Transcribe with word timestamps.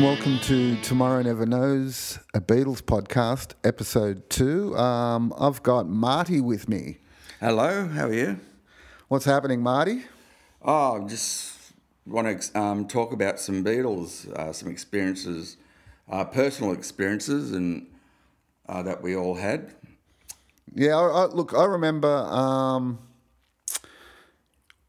Welcome 0.00 0.40
to 0.40 0.76
Tomorrow 0.82 1.22
Never 1.22 1.46
Knows, 1.46 2.18
a 2.34 2.40
Beatles 2.40 2.82
podcast, 2.82 3.54
episode 3.64 4.28
two. 4.28 4.76
Um, 4.76 5.32
I've 5.38 5.62
got 5.62 5.88
Marty 5.88 6.38
with 6.38 6.68
me. 6.68 6.98
Hello, 7.40 7.88
how 7.88 8.08
are 8.08 8.12
you? 8.12 8.38
What's 9.08 9.24
happening, 9.24 9.62
Marty? 9.62 10.02
Oh, 10.60 11.02
I 11.02 11.08
just 11.08 11.72
want 12.04 12.42
to 12.42 12.60
um, 12.60 12.86
talk 12.86 13.14
about 13.14 13.40
some 13.40 13.64
Beatles, 13.64 14.30
uh, 14.34 14.52
some 14.52 14.68
experiences, 14.68 15.56
uh, 16.10 16.26
personal 16.26 16.72
experiences, 16.72 17.52
and 17.52 17.86
uh, 18.68 18.82
that 18.82 19.00
we 19.00 19.16
all 19.16 19.36
had. 19.36 19.74
Yeah, 20.74 20.94
I, 20.98 21.22
I, 21.22 21.24
look, 21.24 21.54
I 21.54 21.64
remember 21.64 22.14
um, 22.14 22.98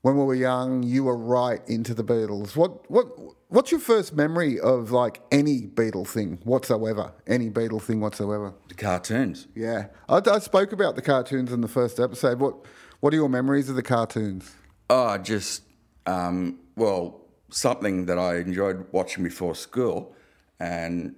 when 0.02 0.18
we 0.18 0.24
were 0.26 0.36
young, 0.36 0.84
you 0.84 1.06
were 1.06 1.18
right 1.18 1.62
into 1.66 1.94
the 1.94 2.04
Beatles. 2.04 2.58
What, 2.58 2.92
what, 2.92 3.08
what's 3.50 3.72
your 3.72 3.80
first 3.80 4.14
memory 4.14 4.60
of 4.60 4.92
like 4.92 5.22
any 5.32 5.62
Beatle 5.62 6.08
thing 6.08 6.40
whatsoever? 6.44 7.14
Any 7.26 7.50
Beatle 7.50 7.82
thing 7.82 8.02
whatsoever? 8.02 8.54
The 8.68 8.76
cartoons. 8.76 9.48
Yeah, 9.56 9.88
I, 10.10 10.22
I 10.26 10.40
spoke 10.40 10.72
about 10.72 10.96
the 10.96 11.02
cartoons 11.02 11.52
in 11.52 11.62
the 11.62 11.68
first 11.68 12.00
episode. 12.00 12.40
What, 12.40 12.56
what 13.00 13.14
are 13.14 13.18
your 13.18 13.30
memories 13.30 13.70
of 13.70 13.76
the 13.76 13.84
cartoons? 13.84 14.54
Oh, 14.90 15.18
just 15.18 15.64
um, 16.06 16.60
well, 16.76 17.22
something 17.50 18.06
that 18.06 18.18
I 18.18 18.38
enjoyed 18.38 18.86
watching 18.92 19.24
before 19.24 19.56
school, 19.56 20.16
and 20.60 21.16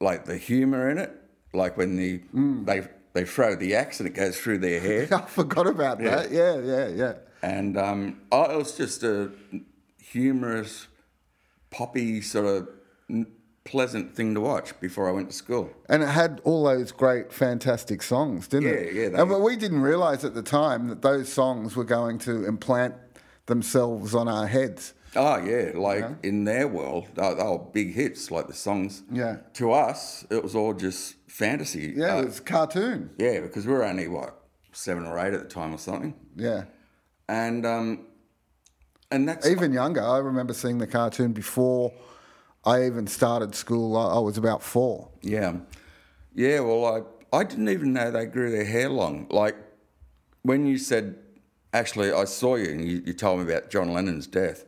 like 0.00 0.24
the 0.24 0.36
humour 0.36 0.90
in 0.90 0.98
it, 0.98 1.12
like 1.52 1.76
when 1.76 1.96
the 1.96 2.22
they 2.64 2.86
they 3.12 3.24
throw 3.24 3.54
the 3.54 3.74
axe 3.74 4.00
and 4.00 4.08
it 4.08 4.14
goes 4.14 4.38
through 4.38 4.58
their 4.58 4.80
hair. 4.80 5.08
I 5.12 5.22
forgot 5.26 5.66
about 5.66 5.98
that. 5.98 6.30
Yeah, 6.30 6.58
yeah, 6.58 6.88
yeah. 6.88 7.14
And 7.42 7.76
um, 7.76 8.20
oh, 8.30 8.50
it 8.50 8.56
was 8.56 8.76
just 8.76 9.02
a 9.02 9.30
humorous, 10.00 10.86
poppy 11.72 12.20
sort 12.20 12.46
of 12.46 12.68
pleasant 13.64 14.14
thing 14.16 14.34
to 14.34 14.40
watch 14.40 14.78
before 14.80 15.08
I 15.08 15.12
went 15.12 15.30
to 15.30 15.36
school. 15.36 15.70
And 15.88 16.02
it 16.02 16.08
had 16.08 16.40
all 16.44 16.64
those 16.64 16.90
great, 16.92 17.32
fantastic 17.32 18.02
songs, 18.02 18.48
didn't 18.48 18.68
it? 18.74 18.92
Yeah, 18.94 19.00
yeah, 19.10 19.20
And 19.20 19.28
but 19.28 19.40
we 19.40 19.56
didn't 19.56 19.82
realise 19.82 20.24
at 20.24 20.34
the 20.34 20.42
time 20.42 20.88
that 20.88 21.02
those 21.02 21.32
songs 21.32 21.76
were 21.76 21.84
going 21.84 22.18
to 22.20 22.44
implant 22.44 22.94
themselves 23.46 24.14
on 24.14 24.28
our 24.28 24.46
heads. 24.46 24.94
Oh 25.14 25.36
yeah, 25.36 25.72
like 25.74 26.06
in 26.22 26.44
their 26.44 26.66
world, 26.66 27.06
they 27.14 27.34
they 27.34 27.42
were 27.42 27.58
big 27.58 27.92
hits. 27.94 28.30
Like 28.30 28.46
the 28.46 28.54
songs. 28.54 29.02
Yeah. 29.12 29.36
To 29.54 29.72
us, 29.72 30.24
it 30.30 30.42
was 30.42 30.54
all 30.54 30.72
just 30.72 31.16
fantasy. 31.28 31.92
Yeah, 31.94 32.16
Uh, 32.16 32.22
it 32.22 32.24
was 32.26 32.40
cartoon. 32.40 33.10
yeah, 33.18 33.40
because 33.40 33.66
we 33.66 33.72
were 33.74 33.84
only 33.84 34.08
what 34.08 34.40
seven 34.72 35.04
or 35.04 35.18
eight 35.18 35.34
at 35.34 35.42
the 35.42 35.48
time 35.48 35.74
or 35.74 35.78
something, 35.78 36.14
Yeah. 36.34 36.64
and 37.28 37.66
um, 37.66 38.06
and 39.12 39.28
that's 39.28 39.46
Even 39.46 39.72
younger, 39.72 40.02
I 40.02 40.18
remember 40.18 40.54
seeing 40.54 40.78
the 40.78 40.86
cartoon 40.86 41.32
before 41.32 41.92
I 42.64 42.84
even 42.86 43.06
started 43.06 43.54
school. 43.54 43.96
I, 43.96 44.14
I 44.14 44.18
was 44.18 44.38
about 44.38 44.62
four. 44.62 45.08
Yeah, 45.22 45.56
yeah. 46.34 46.60
Well, 46.60 46.84
I 47.32 47.38
I 47.38 47.44
didn't 47.44 47.68
even 47.68 47.92
know 47.92 48.10
they 48.10 48.26
grew 48.26 48.50
their 48.50 48.64
hair 48.64 48.88
long. 48.88 49.26
Like 49.30 49.56
when 50.42 50.66
you 50.66 50.78
said, 50.78 51.16
actually, 51.72 52.12
I 52.12 52.24
saw 52.24 52.56
you 52.56 52.70
and 52.70 52.84
you, 52.84 53.02
you 53.06 53.12
told 53.12 53.40
me 53.40 53.52
about 53.52 53.70
John 53.70 53.92
Lennon's 53.92 54.26
death. 54.26 54.64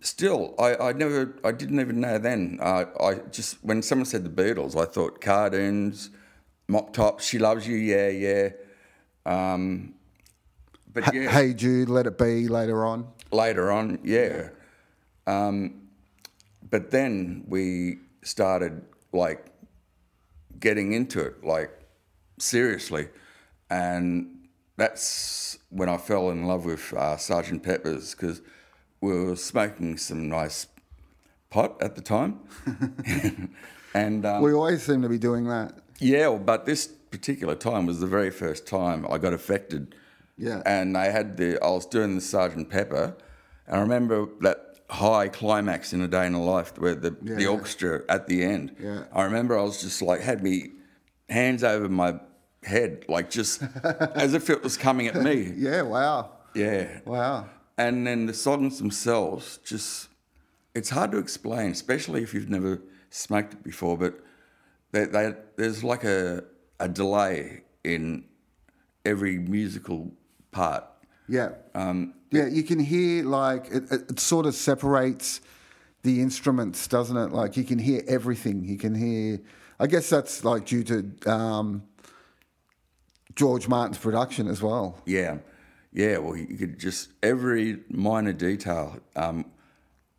Still, 0.00 0.54
I, 0.58 0.76
I 0.76 0.92
never, 0.92 1.34
I 1.42 1.52
didn't 1.52 1.80
even 1.80 1.98
know 1.98 2.18
then. 2.18 2.58
Uh, 2.60 2.84
I 3.00 3.14
just 3.30 3.56
when 3.64 3.80
someone 3.82 4.04
said 4.04 4.22
the 4.22 4.28
Beatles, 4.30 4.76
I 4.76 4.84
thought 4.84 5.22
cartoons, 5.22 6.10
mop 6.68 6.92
tops, 6.92 7.24
she 7.24 7.38
loves 7.38 7.66
you, 7.66 7.76
yeah, 7.76 8.08
yeah. 8.08 8.50
Um, 9.24 9.94
but 10.92 11.14
yeah, 11.14 11.30
Hey 11.30 11.54
Jude, 11.54 11.88
Let 11.88 12.06
It 12.06 12.18
Be 12.18 12.48
later 12.48 12.84
on. 12.84 13.08
Later 13.32 13.70
on, 13.70 13.98
yeah. 14.04 14.50
Um, 15.26 15.88
but 16.68 16.90
then 16.90 17.44
we 17.48 17.98
started 18.22 18.82
like 19.12 19.46
getting 20.58 20.92
into 20.92 21.20
it, 21.20 21.44
like 21.44 21.70
seriously, 22.38 23.08
and 23.70 24.48
that's 24.76 25.58
when 25.70 25.88
I 25.88 25.96
fell 25.96 26.30
in 26.30 26.46
love 26.46 26.64
with 26.64 26.92
uh, 26.94 27.16
Sergeant 27.16 27.62
Pepper's 27.62 28.14
because 28.14 28.40
we 29.00 29.12
were 29.12 29.36
smoking 29.36 29.96
some 29.96 30.28
nice 30.28 30.66
pot 31.50 31.82
at 31.82 31.96
the 31.96 32.02
time, 32.02 32.40
and 33.94 34.24
um, 34.26 34.42
We 34.42 34.52
always 34.52 34.82
seem 34.82 35.02
to 35.02 35.08
be 35.08 35.18
doing 35.18 35.44
that. 35.48 35.74
yeah, 35.98 36.30
but 36.36 36.66
this 36.66 36.86
particular 36.86 37.54
time 37.56 37.86
was 37.86 38.00
the 38.00 38.06
very 38.06 38.30
first 38.30 38.66
time 38.66 39.06
I 39.10 39.18
got 39.18 39.32
affected. 39.32 39.94
Yeah. 40.40 40.62
And 40.64 40.96
I 40.96 41.06
had 41.10 41.36
the, 41.36 41.62
I 41.62 41.68
was 41.70 41.86
doing 41.86 42.14
the 42.14 42.20
Sergeant 42.20 42.70
Pepper, 42.70 43.14
and 43.66 43.76
I 43.76 43.80
remember 43.80 44.26
that 44.40 44.58
high 44.88 45.28
climax 45.28 45.92
in 45.92 46.00
A 46.00 46.08
Day 46.08 46.26
in 46.26 46.34
a 46.34 46.42
Life 46.42 46.76
where 46.78 46.94
the, 46.94 47.10
the 47.10 47.42
Yeah. 47.42 47.48
orchestra 47.48 48.02
at 48.08 48.26
the 48.26 48.42
end. 48.42 48.74
Yeah. 48.80 49.04
I 49.12 49.22
remember 49.24 49.56
I 49.58 49.62
was 49.62 49.80
just 49.82 50.00
like, 50.02 50.20
had 50.20 50.42
me 50.42 50.70
hands 51.28 51.62
over 51.62 51.88
my 51.88 52.18
head, 52.64 53.04
like 53.08 53.30
just 53.30 53.62
as 54.14 54.34
if 54.34 54.50
it 54.50 54.62
was 54.62 54.76
coming 54.76 55.06
at 55.06 55.16
me. 55.16 55.52
Yeah, 55.56 55.82
wow. 55.82 56.32
Yeah. 56.54 57.00
Wow. 57.04 57.48
And 57.78 58.06
then 58.06 58.26
the 58.26 58.34
songs 58.34 58.78
themselves, 58.78 59.58
just 59.64 60.08
it's 60.74 60.90
hard 60.90 61.12
to 61.12 61.18
explain, 61.18 61.70
especially 61.70 62.22
if 62.22 62.34
you've 62.34 62.50
never 62.50 62.80
smoked 63.10 63.52
it 63.54 63.62
before. 63.62 63.96
But 63.96 64.14
they, 64.92 65.04
they, 65.04 65.34
there's 65.56 65.82
like 65.84 66.04
a 66.04 66.44
a 66.80 66.88
delay 66.88 67.62
in 67.84 68.24
every 69.04 69.38
musical 69.38 70.12
part. 70.52 70.84
Yeah. 71.28 71.50
Um, 71.74 72.14
Yeah, 72.30 72.46
you 72.46 72.62
can 72.62 72.78
hear 72.78 73.24
like 73.24 73.66
it, 73.70 73.84
it, 73.90 74.10
it 74.10 74.20
sort 74.20 74.46
of 74.46 74.54
separates 74.54 75.40
the 76.02 76.20
instruments, 76.20 76.86
doesn't 76.88 77.16
it? 77.16 77.32
Like 77.32 77.56
you 77.56 77.64
can 77.64 77.78
hear 77.78 78.02
everything. 78.08 78.64
You 78.64 78.76
can 78.78 78.94
hear. 78.94 79.40
I 79.78 79.86
guess 79.86 80.08
that's 80.10 80.44
like 80.44 80.66
due 80.66 80.84
to 80.84 81.30
um, 81.30 81.82
George 83.34 83.68
Martin's 83.68 83.98
production 83.98 84.48
as 84.48 84.62
well. 84.62 85.00
yeah, 85.06 85.38
yeah. 85.92 86.18
Well, 86.18 86.36
you 86.36 86.56
could 86.56 86.78
just 86.78 87.10
every 87.22 87.80
minor 87.88 88.32
detail 88.32 88.98
um, 89.16 89.44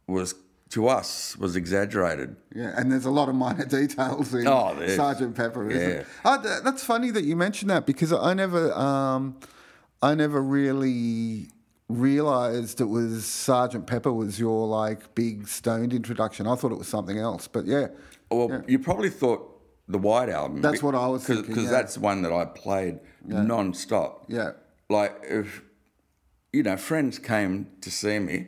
was 0.08 0.36
to 0.70 0.88
us 0.88 1.38
was 1.38 1.56
exaggerated. 1.56 2.36
Yeah, 2.56 2.74
and 2.78 2.92
there's 2.92 3.06
a 3.06 3.12
lot 3.12 3.30
of 3.30 3.36
minor 3.36 3.66
details 3.80 4.34
in 4.34 4.48
Oh. 4.48 4.76
Sergeant 4.88 5.36
Pepper. 5.36 5.70
Isn't 5.70 5.82
Yeah. 5.90 5.96
it? 6.00 6.08
Oh, 6.26 6.62
that's 6.64 6.84
funny 6.84 7.12
that 7.12 7.24
you 7.26 7.36
mentioned 7.36 7.70
that 7.72 7.86
because 7.86 8.12
I 8.14 8.34
never, 8.34 8.74
um, 8.74 9.36
I 10.02 10.16
never 10.16 10.42
really 10.42 11.48
realized 11.88 12.80
it 12.82 12.86
was 12.86 13.26
Sergeant 13.26 13.86
Pepper 13.86 14.12
was 14.14 14.40
your 14.40 14.68
like 14.68 15.14
big 15.16 15.48
stoned 15.48 15.94
introduction. 15.94 16.48
I 16.48 16.56
thought 16.56 16.72
it 16.72 16.78
was 16.78 16.88
something 16.88 17.18
else, 17.18 17.48
but 17.48 17.66
yeah, 17.66 17.88
Well, 18.30 18.64
you 18.68 18.80
probably 18.80 19.10
thought 19.10 19.48
the 19.88 19.98
White 19.98 20.30
Album. 20.30 20.62
That's 20.62 20.82
what 20.82 20.96
I 20.96 21.08
was 21.08 21.26
thinking, 21.26 21.48
Because 21.48 21.66
yeah. 21.66 21.72
that's 21.72 21.98
one 21.98 22.22
that 22.22 22.32
I 22.32 22.46
played 22.46 23.00
non-stop. 23.26 24.26
yeah. 24.30 24.52
Like 24.90 25.20
if 25.24 25.62
you 26.52 26.64
know 26.64 26.76
friends 26.78 27.18
came 27.20 27.68
to 27.82 27.90
see 27.92 28.20
me, 28.20 28.48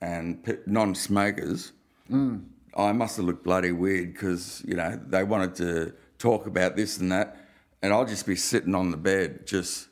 and 0.00 0.58
non-smokers, 0.66 1.72
Mm. 2.10 2.44
I 2.74 2.92
must 2.92 3.16
have 3.18 3.26
looked 3.26 3.44
bloody 3.44 3.70
weird 3.72 4.14
because 4.14 4.62
you 4.66 4.74
know 4.74 4.98
they 5.06 5.24
wanted 5.24 5.54
to 5.56 5.92
talk 6.18 6.46
about 6.46 6.74
this 6.76 6.98
and 6.98 7.12
that, 7.12 7.36
and 7.82 7.92
I'll 7.92 8.06
just 8.06 8.26
be 8.26 8.34
sitting 8.36 8.74
on 8.74 8.90
the 8.90 8.96
bed 8.96 9.46
just 9.46 9.88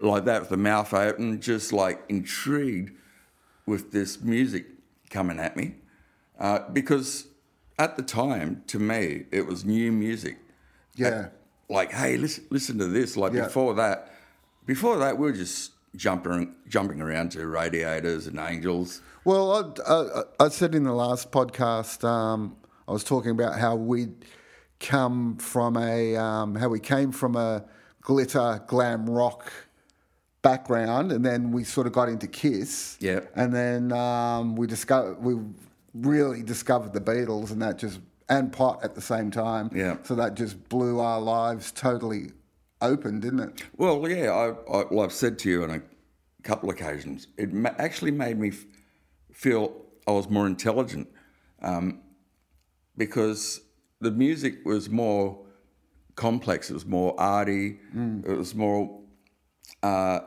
like 0.00 0.24
that 0.26 0.40
with 0.40 0.50
the 0.50 0.56
mouth 0.56 0.92
open, 0.92 1.40
just 1.40 1.72
like 1.72 2.02
intrigued 2.08 2.92
with 3.66 3.92
this 3.92 4.20
music 4.20 4.66
coming 5.10 5.38
at 5.38 5.56
me, 5.56 5.76
uh, 6.38 6.60
because 6.72 7.28
at 7.78 7.96
the 7.96 8.02
time 8.02 8.62
to 8.66 8.78
me 8.78 9.24
it 9.30 9.46
was 9.46 9.64
new 9.64 9.90
music 9.92 10.38
Yeah. 10.96 11.28
like, 11.68 11.92
hey, 11.92 12.16
listen, 12.16 12.44
listen 12.50 12.78
to 12.78 12.86
this. 12.86 13.16
Like 13.16 13.32
Yeah. 13.32 13.44
before 13.44 13.74
that, 13.74 14.12
before 14.66 14.98
that, 14.98 15.16
we 15.18 15.26
were 15.26 15.32
just 15.36 15.72
jumping 15.96 16.54
jumping 16.68 17.00
around 17.00 17.30
to 17.32 17.46
radiators 17.46 18.26
and 18.26 18.38
angels. 18.38 19.00
Well, 19.24 19.74
I, 19.88 19.92
I, 19.92 20.22
I 20.46 20.48
said 20.48 20.74
in 20.74 20.82
the 20.84 20.92
last 20.92 21.30
podcast, 21.30 22.04
um, 22.06 22.56
I 22.88 22.92
was 22.92 23.04
talking 23.04 23.30
about 23.30 23.58
how 23.58 23.76
we'd 23.76 24.24
come 24.80 25.36
from 25.38 25.76
a, 25.78 26.16
um, 26.16 26.56
how 26.56 26.68
we 26.68 26.80
came 26.80 27.12
from 27.12 27.36
a 27.36 27.64
glitter 28.02 28.62
glam 28.66 29.08
rock 29.08 29.50
background, 30.44 31.10
and 31.10 31.24
then 31.24 31.50
we 31.50 31.64
sort 31.64 31.88
of 31.88 31.92
got 31.92 32.08
into 32.08 32.28
Kiss. 32.28 32.96
Yeah. 33.00 33.20
And 33.34 33.52
then 33.52 33.90
um, 33.92 34.54
we 34.54 34.68
discovered, 34.68 35.20
we 35.20 35.34
really 35.94 36.42
discovered 36.42 36.92
the 36.92 37.00
Beatles, 37.00 37.50
and 37.50 37.60
that 37.62 37.78
just, 37.78 37.98
and 38.28 38.52
pot 38.52 38.84
at 38.84 38.94
the 38.94 39.00
same 39.00 39.32
time. 39.32 39.70
Yeah. 39.74 39.96
So 40.04 40.14
that 40.14 40.34
just 40.34 40.68
blew 40.68 41.00
our 41.00 41.20
lives 41.20 41.72
totally 41.72 42.30
open, 42.80 43.18
didn't 43.20 43.40
it? 43.40 43.62
Well, 43.76 44.08
yeah, 44.08 44.30
I, 44.30 44.48
I, 44.50 44.84
well, 44.90 45.00
I've 45.04 45.12
said 45.12 45.38
to 45.40 45.50
you 45.50 45.64
on 45.64 45.70
a 45.70 45.82
couple 46.42 46.68
of 46.68 46.76
occasions, 46.76 47.26
it 47.38 47.52
ma- 47.52 47.74
actually 47.78 48.10
made 48.12 48.38
me 48.38 48.48
f- 48.50 48.66
feel 49.32 49.72
I 50.06 50.12
was 50.12 50.28
more 50.28 50.46
intelligent 50.46 51.08
um, 51.62 52.02
because 52.96 53.62
the 54.00 54.10
music 54.10 54.66
was 54.66 54.90
more 54.90 55.46
complex. 56.16 56.68
It 56.68 56.74
was 56.74 56.84
more 56.84 57.18
arty. 57.18 57.80
It 58.26 58.36
was 58.36 58.54
more. 58.54 59.00
Uh, 59.82 60.20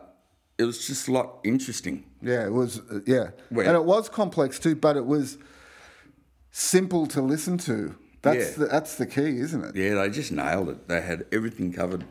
it 0.58 0.64
was 0.64 0.86
just 0.88 1.08
a 1.08 1.12
lot 1.12 1.40
interesting. 1.44 2.04
Yeah, 2.22 2.46
it 2.46 2.52
was. 2.54 2.80
uh, 2.80 3.00
Yeah, 3.06 3.32
Where- 3.50 3.66
and 3.68 3.76
it 3.76 3.84
was 3.86 4.10
complex 4.10 4.60
too, 4.60 4.76
but 4.76 4.98
it 4.98 5.06
was 5.06 5.38
simple 6.52 7.06
to 7.08 7.22
listen 7.22 7.58
to. 7.60 7.96
That's 8.24 8.52
Yeah. 8.52 8.58
the, 8.58 8.66
that's 8.66 8.96
the 8.96 9.06
key, 9.06 9.40
isn't 9.40 9.64
it? 9.64 9.76
Yeah, 9.76 9.96
they 10.02 10.10
just 10.10 10.32
nailed 10.32 10.70
it. 10.70 10.88
They 10.88 11.02
had 11.02 11.26
everything 11.32 11.72
covered. 11.72 12.06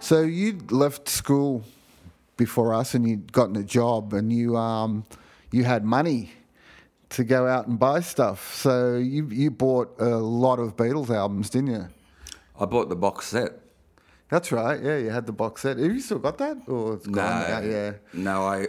So 0.00 0.20
you 0.20 0.58
left 0.70 1.08
school 1.08 1.64
before 2.36 2.74
us, 2.74 2.94
and 2.94 3.08
you'd 3.08 3.32
gotten 3.32 3.56
a 3.56 3.62
job, 3.62 4.12
and 4.12 4.32
you 4.32 4.56
um, 4.56 5.04
you 5.54 5.62
had 5.64 5.84
money 5.84 6.30
to 7.10 7.22
go 7.24 7.46
out 7.46 7.66
and 7.68 7.78
buy 7.78 8.00
stuff. 8.00 8.54
So 8.54 8.96
you 8.96 9.28
you 9.28 9.50
bought 9.50 9.88
a 10.00 10.16
lot 10.16 10.58
of 10.58 10.76
Beatles 10.76 11.10
albums, 11.10 11.50
didn't 11.50 11.70
you? 11.76 11.86
I 12.58 12.64
bought 12.66 12.88
the 12.88 12.96
box 12.96 13.26
set. 13.28 13.52
That's 14.30 14.50
right. 14.50 14.82
Yeah, 14.82 14.96
you 14.98 15.10
had 15.10 15.26
the 15.26 15.32
box 15.32 15.62
set. 15.62 15.76
Have 15.78 15.92
you 15.94 16.00
still 16.00 16.18
got 16.18 16.38
that, 16.38 16.56
or 16.66 16.94
it's 16.94 17.06
gone 17.06 17.40
now? 17.50 17.60
Yeah. 17.60 17.92
No, 18.12 18.36
I 18.56 18.66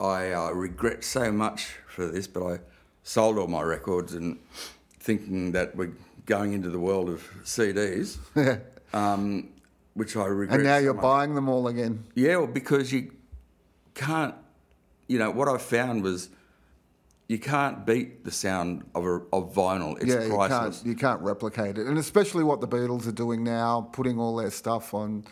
I 0.00 0.32
uh, 0.32 0.50
regret 0.52 1.04
so 1.04 1.30
much 1.32 1.60
for 1.86 2.06
this, 2.06 2.26
but 2.26 2.42
I 2.54 2.58
sold 3.02 3.36
all 3.38 3.48
my 3.48 3.62
records 3.62 4.14
and 4.14 4.38
thinking 5.00 5.52
that 5.52 5.76
we're 5.76 5.92
going 6.26 6.52
into 6.52 6.70
the 6.70 6.78
world 6.78 7.08
of 7.10 7.20
CDs, 7.44 8.18
Yeah. 8.36 8.58
um, 8.92 9.48
which 9.94 10.16
I 10.16 10.24
regret. 10.26 10.54
And 10.60 10.64
now 10.64 10.78
so 10.78 10.84
you're 10.84 10.94
much. 10.94 11.02
buying 11.02 11.34
them 11.34 11.48
all 11.48 11.66
again. 11.68 12.04
Yeah, 12.14 12.36
well, 12.38 12.46
because 12.46 12.92
you 12.92 13.10
can't. 13.94 14.34
You 15.08 15.18
know 15.18 15.30
what 15.30 15.48
I 15.48 15.58
found 15.58 16.02
was 16.02 16.30
you 17.28 17.38
can't 17.38 17.84
beat 17.84 18.24
the 18.24 18.30
sound 18.30 18.84
of 18.94 19.04
a, 19.04 19.14
of 19.32 19.54
vinyl. 19.54 19.96
It's 20.00 20.06
yeah, 20.06 20.24
you 20.24 20.34
priceless. 20.34 20.78
can't 20.78 20.86
you 20.86 20.94
can't 20.94 21.20
replicate 21.20 21.76
it, 21.78 21.86
and 21.86 21.98
especially 21.98 22.44
what 22.44 22.60
the 22.60 22.68
Beatles 22.68 23.06
are 23.06 23.12
doing 23.12 23.44
now, 23.44 23.88
putting 23.92 24.18
all 24.18 24.36
their 24.36 24.50
stuff 24.50 24.94
on 24.94 25.24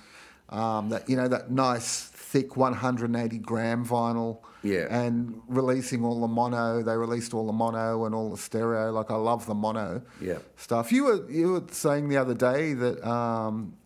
um, 0.51 0.91
that 0.91 1.09
you 1.09 1.17
know 1.17 1.29
that 1.29 1.51
nice 1.51 2.05
thick 2.05 2.57
180 2.57 3.39
gram 3.39 3.85
vinyl. 3.85 4.39
Yeah. 4.63 4.87
And 4.91 5.41
releasing 5.47 6.05
all 6.05 6.21
the 6.21 6.29
mono, 6.29 6.83
they 6.83 6.97
released 6.97 7.33
all 7.35 7.47
the 7.47 7.53
mono 7.53 8.05
and 8.05 8.15
all 8.15 8.31
the 8.31 8.37
stereo. 8.37 8.91
Like 8.91 9.11
I 9.11 9.15
love 9.15 9.47
the 9.47 9.55
mono. 9.55 10.03
Yeah. 10.21 10.39
Stuff. 10.57 10.93
You 10.93 11.05
were 11.05 11.31
you 11.31 11.53
were 11.53 11.65
saying 11.71 12.09
the 12.09 12.17
other 12.17 12.35
day 12.35 12.75
that 12.75 13.07
um, 13.09 13.77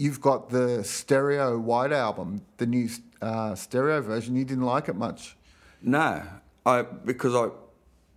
you've 0.00 0.20
got 0.20 0.48
the 0.50 0.82
stereo 0.82 1.58
white 1.58 1.92
album, 1.92 2.28
the 2.56 2.66
new 2.66 2.88
uh, 3.20 3.54
stereo 3.54 4.00
version. 4.00 4.34
You 4.36 4.44
didn't 4.44 4.64
like 4.74 4.88
it 4.88 4.96
much. 4.96 5.36
No, 5.82 6.22
I 6.66 6.82
because 6.82 7.34
I 7.34 7.44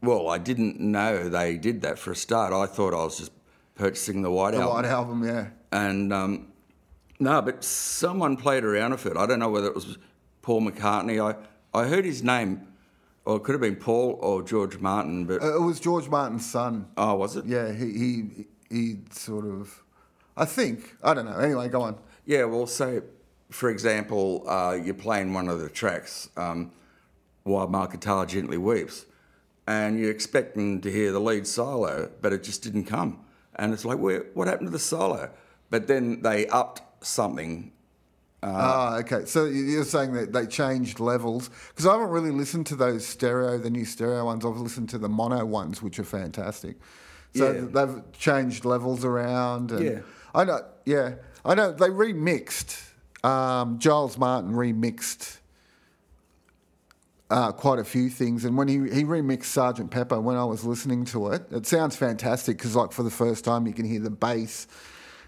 well, 0.02 0.30
I 0.30 0.38
didn't 0.38 0.80
know 0.80 1.30
they 1.30 1.58
did 1.58 1.82
that 1.82 1.98
for 2.00 2.12
a 2.12 2.16
start. 2.16 2.54
I 2.54 2.66
thought 2.76 2.94
I 2.94 3.04
was 3.04 3.18
just 3.18 3.32
purchasing 3.76 4.22
the 4.22 4.32
white 4.32 4.52
The 4.52 4.62
album. 4.62 4.76
white 4.76 4.86
album, 4.86 5.24
yeah. 5.26 5.46
And 5.72 6.12
um, 6.14 6.48
no, 7.20 7.42
but 7.42 7.64
someone 7.64 8.36
played 8.38 8.64
around 8.64 8.92
with 8.92 9.06
it. 9.06 9.16
I 9.18 9.26
don't 9.26 9.40
know 9.40 9.50
whether 9.50 9.68
it 9.68 9.76
was 9.76 9.98
Paul 10.42 10.62
McCartney. 10.62 11.18
I, 11.24 11.32
I 11.78 11.86
heard 11.88 12.06
his 12.06 12.22
name, 12.22 12.68
or 13.26 13.38
it 13.38 13.44
could 13.44 13.54
have 13.54 13.62
been 13.62 13.78
Paul 13.78 14.20
or 14.22 14.44
George 14.44 14.78
Martin. 14.80 15.26
But 15.26 15.42
Uh, 15.42 15.56
It 15.56 15.62
was 15.62 15.80
George 15.80 16.10
Martin's 16.10 16.46
son. 16.46 16.88
oh, 16.98 17.16
was 17.16 17.36
it? 17.38 17.46
Yeah, 17.46 17.72
he, 17.72 17.88
he 18.04 18.12
he 18.70 18.98
sort 19.12 19.46
of, 19.46 19.84
I 20.36 20.46
think 20.46 20.96
I 21.04 21.14
don't 21.14 21.26
know. 21.26 21.38
Anyway, 21.38 21.70
go 21.70 21.82
on. 21.82 21.98
Yeah. 22.26 22.46
Well, 22.46 22.68
so 22.68 23.02
for 23.50 23.70
example, 23.70 24.44
uh, 24.50 24.78
you're 24.84 24.96
playing 24.96 25.34
one 25.34 25.48
of 25.48 25.60
the 25.60 25.70
tracks, 25.70 26.30
um, 26.38 26.72
"While 27.44 27.68
My 27.68 27.86
Guitar 27.88 28.26
Gently 28.26 28.58
Weeps," 28.58 29.06
and 29.68 30.00
you're 30.00 30.12
expecting 30.12 30.82
to 30.82 30.92
hear 30.92 31.12
the 31.12 31.20
lead 31.20 31.46
solo, 31.48 32.10
but 32.22 32.34
it 32.34 32.44
just 32.44 32.64
didn't 32.64 32.86
come. 32.86 33.20
And 33.56 33.72
it's 33.74 33.86
like, 33.86 34.00
where, 34.00 34.26
what 34.34 34.48
happened 34.48 34.68
to 34.68 34.72
the 34.72 34.80
solo? 34.80 35.30
But 35.70 35.86
then 35.88 36.24
they 36.24 36.48
upped 36.48 36.82
something 37.06 37.72
Ah, 38.46 38.98
okay. 38.98 39.24
So 39.26 39.46
you're 39.46 39.86
saying 39.86 40.14
that 40.14 40.34
they 40.34 40.46
changed 40.46 41.00
levels 41.00 41.50
because 41.70 41.86
I 41.86 41.94
haven't 41.94 42.10
really 42.10 42.32
listened 42.32 42.66
to 42.68 42.76
those 42.76 43.06
stereo, 43.06 43.58
the 43.58 43.70
new 43.70 43.86
stereo 43.86 44.26
ones. 44.26 44.46
I've 44.46 44.58
listened 44.58 44.90
to 44.90 44.98
the 44.98 45.08
mono 45.08 45.46
ones, 45.46 45.82
which 45.82 45.98
are 46.00 46.04
fantastic. 46.04 46.76
So 47.36 47.52
Yeah. 47.52 47.62
they've 47.86 48.12
changed 48.12 48.66
levels 48.66 49.06
around. 49.06 49.72
And 49.72 49.86
Yeah. 49.86 50.00
I 50.34 50.44
know. 50.44 50.62
Yeah, 50.86 51.16
I 51.46 51.56
know. 51.56 51.72
They 51.72 51.90
remixed. 51.90 52.82
Um, 53.24 53.80
Giles 53.80 54.18
Martin 54.18 54.52
remixed 54.54 55.38
uh, 57.30 57.52
quite 57.52 57.80
a 57.80 57.84
few 57.84 58.10
things, 58.10 58.46
and 58.46 58.58
when 58.58 58.68
he 58.68 58.76
he 58.76 59.04
remixed 59.04 59.46
Sergeant 59.46 59.92
Pepper, 59.92 60.20
when 60.20 60.36
I 60.36 60.44
was 60.44 60.64
listening 60.64 61.06
to 61.06 61.30
it, 61.30 61.44
it 61.52 61.66
sounds 61.66 61.96
fantastic 61.96 62.58
because 62.58 62.76
like 62.76 62.92
for 62.92 63.04
the 63.04 63.10
first 63.12 63.46
time 63.46 63.66
you 63.66 63.74
can 63.74 63.86
hear 63.86 64.00
the 64.00 64.10
bass 64.10 64.68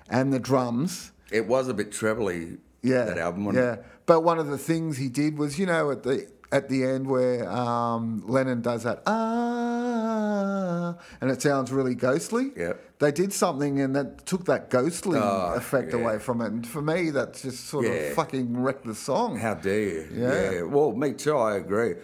and 0.09 0.31
the 0.33 0.39
drums. 0.39 1.11
It 1.31 1.47
was 1.47 1.67
a 1.67 1.73
bit 1.73 1.91
trebly, 1.91 2.57
Yeah, 2.83 3.05
that 3.05 3.17
album. 3.17 3.45
yeah. 3.55 3.73
it? 3.73 3.85
But 4.05 4.21
one 4.21 4.37
of 4.37 4.45
the 4.47 4.59
things 4.59 4.97
he 4.97 5.09
did 5.09 5.39
was, 5.39 5.57
you 5.57 5.65
know, 5.65 5.89
at 5.89 6.03
the 6.03 6.27
at 6.55 6.69
the 6.69 6.85
end 6.85 7.05
where 7.05 7.49
um, 7.51 8.23
Lennon 8.25 8.61
does 8.61 8.83
that 8.83 9.03
ah, 9.05 10.95
and 11.19 11.29
it 11.29 11.41
sounds 11.41 11.69
really 11.69 11.95
ghostly. 11.95 12.51
Yeah. 12.55 12.73
They 12.99 13.11
did 13.11 13.33
something 13.33 13.81
and 13.81 13.93
that 13.95 14.25
took 14.25 14.45
that 14.45 14.69
ghostly 14.69 15.19
Oh, 15.21 15.53
effect 15.55 15.91
yeah. 15.93 15.99
away 15.99 16.17
from 16.19 16.39
it. 16.39 16.47
And 16.53 16.65
for 16.65 16.81
me, 16.81 17.09
that 17.09 17.33
just 17.33 17.65
sort 17.67 17.85
Yeah. 17.85 17.91
of 17.91 18.13
fucking 18.13 18.57
wrecked 18.57 18.85
the 18.85 18.95
song. 18.95 19.37
How 19.37 19.53
dare 19.55 19.81
you? 19.81 20.07
Yeah. 20.13 20.61
Well, 20.61 20.93
me 20.93 21.11
too. 21.13 21.35
I 21.35 21.57
agree. 21.57 21.95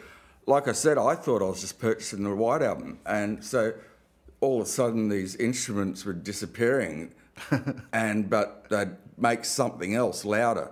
Like 0.48 0.68
I 0.68 0.74
said, 0.74 0.98
I 0.98 1.16
thought 1.16 1.42
I 1.42 1.46
was 1.46 1.62
just 1.62 1.80
purchasing 1.80 2.24
the 2.24 2.36
White 2.36 2.62
Album, 2.64 3.00
and 3.06 3.42
so 3.46 3.72
all 4.42 4.60
of 4.60 4.68
a 4.68 4.70
sudden 4.70 5.08
these 5.08 5.36
instruments 5.38 6.04
were 6.04 6.14
disappearing, 6.14 7.14
and 7.94 8.28
but 8.30 8.66
they'd 8.70 8.98
make 9.18 9.46
something 9.46 9.94
else 9.96 10.26
louder 10.26 10.72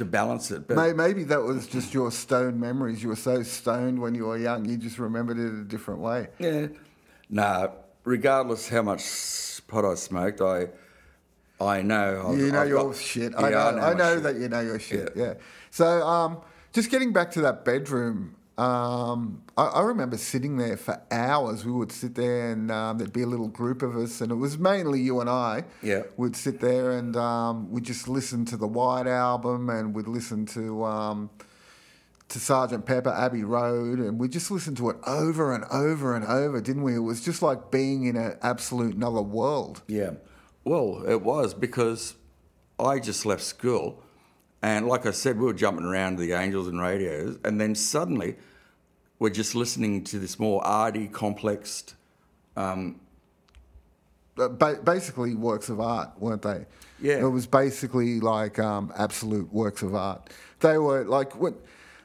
to 0.00 0.04
balance 0.06 0.50
it. 0.50 0.66
But 0.66 0.76
May- 0.76 0.92
Maybe 0.94 1.24
that 1.24 1.42
was 1.42 1.66
just 1.66 1.92
your 1.94 2.10
stoned 2.10 2.58
memories. 2.58 3.02
You 3.02 3.10
were 3.10 3.16
so 3.16 3.42
stoned 3.42 4.00
when 4.00 4.14
you 4.14 4.24
were 4.26 4.38
young, 4.38 4.64
you 4.64 4.76
just 4.78 4.98
remembered 4.98 5.38
it 5.38 5.52
a 5.52 5.62
different 5.64 6.00
way. 6.00 6.28
yeah, 6.38 6.68
nah. 7.28 7.68
Regardless 8.04 8.66
how 8.68 8.80
much 8.82 9.02
pot 9.68 9.84
I 9.84 9.94
smoked, 9.94 10.40
I 10.40 10.68
I 11.60 11.82
know. 11.82 12.28
I've, 12.32 12.38
You 12.38 12.50
know 12.50 12.62
I've 12.62 12.68
your 12.68 12.84
got- 12.86 12.96
shit. 12.96 13.32
Yeah, 13.32 13.38
I 13.44 13.50
know. 13.50 13.78
I 13.82 13.94
know, 13.94 14.14
shit. 14.14 14.22
that 14.22 14.36
you 14.36 14.48
know 14.48 14.60
your 14.60 14.78
shit. 14.78 15.12
Yeah. 15.14 15.34
So, 15.70 15.86
um, 16.06 16.38
just 16.72 16.90
getting 16.90 17.12
back 17.12 17.30
to 17.32 17.42
that 17.42 17.62
bedroom. 17.66 18.36
Um, 18.60 19.42
I, 19.56 19.64
I 19.66 19.82
remember 19.82 20.18
sitting 20.18 20.58
there 20.58 20.76
for 20.76 21.00
hours. 21.10 21.64
We 21.64 21.72
would 21.72 21.90
sit 21.90 22.14
there, 22.14 22.52
and 22.52 22.70
um, 22.70 22.98
there'd 22.98 23.12
be 23.12 23.22
a 23.22 23.26
little 23.26 23.48
group 23.48 23.80
of 23.80 23.96
us, 23.96 24.20
and 24.20 24.30
it 24.30 24.34
was 24.34 24.58
mainly 24.58 25.00
you 25.00 25.20
and 25.20 25.30
I. 25.30 25.64
Yeah. 25.82 26.02
We'd 26.18 26.36
sit 26.36 26.60
there, 26.60 26.90
and 26.90 27.16
um, 27.16 27.70
we'd 27.70 27.84
just 27.84 28.06
listen 28.06 28.44
to 28.46 28.58
the 28.58 28.66
White 28.66 29.06
Album, 29.06 29.70
and 29.70 29.94
we'd 29.94 30.08
listen 30.08 30.44
to. 30.46 30.84
Um, 30.84 31.30
to 32.28 32.38
Sergeant 32.38 32.86
Pepper, 32.86 33.10
Abbey 33.10 33.42
Road, 33.42 33.98
and 33.98 34.16
we 34.16 34.28
just 34.28 34.52
listened 34.52 34.76
to 34.76 34.88
it 34.90 34.96
over 35.04 35.52
and 35.52 35.64
over 35.64 36.14
and 36.14 36.24
over, 36.24 36.60
didn't 36.60 36.84
we? 36.84 36.94
It 36.94 37.00
was 37.00 37.20
just 37.20 37.42
like 37.42 37.72
being 37.72 38.04
in 38.04 38.14
an 38.14 38.38
absolute 38.40 38.94
another 38.94 39.20
world. 39.20 39.82
Yeah. 39.88 40.12
Well, 40.62 41.02
it 41.08 41.22
was 41.22 41.54
because 41.54 42.14
I 42.78 43.00
just 43.00 43.26
left 43.26 43.42
school. 43.42 44.04
And 44.62 44.86
like 44.86 45.06
I 45.06 45.10
said, 45.10 45.40
we 45.40 45.46
were 45.46 45.54
jumping 45.54 45.84
around 45.84 46.18
to 46.18 46.22
the 46.22 46.32
Angels 46.32 46.68
and 46.68 46.80
radios. 46.80 47.36
And 47.44 47.60
then 47.60 47.74
suddenly 47.74 48.36
we're 49.20 49.30
just 49.30 49.54
listening 49.54 50.02
to 50.04 50.18
this 50.18 50.38
more 50.38 50.66
arty, 50.66 51.06
complex. 51.06 51.94
uh, 54.38 54.48
ba- 54.48 54.80
basically 54.82 55.34
works 55.34 55.68
of 55.68 55.78
art, 55.78 56.10
weren't 56.18 56.42
they? 56.42 56.66
Yeah. 57.00 57.18
It 57.20 57.28
was 57.28 57.46
basically 57.46 58.18
like 58.18 58.58
um, 58.58 58.92
absolute 58.96 59.52
works 59.52 59.82
of 59.82 59.94
art. 59.94 60.30
They 60.60 60.78
were 60.78 61.04
like 61.04 61.36
what, 61.36 61.54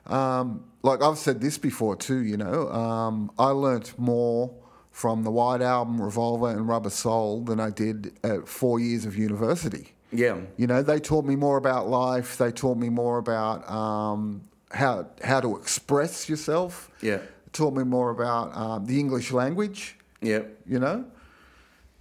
um, 0.05 0.65
like 0.83 1.01
I've 1.01 1.17
said 1.17 1.41
this 1.41 1.57
before 1.57 1.95
too. 1.95 2.19
You 2.19 2.37
know, 2.37 2.69
um, 2.69 3.31
I 3.39 3.47
learnt 3.47 3.97
more 3.97 4.53
from 4.91 5.23
the 5.23 5.31
White 5.31 5.61
Album, 5.61 6.01
Revolver, 6.01 6.49
and 6.49 6.67
Rubber 6.67 6.89
Soul 6.89 7.41
than 7.43 7.59
I 7.59 7.69
did 7.69 8.13
at 8.23 8.47
four 8.47 8.79
years 8.79 9.05
of 9.05 9.17
university. 9.17 9.93
Yeah. 10.11 10.37
You 10.57 10.67
know, 10.67 10.81
they 10.81 10.99
taught 10.99 11.25
me 11.25 11.35
more 11.35 11.57
about 11.57 11.89
life. 11.89 12.37
They 12.37 12.51
taught 12.51 12.77
me 12.77 12.89
more 12.89 13.17
about 13.17 13.69
um, 13.69 14.41
how 14.71 15.07
how 15.23 15.39
to 15.41 15.57
express 15.57 16.27
yourself. 16.29 16.89
Yeah. 17.01 17.19
Taught 17.51 17.75
me 17.75 17.83
more 17.83 18.09
about 18.09 18.55
um, 18.55 18.85
the 18.85 18.99
English 18.99 19.31
language. 19.31 19.97
Yeah. 20.21 20.41
You 20.65 20.79
know, 20.79 21.05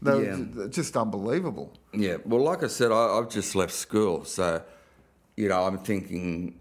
they 0.03 0.13
were 0.13 0.25
Yeah. 0.25 0.37
ju- 0.37 0.69
just 0.69 0.97
unbelievable. 0.97 1.73
Yeah. 1.93 2.17
Well, 2.25 2.43
like 2.43 2.63
I 2.65 2.69
said, 2.69 2.91
I, 2.91 3.19
I've 3.19 3.29
just 3.29 3.55
left 3.55 3.73
school. 3.73 4.25
So, 4.25 4.63
you 5.37 5.49
know, 5.49 5.63
I'm 5.65 5.79
thinking 5.79 6.59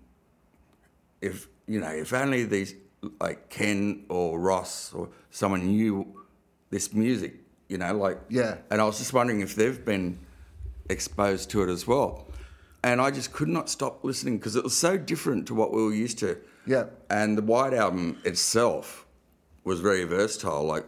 if, 1.22 1.48
you 1.68 1.80
know, 1.80 1.90
if 1.90 2.14
only 2.14 2.44
these, 2.46 2.76
like 3.20 3.50
Ken 3.50 4.06
or 4.10 4.40
Ross 4.40 4.94
or 4.94 5.10
someone 5.32 5.66
knew 5.66 6.06
this 6.70 6.94
music, 6.94 7.34
you 7.70 7.78
know, 7.78 7.94
like. 7.98 8.20
Yeah. 8.30 8.58
And 8.70 8.80
I 8.82 8.84
was 8.86 8.98
just 9.00 9.14
wondering 9.14 9.42
if 9.42 9.56
they've 9.56 9.84
been 9.84 10.20
exposed 10.90 11.50
to 11.52 11.64
it 11.64 11.70
as 11.70 11.88
well. 11.88 12.28
And 12.84 13.00
I 13.00 13.12
just 13.12 13.32
could 13.32 13.48
not 13.48 13.70
stop 13.70 14.04
listening 14.04 14.38
because 14.38 14.56
it 14.56 14.64
was 14.64 14.76
so 14.76 14.98
different 14.98 15.48
to 15.48 15.54
what 15.56 15.72
we 15.74 15.82
were 15.84 15.94
used 15.94 16.20
to. 16.20 16.38
Yeah. 16.66 16.86
And 17.10 17.38
the 17.38 17.42
White 17.42 17.74
Album 17.74 18.20
itself 18.26 19.06
was 19.64 19.80
very 19.80 20.04
versatile. 20.04 20.64
Like, 20.66 20.86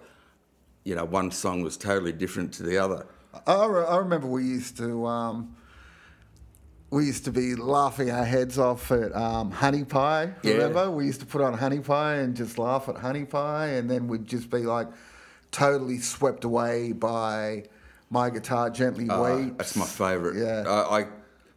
you 0.84 0.94
know, 0.96 1.06
one 1.06 1.32
song 1.32 1.62
was 1.62 1.78
totally 1.78 2.12
different 2.12 2.54
to 2.56 2.64
the 2.64 2.78
other. 2.78 3.06
I, 3.48 3.66
re- 3.66 3.86
I 3.86 3.98
remember 3.98 4.28
we 4.28 4.44
used 4.44 4.78
to 4.78 5.06
um, 5.06 5.56
we 6.90 7.06
used 7.06 7.26
to 7.26 7.32
be 7.32 7.56
laughing 7.56 8.12
our 8.12 8.24
heads 8.26 8.58
off 8.58 8.92
at 8.92 9.14
um, 9.16 9.52
Honey 9.52 9.84
Pie. 9.84 10.34
Yeah. 10.44 10.54
Remember, 10.54 10.92
we 10.92 11.06
used 11.06 11.20
to 11.22 11.26
put 11.26 11.42
on 11.42 11.54
Honey 11.54 11.80
Pie 11.80 12.16
and 12.16 12.36
just 12.36 12.58
laugh 12.58 12.88
at 12.90 12.98
Honey 12.98 13.26
Pie, 13.26 13.68
and 13.68 13.90
then 13.90 14.08
we'd 14.08 14.26
just 14.26 14.50
be 14.50 14.60
like 14.60 14.88
totally 15.52 16.00
swept 16.00 16.44
away 16.44 16.92
by 16.92 17.64
my 18.10 18.30
guitar 18.30 18.70
gently 18.70 19.10
Uh, 19.10 19.22
weeps. 19.38 19.56
that's 19.58 19.76
my 19.76 19.86
favourite. 19.86 20.38
Yeah. 20.38 20.64
I, 20.70 21.00
I 21.02 21.08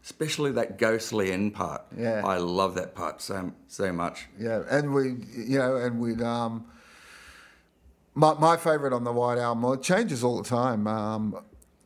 especially 0.09 0.51
that 0.53 0.79
ghostly 0.79 1.33
end 1.33 1.53
part. 1.53 1.83
Yeah. 1.97 2.23
I 2.25 2.39
love 2.39 2.75
that 2.77 2.95
part 2.95 3.21
so 3.21 3.53
so 3.69 3.93
much. 3.93 4.27
Yeah, 4.39 4.63
and 4.71 4.95
we, 4.95 5.17
you 5.37 5.59
know, 5.59 5.77
and 5.77 6.01
we'd. 6.01 6.23
Um, 6.23 6.65
my 8.15 8.33
my 8.35 8.57
favorite 8.57 8.93
on 8.95 9.05
the 9.05 9.13
White 9.13 9.39
Album, 9.39 9.63
well, 9.63 9.75
it 9.75 9.83
changes 9.83 10.25
all 10.25 10.43
the 10.43 10.49
time. 10.49 10.87
Um, 10.87 11.39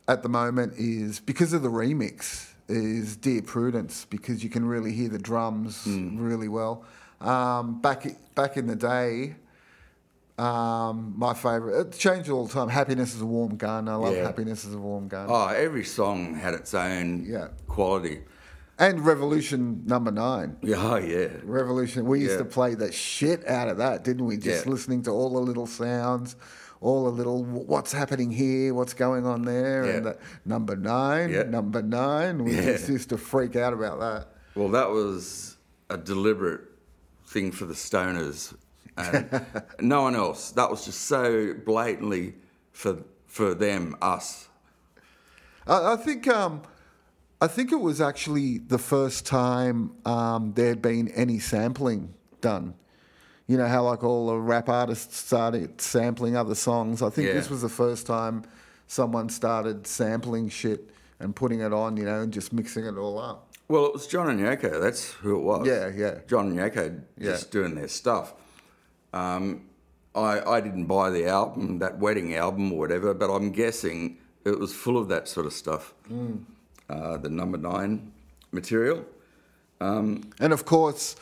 at 0.09 0.23
the 0.23 0.29
moment, 0.29 0.75
is 0.79 1.21
because 1.21 1.53
of 1.53 1.63
the 1.63 1.69
remix, 1.69 2.53
is 2.69 3.17
Dear 3.17 3.43
Prudence, 3.43 4.07
because 4.09 4.43
you 4.45 4.51
can 4.51 4.65
really 4.65 4.93
hear 4.93 5.09
the 5.09 5.19
drums 5.19 5.83
really 5.87 6.49
well. 6.49 6.85
Um, 7.21 7.81
back 7.81 8.07
back 8.35 8.57
in 8.57 8.67
the 8.67 8.77
day, 8.77 9.35
um, 10.39 11.15
my 11.17 11.35
favorite, 11.35 11.79
it 11.81 11.93
changed 11.99 12.31
all 12.31 12.47
the 12.47 12.53
time. 12.53 12.69
Happiness 12.69 13.15
is 13.15 13.21
a 13.21 13.27
warm 13.27 13.57
gun. 13.57 13.89
I 13.89 13.95
love 13.95 14.15
Yeah. 14.17 14.25
Happiness 14.25 14.65
is 14.65 14.75
a 14.75 14.79
warm 14.79 15.07
gun. 15.07 15.27
Oh, 15.29 15.47
every 15.49 15.85
song 15.85 16.35
had 16.35 16.55
its 16.55 16.73
own 16.75 17.25
Yeah. 17.29 17.49
Quality. 17.73 18.21
And 18.79 19.05
Revolution 19.05 19.83
Number 19.87 20.11
Nine. 20.11 20.57
Yeah, 20.63 20.77
oh, 20.79 20.97
yeah. 20.97 21.29
Revolution. 21.45 22.05
We 22.07 22.21
used 22.21 22.33
Yeah. 22.33 22.39
to 22.39 22.45
play 22.45 22.75
the 22.75 22.91
shit 22.93 23.47
out 23.49 23.69
of 23.69 23.79
that, 23.79 24.05
didn't 24.05 24.25
we? 24.27 24.37
Just 24.37 24.67
Yeah. 24.67 24.73
listening 24.73 25.03
to 25.03 25.11
all 25.11 25.31
the 25.31 25.41
little 25.41 25.67
sounds, 25.67 26.37
all 26.81 27.05
the 27.05 27.11
little 27.11 27.45
what's 27.45 27.93
happening 27.93 28.31
here, 28.31 28.75
what's 28.75 28.93
going 28.95 29.25
on 29.27 29.43
there, 29.43 29.85
and 29.85 30.05
the 30.07 30.19
number 30.45 30.75
nine, 30.77 31.31
Yeah. 31.31 31.45
number 31.45 31.81
nine. 31.83 32.45
We 32.45 32.55
Yeah. 32.57 32.65
just 32.73 32.89
used 32.89 33.09
to 33.11 33.19
freak 33.19 33.57
out 33.57 33.73
about 33.73 34.01
that. 34.01 34.29
Well, 34.55 34.69
that 34.71 34.91
was 34.91 35.57
a 35.89 35.97
deliberate 35.97 36.63
thing 37.27 37.53
for 37.53 37.65
the 37.67 37.75
stoners, 37.75 38.55
and 38.97 39.29
no 39.81 40.03
one 40.03 40.17
else. 40.17 40.51
That 40.51 40.71
was 40.71 40.85
just 40.85 41.03
so 41.03 41.55
blatantly 41.55 42.35
for 42.73 42.99
for 43.27 43.55
them, 43.55 43.97
us. 44.03 44.49
I, 45.67 45.93
I 45.93 45.97
think. 45.97 46.27
Um, 46.29 46.63
I 47.43 47.49
think 47.49 47.73
it 47.73 47.81
was 47.81 48.01
actually 48.01 48.59
the 48.59 48.79
first 48.79 49.27
time 49.27 49.97
um, 50.07 50.53
there 50.55 50.69
had 50.69 50.81
been 50.81 51.09
any 51.09 51.41
sampling 51.41 52.15
done. 52.41 52.75
You 53.49 53.57
know 53.57 53.67
how 53.67 53.83
like 53.83 54.05
all 54.05 54.29
the 54.29 54.37
rap 54.39 54.69
artists 54.69 55.17
started 55.17 55.81
sampling 55.81 56.37
other 56.37 56.55
songs. 56.55 57.03
I 57.03 57.11
think 57.11 57.27
Yeah. 57.27 57.35
this 57.35 57.51
was 57.51 57.61
the 57.61 57.69
first 57.69 58.07
time 58.07 58.45
someone 58.87 59.29
started 59.29 59.89
sampling 59.89 60.51
shit 60.51 60.89
and 61.19 61.35
putting 61.35 61.61
it 61.61 61.73
on, 61.73 61.97
you 61.97 62.05
know, 62.05 62.21
and 62.21 62.33
just 62.33 62.53
mixing 62.53 62.85
it 62.87 62.97
all 62.97 63.19
up. 63.19 63.49
Well, 63.67 63.87
it 63.87 63.93
was 63.93 64.07
John 64.07 64.31
and 64.31 64.39
Yoko. 64.39 64.81
That's 64.81 65.11
who 65.11 65.35
it 65.37 65.43
was. 65.43 65.67
Yeah, 65.67 65.91
yeah. 65.95 66.21
John 66.29 66.47
and 66.51 66.59
Yoko 66.59 67.03
just 67.21 67.51
doing 67.51 67.75
their 67.75 67.89
stuff. 67.89 68.35
Um, 69.13 69.63
I 70.15 70.41
I 70.57 70.61
didn't 70.61 70.87
buy 70.87 71.11
the 71.11 71.27
album, 71.27 71.81
that 71.81 71.99
wedding 71.99 72.37
album 72.37 72.73
or 72.73 72.79
whatever, 72.79 73.13
but 73.15 73.31
I'm 73.35 73.51
guessing 73.51 74.19
it 74.45 74.61
was 74.61 74.73
full 74.73 74.97
of 74.97 75.09
that 75.09 75.27
sort 75.27 75.47
of 75.47 75.53
stuff. 75.53 75.93
Mm. 76.09 76.45
Uh, 76.93 77.17
the 77.17 77.29
number 77.31 77.57
nine 77.57 78.13
material. 78.51 79.05
And 79.81 80.53
of 80.53 80.65
course, 80.67 81.17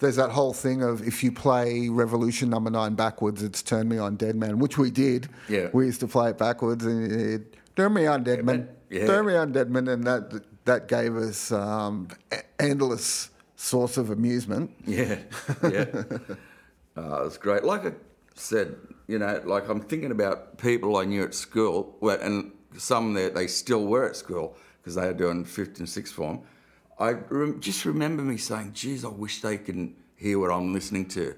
there's 0.00 0.16
that 0.16 0.30
whole 0.30 0.52
thing 0.52 0.82
of 0.82 1.06
if 1.06 1.22
you 1.22 1.30
play 1.30 1.88
Revolution 1.88 2.50
Number 2.50 2.70
Nine 2.70 2.94
backwards, 2.94 3.42
it's 3.42 3.62
Turn 3.62 3.88
Me 3.88 3.96
On 3.98 4.16
Dead 4.16 4.34
Man, 4.34 4.58
which 4.58 4.76
we 4.76 4.90
did. 4.90 5.28
Yeah. 5.48 5.68
We 5.72 5.86
used 5.86 6.00
to 6.00 6.08
play 6.08 6.30
it 6.30 6.38
backwards 6.38 6.84
and 6.84 7.12
it, 7.12 7.54
Turn 7.76 7.94
Me 7.94 8.06
On 8.06 8.24
Dead 8.24 8.44
Man, 8.44 8.68
Yeah. 8.90 9.06
Turn 9.06 9.26
Me 9.26 9.36
On 9.36 9.52
Dead 9.52 9.70
Man, 9.70 9.86
and 9.88 10.04
that 10.04 10.42
that 10.64 10.88
gave 10.88 11.16
us 11.16 11.52
um, 11.52 12.08
endless 12.58 13.30
source 13.56 13.96
of 13.96 14.10
amusement. 14.10 14.70
Yeah, 14.84 15.18
yeah. 15.62 15.86
uh, 16.96 17.20
it 17.20 17.24
was 17.24 17.38
great. 17.38 17.64
Like 17.64 17.86
I 17.86 17.92
said, 18.34 18.76
you 19.06 19.18
know, 19.18 19.40
like 19.44 19.68
I'm 19.68 19.80
thinking 19.80 20.10
about 20.10 20.58
people 20.58 20.96
I 20.96 21.04
knew 21.04 21.22
at 21.22 21.34
school, 21.34 21.96
and 22.02 22.50
some 22.76 23.14
that 23.14 23.34
they 23.34 23.46
still 23.46 23.86
were 23.86 24.08
at 24.08 24.16
school 24.16 24.56
because 24.84 24.96
they 24.96 25.06
were 25.06 25.14
doing 25.14 25.44
fifth 25.46 25.78
and 25.78 25.88
sixth 25.88 26.12
form. 26.14 26.40
I 26.98 27.12
rem- 27.30 27.58
just 27.60 27.86
remember 27.86 28.22
me 28.22 28.36
saying, 28.36 28.72
"Geez, 28.74 29.02
I 29.04 29.08
wish 29.08 29.40
they 29.40 29.56
can 29.56 29.96
hear 30.14 30.38
what 30.38 30.50
I'm 30.50 30.74
listening 30.74 31.06
to," 31.08 31.34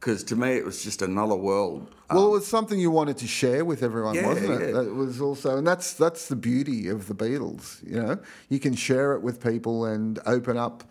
because 0.00 0.24
to 0.24 0.36
me 0.36 0.52
it 0.56 0.64
was 0.64 0.82
just 0.82 1.02
another 1.02 1.34
world. 1.36 1.94
Well, 2.10 2.26
it 2.28 2.30
was 2.30 2.46
something 2.46 2.78
you 2.80 2.90
wanted 2.90 3.18
to 3.18 3.26
share 3.26 3.64
with 3.64 3.82
everyone, 3.82 4.14
Yeah, 4.14 4.26
wasn't 4.28 4.62
it? 4.62 4.66
yeah. 4.68 4.80
That 4.82 4.94
was 4.94 5.20
also, 5.20 5.58
and 5.58 5.66
that's 5.66 5.92
that's 5.92 6.28
the 6.28 6.36
beauty 6.36 6.88
of 6.88 7.06
the 7.06 7.14
Beatles. 7.14 7.86
You 7.86 8.02
know, 8.02 8.18
you 8.48 8.58
can 8.58 8.74
share 8.74 9.12
it 9.12 9.20
with 9.22 9.42
people 9.42 9.84
and 9.84 10.18
open 10.26 10.56
up 10.56 10.84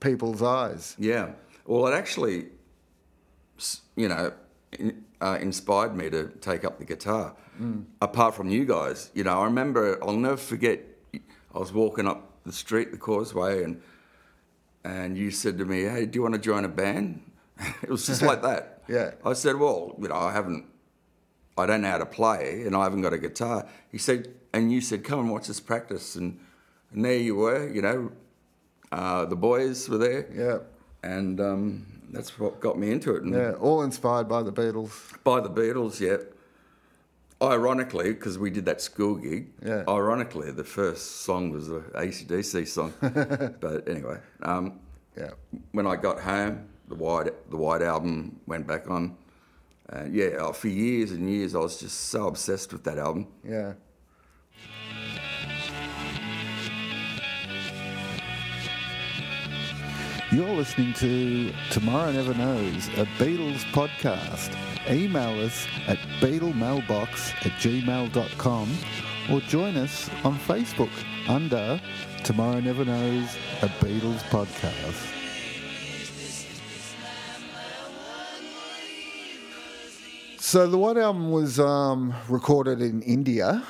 people's 0.00 0.42
eyes. 0.42 0.96
Yeah. 0.98 1.32
Well, 1.66 1.86
it 1.86 1.92
actually, 1.94 2.46
you 3.96 4.08
know, 4.08 4.32
in, 4.72 5.04
uh, 5.20 5.38
inspired 5.40 5.94
me 5.94 6.08
to 6.10 6.28
take 6.40 6.64
up 6.64 6.78
the 6.78 6.84
guitar. 6.86 7.34
Apart 8.00 8.34
from 8.34 8.48
you 8.48 8.64
guys, 8.64 9.10
you 9.12 9.22
know, 9.22 9.38
I 9.42 9.44
remember 9.44 10.02
I'll 10.02 10.14
never 10.16 10.38
forget. 10.38 10.80
I 11.54 11.58
was 11.58 11.72
walking 11.72 12.06
up 12.06 12.42
the 12.44 12.52
street, 12.52 12.90
the 12.92 12.98
causeway, 12.98 13.62
and 13.64 13.80
and 14.84 15.16
you 15.16 15.30
said 15.30 15.58
to 15.58 15.64
me, 15.64 15.82
"Hey, 15.82 16.06
do 16.06 16.18
you 16.18 16.22
want 16.22 16.34
to 16.34 16.40
join 16.40 16.64
a 16.64 16.68
band?" 16.68 17.22
it 17.82 17.88
was 17.90 18.06
just 18.06 18.22
like 18.22 18.42
that. 18.42 18.76
Yeah. 18.88 19.12
I 19.24 19.34
said, 19.34 19.54
"Well, 19.54 19.94
you 20.00 20.08
know, 20.08 20.16
I 20.16 20.32
haven't, 20.32 20.64
I 21.56 21.64
don't 21.64 21.82
know 21.82 21.90
how 21.90 21.98
to 21.98 22.06
play, 22.06 22.64
and 22.66 22.74
I 22.74 22.82
haven't 22.82 23.02
got 23.02 23.12
a 23.12 23.18
guitar." 23.18 23.68
He 23.92 23.98
said, 23.98 24.34
and 24.52 24.72
you 24.72 24.80
said, 24.80 25.04
"Come 25.04 25.20
and 25.20 25.30
watch 25.30 25.48
us 25.48 25.60
practice," 25.60 26.16
and 26.16 26.40
and 26.92 27.04
there 27.04 27.16
you 27.16 27.36
were, 27.36 27.68
you 27.68 27.82
know, 27.82 28.10
uh, 28.90 29.26
the 29.26 29.36
boys 29.36 29.88
were 29.88 29.98
there 29.98 30.26
Yeah, 30.34 30.58
and 31.08 31.40
um, 31.40 31.86
that's 32.10 32.36
what 32.36 32.58
got 32.58 32.76
me 32.80 32.90
into 32.90 33.14
it. 33.14 33.22
And 33.22 33.32
yeah, 33.32 33.52
all 33.52 33.82
inspired 33.82 34.28
by 34.28 34.42
the 34.42 34.50
Beatles. 34.52 34.90
by 35.22 35.38
the 35.40 35.50
Beatles, 35.50 36.00
yeah. 36.00 36.16
Ironically, 37.42 38.12
because 38.12 38.38
we 38.38 38.50
did 38.50 38.66
that 38.66 38.80
school 38.82 39.14
gig, 39.16 39.50
Yeah. 39.64 39.84
ironically, 39.88 40.50
the 40.50 40.64
first 40.64 41.22
song 41.22 41.50
was 41.50 41.70
a 41.70 41.80
ACDC 41.94 42.66
song. 42.66 42.92
but 43.60 43.88
anyway, 43.88 44.18
um, 44.42 44.78
Yeah. 45.16 45.30
when 45.72 45.86
I 45.86 45.96
got 45.96 46.20
home, 46.20 46.68
the 46.88 46.96
White, 46.96 47.32
the 47.50 47.56
White 47.56 47.80
Album 47.82 48.40
went 48.46 48.66
back 48.66 48.90
on. 48.90 49.16
Uh, 49.90 50.04
yeah, 50.10 50.26
uh, 50.38 50.52
for 50.52 50.68
years 50.68 51.12
and 51.12 51.28
years, 51.30 51.54
I 51.54 51.58
was 51.60 51.80
just 51.80 51.98
so 52.10 52.26
obsessed 52.28 52.72
with 52.72 52.84
that 52.84 52.98
album. 52.98 53.26
Yeah. 53.42 53.72
You're 60.32 60.54
listening 60.54 60.92
to 60.94 61.52
Tomorrow 61.72 62.12
Never 62.12 62.32
Knows, 62.34 62.86
a 62.96 63.04
Beatles 63.18 63.64
podcast. 63.72 64.54
Email 64.88 65.44
us 65.44 65.66
at 65.88 65.98
beatlemailbox 66.20 67.34
at 67.44 67.52
gmail.com 67.58 68.78
or 69.32 69.40
join 69.40 69.76
us 69.76 70.08
on 70.22 70.38
Facebook 70.38 70.92
under 71.28 71.80
Tomorrow 72.22 72.60
Never 72.60 72.84
Knows, 72.84 73.36
a 73.62 73.66
Beatles 73.82 74.20
podcast. 74.30 75.16
So 80.38 80.68
the 80.68 80.78
White 80.78 80.96
Album 80.96 81.32
was 81.32 81.58
um, 81.58 82.14
recorded 82.28 82.80
in 82.80 83.02
India, 83.02 83.64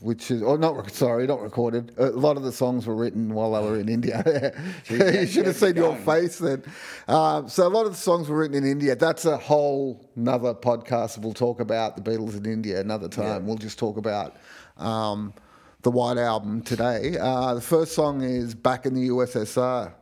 which 0.00 0.30
is, 0.30 0.42
or 0.42 0.58
not, 0.58 0.90
sorry, 0.92 1.26
not 1.26 1.40
recorded. 1.40 1.92
A 1.96 2.06
lot 2.06 2.36
of 2.36 2.42
the 2.42 2.52
songs 2.52 2.86
were 2.86 2.94
written 2.94 3.34
while 3.34 3.52
they 3.52 3.68
were 3.68 3.78
in 3.78 3.88
India. 3.88 4.52
you 4.88 5.26
should 5.26 5.46
have 5.46 5.56
seen 5.56 5.76
your 5.76 5.96
face 5.96 6.38
then. 6.38 6.62
Um, 7.08 7.48
so 7.48 7.66
a 7.66 7.68
lot 7.68 7.86
of 7.86 7.92
the 7.92 7.98
songs 7.98 8.28
were 8.28 8.38
written 8.38 8.56
in 8.56 8.64
India. 8.64 8.94
That's 8.94 9.24
a 9.24 9.36
whole 9.36 10.08
another 10.16 10.54
podcast. 10.54 11.18
We'll 11.18 11.34
talk 11.34 11.60
about 11.60 11.96
the 11.96 12.02
Beatles 12.02 12.36
in 12.36 12.46
India 12.46 12.80
another 12.80 13.08
time. 13.08 13.24
Yeah. 13.24 13.38
We'll 13.38 13.56
just 13.56 13.78
talk 13.78 13.96
about 13.96 14.36
um, 14.76 15.34
the 15.82 15.90
White 15.90 16.18
Album 16.18 16.62
today. 16.62 17.16
Uh, 17.18 17.54
the 17.54 17.60
first 17.60 17.92
song 17.92 18.22
is 18.22 18.54
Back 18.54 18.86
in 18.86 18.94
the 18.94 19.08
USSR. 19.08 19.92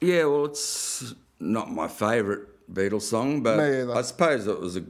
Yeah, 0.00 0.24
well, 0.24 0.46
it's 0.46 1.14
not 1.38 1.70
my 1.70 1.88
favourite 1.88 2.40
Beatles 2.72 3.02
song, 3.02 3.42
but 3.42 3.60
I 3.60 4.02
suppose 4.02 4.46
it 4.46 4.60
was 4.60 4.76
a 4.76 4.84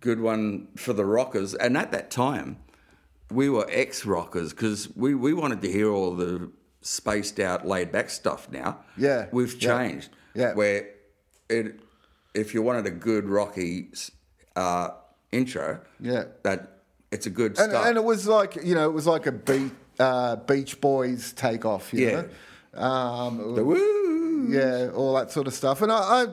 good 0.00 0.20
one 0.20 0.68
for 0.76 0.92
the 0.92 1.04
rockers. 1.04 1.54
And 1.54 1.76
at 1.76 1.92
that 1.92 2.10
time, 2.10 2.56
we 3.30 3.48
were 3.48 3.66
ex 3.70 4.04
rockers 4.04 4.50
because 4.50 4.88
we, 4.96 5.14
we 5.14 5.32
wanted 5.34 5.60
to 5.62 5.70
hear 5.70 5.90
all 5.90 6.14
the 6.14 6.50
spaced 6.82 7.38
out, 7.40 7.66
laid 7.66 7.92
back 7.92 8.10
stuff 8.10 8.50
now. 8.50 8.78
Yeah, 8.96 9.26
We've 9.32 9.58
changed. 9.58 10.10
yeah. 10.34 10.54
Where 10.54 10.88
it, 11.48 11.80
if 12.34 12.54
you 12.54 12.62
wanted 12.62 12.86
a 12.86 12.90
good 12.90 13.28
rocky 13.28 13.88
uh, 14.56 14.90
intro, 15.32 15.80
Yeah. 16.00 16.24
that 16.42 16.78
it's 17.10 17.26
a 17.26 17.30
good 17.30 17.58
And, 17.58 17.70
start. 17.70 17.86
and 17.88 17.96
it 17.96 18.04
was 18.04 18.26
like 18.26 18.56
you 18.64 18.74
know, 18.74 18.88
it 18.88 18.92
was 18.92 19.06
like 19.06 19.26
a 19.26 19.32
beat, 19.32 19.72
uh, 19.98 20.36
Beach 20.36 20.80
Boys 20.80 21.32
takeoff. 21.32 21.92
You 21.92 22.06
Yeah. 22.06 22.22
know? 22.74 22.80
Um, 22.82 23.54
The 23.56 23.64
woo! 23.64 24.46
yeah, 24.48 24.90
all 24.94 25.14
that 25.14 25.30
sort 25.30 25.46
of 25.46 25.54
stuff. 25.54 25.82
And 25.82 25.90
I, 25.92 25.96
I 25.98 26.26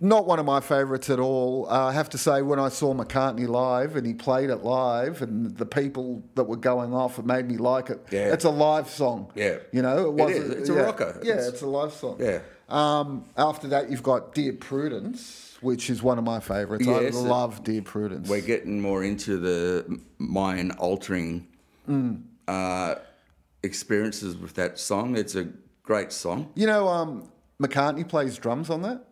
not 0.00 0.26
one 0.26 0.38
of 0.38 0.46
my 0.46 0.60
favourites 0.60 1.08
at 1.10 1.20
all. 1.20 1.66
Uh, 1.70 1.86
I 1.86 1.92
have 1.92 2.08
to 2.10 2.18
say, 2.18 2.42
when 2.42 2.58
I 2.58 2.68
saw 2.68 2.94
McCartney 2.94 3.46
live 3.48 3.96
and 3.96 4.06
he 4.06 4.14
played 4.14 4.50
it 4.50 4.64
live, 4.64 5.22
and 5.22 5.56
the 5.56 5.66
people 5.66 6.22
that 6.34 6.44
were 6.44 6.56
going 6.56 6.92
off, 6.92 7.18
it 7.18 7.24
made 7.26 7.46
me 7.48 7.56
like 7.56 7.90
it. 7.90 8.00
Yeah. 8.10 8.32
It's 8.32 8.44
a 8.44 8.50
live 8.50 8.88
song. 8.90 9.30
Yeah. 9.34 9.58
You 9.72 9.82
know, 9.82 10.06
it 10.06 10.12
wasn't. 10.12 10.44
is. 10.46 10.50
It's 10.60 10.70
a 10.70 10.74
yeah. 10.74 10.80
rocker. 10.80 11.20
Yeah, 11.22 11.32
It's- 11.34 11.48
it's, 11.48 11.62
a 11.62 11.66
live 11.66 11.92
song. 11.92 12.16
Yeah. 12.18 12.40
Um, 12.68 13.24
after 13.36 13.68
that, 13.68 13.90
you've 13.90 14.02
got 14.02 14.34
Dear 14.34 14.52
Prudence, 14.52 15.56
which 15.60 15.88
is 15.90 16.02
one 16.02 16.18
of 16.18 16.24
my 16.24 16.40
favourites. 16.40 16.84
Yes, 16.86 17.16
I 17.16 17.20
love 17.20 17.64
Dear 17.64 17.80
Prudence. 17.82 18.28
We're 18.28 18.40
getting 18.42 18.80
more 18.80 19.02
into 19.04 19.38
the 19.38 19.98
mind 20.18 20.72
altering 20.78 21.46
Mm. 21.88 22.22
uh, 22.46 22.96
experiences 23.62 24.36
with 24.36 24.54
that 24.54 24.78
song. 24.78 25.16
It's 25.16 25.34
a 25.34 25.48
great 25.82 26.12
song. 26.12 26.50
You 26.54 26.66
know, 26.66 26.88
um, 26.88 27.30
McCartney 27.62 28.06
plays 28.06 28.36
drums 28.36 28.70
on 28.70 28.82
that. 28.82 29.04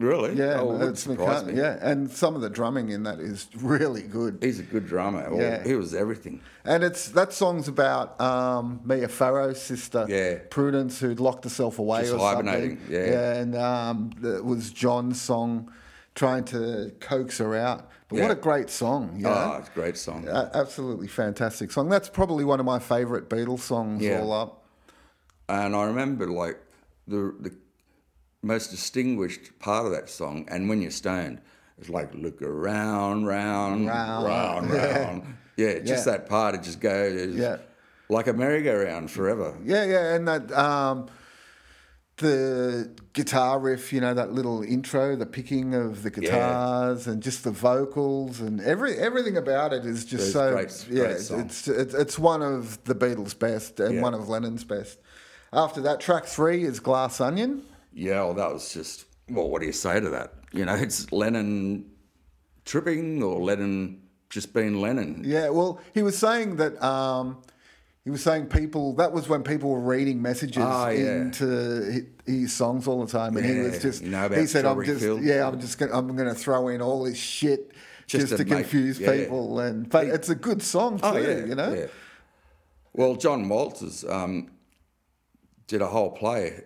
Really? 0.00 0.34
Yeah, 0.34 0.60
Oh, 0.60 0.80
it's 0.88 1.06
McCartney. 1.06 1.52
me. 1.54 1.56
Yeah, 1.58 1.78
and 1.80 2.10
some 2.10 2.34
of 2.34 2.40
the 2.40 2.50
drumming 2.50 2.88
in 2.88 3.04
that 3.04 3.20
is 3.20 3.46
really 3.56 4.02
good. 4.02 4.38
He's 4.42 4.58
a 4.58 4.64
good 4.64 4.86
drummer. 4.88 5.30
Well, 5.30 5.40
Yeah. 5.40 5.62
He 5.62 5.74
was 5.76 5.94
everything. 5.94 6.40
And 6.64 6.82
it's 6.82 7.08
that 7.10 7.32
song's 7.32 7.68
about 7.68 8.20
um, 8.20 8.80
Mia 8.84 9.06
Farrow's 9.06 9.62
sister, 9.62 10.04
Yeah. 10.08 10.38
Prudence, 10.50 10.98
who'd 10.98 11.20
locked 11.20 11.44
herself 11.44 11.78
away 11.78 12.02
Just 12.02 12.14
or 12.14 12.18
hibernating, 12.18 12.78
something. 12.78 12.92
yeah. 12.94 13.34
and 13.34 13.54
um, 13.56 14.10
it 14.22 14.44
was 14.44 14.72
John's 14.72 15.20
song, 15.20 15.70
trying 16.16 16.44
to 16.46 16.92
coax 16.98 17.38
her 17.38 17.54
out. 17.54 17.88
But 18.08 18.18
what 18.20 18.30
a 18.32 18.34
great 18.36 18.70
song! 18.70 19.14
You 19.18 19.26
Oh, 19.28 19.30
know? 19.34 19.56
it's 19.58 19.68
a 19.68 19.72
great 19.72 19.96
song. 19.96 20.28
Absolutely 20.28 21.08
fantastic 21.08 21.70
song. 21.72 21.88
That's 21.88 22.08
probably 22.08 22.44
one 22.44 22.60
of 22.60 22.66
my 22.66 22.78
favourite 22.78 23.28
Beatles 23.28 23.60
songs 23.60 24.02
Yeah. 24.02 24.20
all 24.20 24.32
up. 24.32 24.64
And 25.48 25.74
I 25.74 25.84
remember 25.84 26.26
like 26.26 26.58
the 27.08 27.34
the 27.40 27.52
most 28.44 28.70
distinguished 28.70 29.58
part 29.58 29.86
of 29.86 29.92
that 29.92 30.08
song, 30.08 30.46
and 30.50 30.68
when 30.68 30.80
you're 30.82 30.90
stoned, 30.90 31.40
it's 31.78 31.88
like 31.88 32.14
look 32.14 32.40
around, 32.42 33.26
round, 33.26 33.86
Round. 33.86 34.26
round, 34.26 34.70
round. 34.72 35.22
Yeah, 35.56 35.78
just 35.80 36.06
Yeah. 36.06 36.12
that 36.12 36.28
part. 36.28 36.54
It 36.54 36.62
just 36.62 36.80
goes 36.80 37.34
Yeah. 37.34 37.56
like 38.08 38.26
a 38.26 38.32
merry-go-round 38.32 39.10
forever. 39.10 39.56
Yeah, 39.64 39.84
yeah, 39.84 40.14
and 40.14 40.28
that 40.28 40.52
um, 40.52 41.06
the 42.18 42.90
guitar 43.12 43.58
riff, 43.58 43.92
you 43.92 44.00
know, 44.00 44.14
that 44.14 44.32
little 44.32 44.62
intro, 44.62 45.16
the 45.16 45.26
picking 45.26 45.74
of 45.74 46.04
the 46.04 46.10
guitars, 46.10 47.08
and 47.08 47.20
just 47.22 47.42
the 47.42 47.50
vocals, 47.50 48.40
and 48.40 48.60
every 48.60 48.96
everything 48.96 49.36
about 49.36 49.72
it 49.72 49.84
is 49.84 50.04
just 50.04 50.32
so. 50.32 50.52
great- 50.52 50.86
yeah, 50.88 51.04
great 51.06 51.16
it's, 51.16 51.66
it's 51.66 51.94
it's 51.94 52.18
one 52.18 52.40
of 52.42 52.82
the 52.84 52.94
Beatles' 52.94 53.36
best 53.36 53.80
and 53.80 53.96
Yeah. 53.96 54.00
one 54.02 54.14
of 54.14 54.28
Lennon's 54.28 54.62
best. 54.64 54.98
After 55.52 55.80
that, 55.82 56.00
track 56.00 56.24
three 56.26 56.64
is 56.64 56.78
Glass 56.80 57.20
Onion. 57.20 57.62
Yeah, 57.94 58.20
well, 58.24 58.34
that 58.34 58.52
was 58.52 58.72
just 58.74 59.04
well. 59.30 59.48
What 59.48 59.60
do 59.60 59.66
you 59.66 59.72
say 59.72 60.00
to 60.00 60.10
that? 60.10 60.32
You 60.52 60.64
know, 60.64 60.74
it's 60.74 61.10
Lennon 61.12 61.90
tripping 62.64 63.22
or 63.22 63.40
Lennon 63.40 64.02
just 64.30 64.52
being 64.52 64.80
Lennon. 64.80 65.22
Yeah, 65.24 65.48
well, 65.50 65.80
he 65.94 66.02
was 66.02 66.18
saying 66.18 66.56
that. 66.56 66.82
Um, 66.84 67.42
he 68.04 68.10
was 68.10 68.22
saying 68.22 68.48
people 68.48 68.92
that 68.96 69.12
was 69.12 69.30
when 69.30 69.42
people 69.42 69.70
were 69.70 69.80
reading 69.80 70.20
messages 70.20 70.62
Ah, 70.62 70.88
yeah. 70.90 71.22
into 71.22 71.90
hi- 71.90 72.30
his 72.30 72.52
songs 72.52 72.86
all 72.86 73.02
the 73.02 73.10
time, 73.10 73.34
and 73.38 73.46
he 73.46 73.58
was 73.60 73.80
just 73.80 74.02
you 74.02 74.10
know 74.10 74.28
he 74.28 74.44
said, 74.46 74.66
"I'm 74.66 74.84
just 74.84 75.00
Fields?" 75.00 75.24
yeah, 75.24 75.46
I'm 75.48 75.58
just 75.58 75.78
gonna, 75.78 75.96
I'm 75.96 76.14
going 76.14 76.28
to 76.28 76.34
throw 76.34 76.68
in 76.68 76.82
all 76.82 77.04
this 77.04 77.16
shit 77.16 77.72
just, 78.06 78.28
Just 78.28 78.30
to, 78.32 78.44
to 78.44 78.50
make- 78.50 78.64
confuse 78.64 79.00
yeah. 79.00 79.10
people." 79.10 79.58
And 79.60 79.88
but 79.88 80.06
it's 80.08 80.28
a 80.28 80.34
good 80.34 80.62
song 80.62 80.98
too, 80.98 81.04
Oh 81.06 81.16
yeah, 81.16 81.46
you 81.46 81.54
know. 81.54 81.72
Yeah. 81.72 81.86
Well, 82.92 83.16
John 83.16 83.48
Walters 83.48 84.04
um, 84.04 84.50
did 85.66 85.80
a 85.80 85.86
whole 85.86 86.10
play 86.10 86.64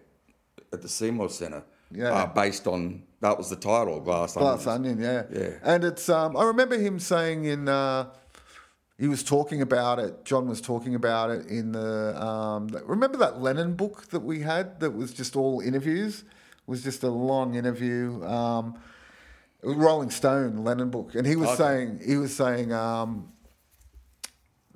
at 0.73 0.83
the 0.83 0.89
Seymour 0.89 1.29
Centre, 1.31 1.63
Yeah. 1.91 2.13
uh, 2.13 2.27
based 2.27 2.67
on 2.67 3.03
that 3.21 3.37
was 3.37 3.51
the 3.51 3.57
title, 3.57 4.01
Glass 4.01 4.37
Onion. 4.37 4.55
Glass. 4.55 4.67
Onion, 4.67 5.01
yeah, 5.01 5.23
Yeah. 5.33 5.51
And 5.63 5.85
it's 5.85 6.09
um, 6.09 6.37
I 6.37 6.45
remember 6.45 6.79
him 6.79 6.99
saying 6.99 7.45
in 7.47 7.69
uh, 7.69 8.11
he 8.99 9.09
was 9.09 9.23
talking 9.23 9.63
about 9.63 9.99
it. 9.99 10.25
John 10.25 10.49
was 10.49 10.61
talking 10.61 10.95
about 10.95 11.31
it 11.31 11.47
in 11.47 11.73
the 11.73 12.21
um, 12.23 12.69
remember 12.85 13.19
that 13.19 13.41
Lennon 13.41 13.75
book 13.75 14.09
that 14.11 14.21
we 14.21 14.41
had 14.41 14.81
that 14.81 14.91
was 14.93 15.13
just 15.13 15.37
all 15.37 15.61
interviews. 15.61 16.21
It 16.21 16.27
was 16.71 16.83
just 16.83 17.03
a 17.03 17.09
long 17.11 17.55
interview. 17.55 18.23
Um, 18.25 18.77
Rolling 19.63 20.11
Stone 20.11 20.59
Lennon 20.59 20.91
book, 20.91 21.17
and 21.17 21.27
he 21.27 21.35
was 21.35 21.49
Okay. 21.49 21.57
saying 21.57 22.01
he 22.07 22.17
was 22.17 22.35
saying 22.37 22.73
um, 22.73 23.33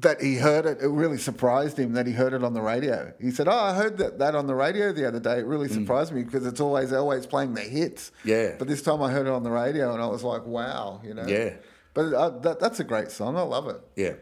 that 0.02 0.20
he 0.20 0.36
heard 0.36 0.66
it. 0.66 0.80
It 0.80 0.88
really 0.88 1.18
surprised 1.18 1.78
him 1.78 1.94
that 1.94 2.06
he 2.06 2.12
heard 2.12 2.32
it 2.32 2.44
on 2.44 2.54
the 2.54 2.60
radio. 2.60 3.12
He 3.20 3.30
said, 3.30 3.48
"Oh, 3.48 3.52
I 3.52 3.74
heard 3.74 3.98
that, 3.98 4.18
that 4.18 4.34
on 4.34 4.46
the 4.46 4.54
radio 4.54 4.92
the 4.92 5.06
other 5.08 5.20
day. 5.20 5.38
It 5.38 5.46
really 5.46 5.68
surprised 5.68 6.12
me 6.12 6.22
because 6.22 6.46
it's 6.46 6.60
always 6.60 6.92
always 6.92 7.26
playing 7.26 7.54
the 7.54 7.62
hits. 7.62 8.10
Mm. 8.24 8.26
Yeah. 8.26 8.54
But 8.58 8.68
this 8.68 8.82
time 8.82 9.02
I 9.02 9.10
heard 9.10 9.26
it 9.26 9.32
on 9.32 9.42
the 9.42 9.50
radio, 9.50 9.92
and 9.92 10.02
I 10.02 10.06
was 10.06 10.22
like, 10.22 10.44
wow, 10.46 11.00
you 11.04 11.14
know. 11.14 11.26
Yeah. 11.26 11.54
But 11.94 12.12
uh, 12.14 12.30
that, 12.40 12.60
that's 12.60 12.80
a 12.80 12.84
great 12.84 13.10
song. 13.10 13.36
I 13.36 13.42
love 13.42 13.68
it. 13.68 13.80
Yeah, 13.96 14.14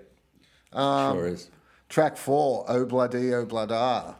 Um, 0.72 1.16
sure 1.16 1.26
is. 1.28 1.50
Track 1.88 2.16
four, 2.16 2.66
Obladi 2.66 3.30
Oblada. 3.46 4.14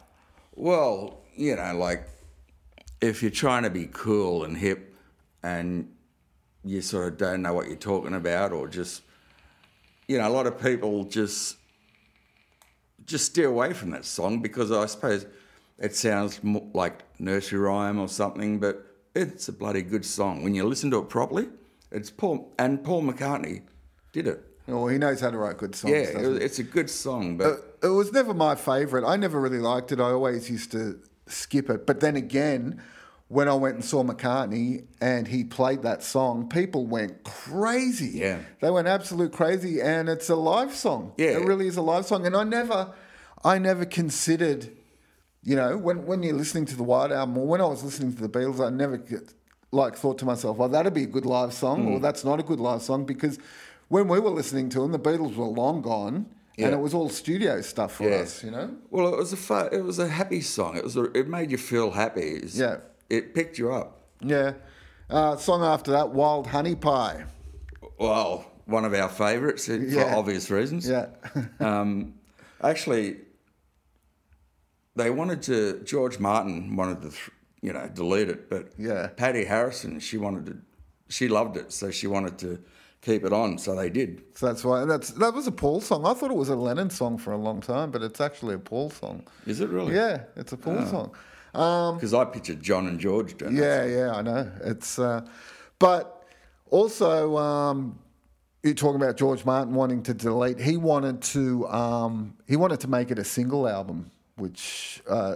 Well, 0.55 1.21
you 1.35 1.55
know, 1.55 1.75
like 1.75 2.07
if 3.01 3.21
you're 3.21 3.31
trying 3.31 3.63
to 3.63 3.69
be 3.69 3.87
cool 3.91 4.43
and 4.43 4.57
hip, 4.57 4.95
and 5.43 5.91
you 6.63 6.81
sort 6.81 7.07
of 7.13 7.17
don't 7.17 7.41
know 7.41 7.53
what 7.53 7.67
you're 7.67 7.75
talking 7.75 8.13
about, 8.13 8.51
or 8.51 8.67
just, 8.67 9.01
you 10.11 10.17
know, 10.17 10.27
a 10.27 10.29
lot 10.29 10.45
of 10.45 10.61
people 10.61 11.05
just 11.05 11.55
just 13.05 13.25
steer 13.27 13.47
away 13.47 13.73
from 13.73 13.91
that 13.91 14.03
song 14.03 14.41
because 14.41 14.69
I 14.71 14.85
suppose 14.85 15.25
it 15.79 15.95
sounds 15.95 16.39
like 16.73 17.03
nursery 17.17 17.59
rhyme 17.59 17.97
or 17.97 18.09
something, 18.09 18.59
but 18.59 18.85
it's 19.15 19.47
a 19.47 19.53
bloody 19.53 19.81
good 19.81 20.05
song 20.05 20.43
when 20.43 20.53
you 20.53 20.65
listen 20.65 20.91
to 20.91 20.97
it 20.97 21.09
properly. 21.09 21.47
It's 21.91 22.09
Paul 22.09 22.53
and 22.59 22.83
Paul 22.83 23.03
McCartney 23.03 23.63
did 24.11 24.27
it. 24.27 24.43
Oh, 24.67 24.87
he 24.87 24.97
knows 24.97 25.21
how 25.21 25.31
to 25.31 25.37
write 25.37 25.57
good 25.57 25.75
songs. 25.75 25.93
Yeah, 25.93 26.19
it 26.19 26.41
it's 26.41 26.59
a 26.59 26.63
good 26.63 26.89
song, 26.89 27.37
but 27.37 27.77
it 27.81 27.87
was 27.87 28.11
never 28.11 28.33
my 28.33 28.55
favourite. 28.55 29.07
I 29.07 29.15
never 29.15 29.39
really 29.39 29.59
liked 29.59 29.93
it. 29.93 29.99
I 30.01 30.11
always 30.11 30.49
used 30.49 30.73
to 30.73 30.99
skip 31.27 31.69
it. 31.69 31.87
But 31.87 32.01
then 32.01 32.17
again, 32.17 32.81
when 33.31 33.47
I 33.47 33.53
went 33.53 33.75
and 33.75 33.85
saw 33.85 34.03
McCartney 34.03 34.83
and 34.99 35.25
he 35.25 35.45
played 35.45 35.83
that 35.83 36.03
song, 36.03 36.49
people 36.49 36.85
went 36.85 37.23
crazy. 37.23 38.19
Yeah. 38.19 38.39
They 38.59 38.69
went 38.69 38.89
absolute 38.89 39.31
crazy. 39.31 39.81
And 39.81 40.09
it's 40.09 40.29
a 40.29 40.35
live 40.35 40.73
song. 40.75 41.13
Yeah. 41.17 41.37
It 41.37 41.45
really 41.45 41.67
is 41.67 41.77
a 41.77 41.81
live 41.81 42.05
song. 42.05 42.25
And 42.25 42.35
I 42.35 42.43
never, 42.43 42.93
I 43.45 43.57
never 43.57 43.85
considered, 43.85 44.69
you 45.43 45.55
know, 45.55 45.77
when, 45.77 46.05
when 46.05 46.23
you're 46.23 46.35
listening 46.35 46.65
to 46.65 46.75
the 46.75 46.83
White 46.83 47.13
Album 47.13 47.37
or 47.37 47.47
when 47.47 47.61
I 47.61 47.65
was 47.67 47.85
listening 47.85 48.13
to 48.15 48.21
the 48.21 48.27
Beatles, 48.27 48.59
I 48.65 48.69
never 48.69 48.97
get, 48.97 49.33
like 49.71 49.95
thought 49.95 50.17
to 50.17 50.25
myself, 50.25 50.57
well, 50.57 50.67
that'd 50.67 50.93
be 50.93 51.03
a 51.03 51.07
good 51.07 51.25
live 51.25 51.53
song 51.53 51.85
Mm. 51.85 51.91
or 51.91 51.99
that's 52.01 52.25
not 52.25 52.41
a 52.41 52.43
good 52.43 52.59
live 52.59 52.81
song 52.81 53.05
because 53.05 53.39
when 53.87 54.09
we 54.09 54.19
were 54.19 54.29
listening 54.31 54.67
to 54.71 54.79
them, 54.81 54.91
the 54.91 54.99
Beatles 54.99 55.37
were 55.37 55.45
long 55.45 55.81
gone. 55.81 56.25
And 56.57 56.73
it 56.75 56.79
was 56.79 56.93
all 56.93 57.09
studio 57.09 57.59
stuff 57.61 57.93
for 57.95 58.07
Yeah. 58.07 58.17
us, 58.17 58.43
you 58.43 58.51
know. 58.51 58.69
Well, 58.91 59.11
it 59.13 59.17
was 59.17 59.33
a 59.33 59.37
fu- 59.37 59.69
it 59.75 59.83
was 59.83 59.97
a 59.97 60.07
happy 60.07 60.41
song. 60.41 60.77
It 60.77 60.83
was 60.83 60.95
a, 60.95 61.05
it 61.17 61.27
made 61.27 61.49
you 61.49 61.57
feel 61.57 61.89
happy. 61.89 62.35
It's- 62.35 62.55
Yeah. 62.55 62.77
It 63.11 63.35
picked 63.35 63.57
you 63.57 63.73
up. 63.73 63.99
Yeah. 64.21 64.53
Uh, 65.09 65.35
song 65.35 65.63
after 65.63 65.91
that, 65.91 66.11
Wild 66.11 66.47
Honey 66.47 66.75
Pie. 66.75 67.25
Well, 67.99 68.45
one 68.65 68.85
of 68.85 68.93
our 68.93 69.09
favourites 69.09 69.65
for 69.65 69.75
Yeah. 69.75 70.15
obvious 70.15 70.49
reasons. 70.49 70.87
Yeah. 70.87 71.07
Um, 71.59 72.13
actually, 72.63 73.17
they 74.95 75.09
wanted 75.09 75.41
to. 75.43 75.81
George 75.83 76.19
Martin 76.19 76.75
wanted 76.77 77.01
to, 77.01 77.11
you 77.61 77.73
know, 77.73 77.89
delete 77.93 78.29
it, 78.29 78.49
but 78.49 78.71
Yeah. 78.77 79.07
Pattie 79.07 79.43
Harrison, 79.45 79.99
she 79.99 80.17
wanted 80.17 80.45
to. 80.45 80.57
She 81.09 81.27
loved 81.27 81.57
it, 81.57 81.73
so 81.73 81.91
she 81.91 82.07
wanted 82.07 82.37
to 82.39 82.59
keep 83.01 83.25
it 83.25 83.33
on. 83.33 83.57
So 83.57 83.75
they 83.75 83.89
did. 83.89 84.23
so 84.35 84.45
that's 84.45 84.63
why 84.63 84.85
that's 84.85 85.09
that 85.11 85.33
was 85.33 85.47
a 85.47 85.51
Paul 85.51 85.81
song. 85.81 86.05
I 86.05 86.13
thought 86.13 86.31
it 86.31 86.37
was 86.37 86.47
a 86.49 86.55
Lennon 86.55 86.89
song 86.89 87.17
for 87.17 87.33
a 87.33 87.37
long 87.37 87.59
time, 87.59 87.91
but 87.91 88.01
it's 88.01 88.21
actually 88.21 88.55
a 88.55 88.59
Paul 88.59 88.89
song. 88.89 89.23
Is 89.45 89.59
it 89.59 89.69
really? 89.69 89.95
Yeah, 89.95 90.23
it's 90.37 90.53
a 90.53 90.57
Paul 90.57 90.85
song. 90.85 91.11
Um, 91.53 91.95
Because 91.95 92.13
I 92.13 92.25
pictured 92.25 92.61
John 92.61 92.87
and 92.87 92.99
George 92.99 93.37
doing 93.37 93.57
it. 93.57 93.61
yeah, 93.61 93.85
yeah, 93.85 94.11
I 94.15 94.21
know. 94.21 94.51
It's 94.63 94.97
uh, 94.99 95.21
but 95.79 96.23
also 96.69 97.37
um, 97.37 97.99
you're 98.63 98.73
talking 98.73 99.01
about 99.01 99.17
George 99.17 99.43
Martin 99.45 99.73
wanting 99.73 100.03
to 100.03 100.13
delete. 100.13 100.59
He 100.59 100.77
wanted 100.77 101.21
to 101.23 101.67
um, 101.67 102.35
he 102.47 102.55
wanted 102.55 102.79
to 102.81 102.87
make 102.87 103.11
it 103.11 103.19
a 103.19 103.23
single 103.23 103.67
album, 103.67 104.11
which 104.37 105.01
uh, 105.09 105.35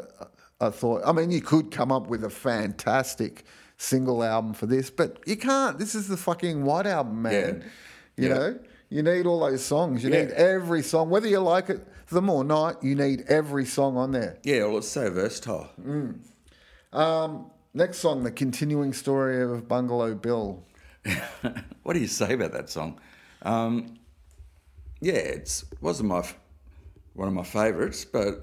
I 0.61 0.69
thought. 0.69 1.01
I 1.05 1.11
mean, 1.11 1.31
you 1.31 1.41
could 1.41 1.71
come 1.71 1.91
up 1.91 2.07
with 2.07 2.23
a 2.23 2.29
fantastic 2.29 3.43
single 3.77 4.23
album 4.23 4.53
for 4.53 4.67
this, 4.67 4.89
but 4.89 5.19
you 5.25 5.35
can't. 5.35 5.77
This 5.77 5.95
is 5.95 6.07
the 6.07 6.15
fucking 6.17 6.63
White 6.63 6.87
Album, 6.87 7.21
man. 7.21 7.63
You 8.15 8.29
Yeah. 8.29 8.33
know, 8.35 8.59
you 8.89 9.03
need 9.03 9.25
all 9.25 9.41
those 9.41 9.65
songs. 9.65 10.01
You 10.03 10.09
Yeah. 10.11 10.21
need 10.23 10.31
every 10.31 10.81
song, 10.81 11.09
whether 11.09 11.27
you 11.27 11.39
like 11.39 11.69
it 11.69 11.85
them 12.09 12.29
or 12.29 12.43
night. 12.43 12.75
You 12.81 12.95
need 12.95 13.23
every 13.27 13.65
song 13.65 13.97
on 13.97 14.11
there. 14.11 14.37
Yeah, 14.43 14.65
well, 14.65 14.77
it's 14.77 14.87
so 14.87 15.09
versatile. 15.11 15.69
Um, 16.93 17.51
next 17.73 17.97
song, 17.99 18.23
the 18.23 18.31
continuing 18.31 18.93
story 18.93 19.41
of 19.41 19.67
Bungalow 19.67 20.15
Bill. 20.15 20.63
what 21.83 21.93
do 21.93 21.99
you 21.99 22.07
say 22.07 22.33
about 22.33 22.51
that 22.53 22.69
song? 22.69 22.99
Um, 23.41 23.99
yeah, 25.01 25.13
it's 25.13 25.65
wasn't 25.81 26.09
my 26.09 26.19
f- 26.19 26.37
one 27.13 27.27
of 27.27 27.33
my 27.33 27.43
favourites, 27.43 28.05
but 28.05 28.41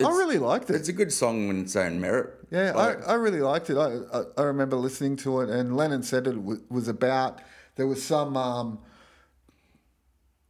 I 0.00 0.08
really 0.08 0.38
liked 0.38 0.70
it. 0.70 0.76
It's 0.76 0.88
a 0.88 0.92
good 0.92 1.12
song 1.12 1.48
in 1.48 1.62
its 1.62 1.74
own 1.76 2.00
merit. 2.00 2.34
Yeah, 2.50 2.72
Like, 2.72 3.06
I, 3.08 3.12
I 3.12 3.14
really 3.14 3.40
liked 3.40 3.70
it. 3.70 3.76
I, 3.76 3.98
I, 4.16 4.22
I 4.38 4.42
remember 4.42 4.76
listening 4.76 5.16
to 5.18 5.40
it, 5.40 5.50
and 5.50 5.76
Lennon 5.76 6.02
said 6.02 6.26
it 6.26 6.32
w- 6.34 6.62
was 6.68 6.86
about 6.88 7.40
there 7.76 7.86
was 7.86 8.02
some 8.02 8.36
um, 8.36 8.78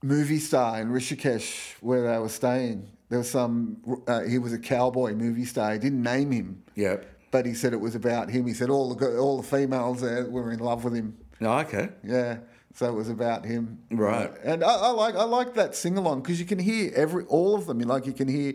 movie 0.05 0.38
star 0.38 0.81
in 0.81 0.88
Rishikesh 0.90 1.77
where 1.81 2.12
they 2.12 2.19
were 2.19 2.29
staying. 2.29 2.88
There 3.09 3.19
was 3.19 3.31
some. 3.31 4.03
Uh, 4.07 4.23
he 4.23 4.38
was 4.38 4.53
a 4.53 4.59
cowboy 4.59 5.14
movie 5.14 5.45
star. 5.45 5.73
He 5.73 5.79
didn't 5.79 6.03
name 6.03 6.31
him, 6.31 6.62
yeah. 6.75 6.97
but 7.31 7.47
he 7.47 7.55
said 7.55 7.73
it 7.73 7.81
was 7.81 7.95
about 7.95 8.31
him. 8.31 8.47
He 8.47 8.55
said 8.55 8.71
all 8.71 8.95
the 8.95 9.19
all 9.19 9.40
the 9.40 9.47
females 9.47 10.01
there 10.01 10.25
were 10.27 10.53
in 10.53 10.61
love 10.61 10.85
with 10.85 10.95
him. 10.95 11.17
No, 11.40 11.59
okay. 11.59 11.88
Yeah, 12.03 12.38
so 12.75 12.87
it 12.87 12.95
was 12.95 13.09
about 13.09 13.45
him. 13.45 13.79
Right. 13.90 14.31
And 14.43 14.62
I, 14.64 14.75
I 14.75 14.90
like 14.90 15.14
I 15.17 15.25
like 15.25 15.55
that 15.55 15.75
sing 15.75 15.97
along 15.97 16.23
because 16.23 16.40
you 16.40 16.47
can 16.47 16.59
hear 16.59 16.93
every 16.95 17.25
all 17.25 17.55
of 17.55 17.67
them. 17.67 17.81
You 17.81 17.87
like 17.87 18.07
you 18.07 18.12
can 18.12 18.29
hear. 18.29 18.55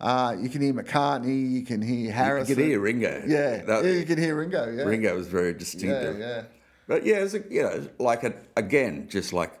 Uh, 0.00 0.36
you 0.38 0.48
can 0.48 0.60
hear 0.60 0.72
McCartney, 0.72 1.50
you 1.50 1.64
can 1.64 1.82
hear 1.82 2.12
Harrison. 2.12 2.50
You 2.50 2.54
can 2.54 2.66
hear 2.66 2.78
Ringo. 2.78 3.24
Yeah, 3.26 3.64
That- 3.64 3.84
yeah, 3.84 3.90
you 3.90 4.04
can 4.06 4.16
hear 4.16 4.36
Ringo. 4.36 4.70
Yeah, 4.70 4.84
Ringo 4.84 5.16
was 5.16 5.26
very 5.26 5.50
yeah, 5.50 5.58
distinctive. 5.58 6.18
yeah. 6.20 6.42
But 6.86 7.04
yeah, 7.04 7.16
it's 7.16 7.34
a, 7.34 7.42
you 7.50 7.62
know, 7.64 7.88
like 7.98 8.22
a, 8.22 8.32
again, 8.56 9.08
just 9.08 9.32
like 9.32 9.58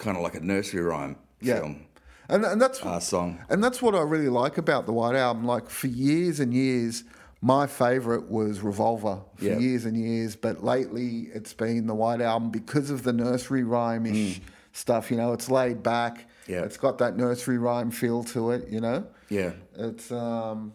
kind 0.00 0.16
of 0.16 0.22
like 0.22 0.34
a 0.34 0.40
nursery 0.40 0.82
rhyme 0.82 1.16
Yeah. 1.40 1.56
film 1.60 1.86
And, 2.28 2.44
and 2.44 2.60
that's 2.60 2.82
uh, 2.82 2.98
song. 3.00 3.38
and 3.48 3.62
that's 3.62 3.80
what 3.82 3.94
I 3.94 4.00
really 4.02 4.28
like 4.42 4.58
about 4.58 4.86
the 4.86 4.92
White 4.92 5.16
Album. 5.16 5.44
Like 5.44 5.68
for 5.70 5.86
years 5.88 6.40
and 6.40 6.52
years, 6.54 7.04
my 7.42 7.66
favourite 7.66 8.28
was 8.30 8.60
Revolver 8.60 9.20
for 9.36 9.44
Yeah. 9.44 9.58
years 9.58 9.84
and 9.84 9.96
years. 9.96 10.36
But 10.36 10.62
lately, 10.64 11.28
it's 11.34 11.52
been 11.54 11.86
the 11.86 11.94
White 11.94 12.20
Album 12.20 12.50
because 12.50 12.90
of 12.90 13.02
the 13.02 13.12
nursery 13.12 13.64
rhyme 13.64 14.06
ish 14.06 14.40
stuff. 14.72 15.10
You 15.10 15.16
know, 15.16 15.32
it's 15.32 15.48
laid 15.50 15.82
back. 15.82 16.14
Mm. 16.18 16.24
Yeah. 16.54 16.62
it's 16.64 16.76
got 16.76 16.98
that 16.98 17.16
nursery 17.16 17.58
rhyme 17.58 17.90
feel 17.92 18.24
to 18.34 18.50
it. 18.50 18.68
You 18.68 18.80
know, 18.80 19.06
Yeah. 19.28 19.52
it's 19.76 20.10
um, 20.12 20.72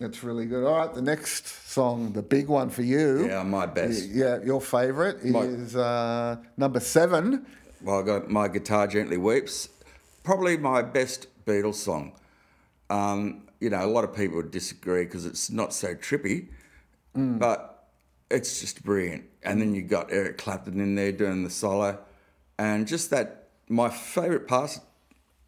it's 0.00 0.22
really 0.24 0.46
good. 0.46 0.64
All 0.64 0.76
right, 0.78 0.92
the 0.94 1.02
next 1.02 1.46
song, 1.70 2.12
the 2.12 2.22
big 2.22 2.48
one 2.48 2.70
for 2.70 2.82
you. 2.82 3.26
Yeah, 3.26 3.42
my 3.44 3.66
best. 3.66 4.08
Yeah, 4.10 4.38
your 4.44 4.60
favourite 4.60 5.24
My- 5.24 5.40
is 5.40 5.76
uh, 5.76 6.36
number 6.56 6.80
seven. 6.80 7.46
Got 7.84 8.30
My 8.30 8.48
Guitar 8.48 8.86
Gently 8.86 9.16
Weeps. 9.16 9.68
Probably 10.22 10.56
my 10.56 10.82
best 10.82 11.26
Beatles 11.44 11.74
song. 11.74 12.12
Um, 12.90 13.48
you 13.60 13.70
know, 13.70 13.84
a 13.84 13.86
lot 13.86 14.04
of 14.04 14.14
people 14.14 14.36
would 14.36 14.50
disagree 14.50 15.04
because 15.04 15.26
it's 15.26 15.50
not 15.50 15.72
so 15.72 15.94
trippy, 15.94 16.48
but 17.38 17.88
it's 18.30 18.60
just 18.60 18.84
brilliant. 18.84 19.24
And 19.42 19.60
then 19.60 19.74
you 19.74 19.82
got 19.82 20.12
Eric 20.12 20.38
Clapton 20.38 20.80
in 20.80 20.94
there 20.94 21.12
doing 21.12 21.44
the 21.44 21.50
solo. 21.50 21.98
And 22.58 22.86
just 22.86 23.10
that, 23.10 23.48
my 23.68 23.88
favourite 23.88 24.46
part 24.46 24.78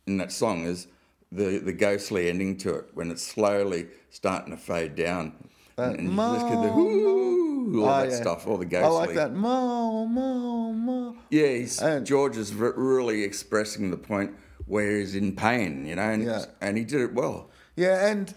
in 0.07 0.17
that 0.19 0.33
song 0.33 0.65
is 0.65 0.87
the, 1.31 1.59
the 1.59 1.73
ghostly 1.73 2.29
ending 2.29 2.57
to 2.59 2.75
it 2.75 2.87
when 2.95 3.11
it's 3.11 3.23
slowly 3.23 3.87
starting 4.11 4.51
to 4.51 4.57
fade 4.57 4.95
down. 4.95 5.35
and, 5.77 5.99
and 5.99 7.34
you 7.75 7.83
just 7.83 7.83
get 7.83 7.83
the 7.83 7.83
whoo, 7.83 7.85
all 7.85 8.01
Oh, 8.01 8.03
that 8.05 8.11
yeah. 8.11 8.17
stuff, 8.21 8.47
all 8.47 8.57
the 8.59 8.67
ghostly. 8.67 8.87
I 8.87 8.89
like 8.91 9.15
that. 9.15 9.35
Mo, 9.35 10.07
mo, 10.07 10.73
mo. 10.73 11.17
Yeah, 11.31 11.47
he's, 11.49 11.81
And- 11.81 12.07
George 12.07 12.37
is 12.37 12.55
re- 12.55 12.73
really 12.77 13.23
expressing 13.25 13.91
the 13.91 13.97
point 13.97 14.33
where 14.67 14.99
he's 14.99 15.15
in 15.15 15.37
pain, 15.37 15.85
you 15.87 15.97
know, 15.97 16.03
and, 16.03 16.23
Yeah. 16.25 16.45
and 16.61 16.77
he 16.79 16.85
did 16.85 17.01
it 17.01 17.15
well. 17.15 17.51
Yeah, 17.77 18.07
and 18.07 18.33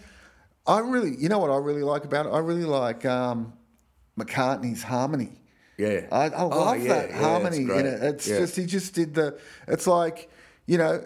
I 0.66 0.80
really, 0.80 1.14
you 1.16 1.28
know 1.28 1.38
what 1.38 1.50
I 1.50 1.56
really 1.56 1.82
like 1.82 2.04
about 2.04 2.26
it? 2.26 2.30
I 2.30 2.38
really 2.38 2.64
like 2.64 3.04
um, 3.06 3.52
McCartney's 4.18 4.82
harmony. 4.82 5.32
Yeah. 5.78 6.06
I, 6.10 6.24
I 6.30 6.42
Oh, 6.42 6.48
love 6.48 6.82
yeah, 6.82 6.88
that 7.06 7.12
harmony 7.12 7.58
it's 7.58 7.70
in 7.72 7.86
it. 7.86 8.02
It's 8.02 8.26
just 8.26 8.56
he 8.56 8.66
just 8.66 8.94
did 8.94 9.14
the. 9.14 9.38
It's 9.68 9.86
like 9.86 10.28
you 10.66 10.76
know, 10.76 11.02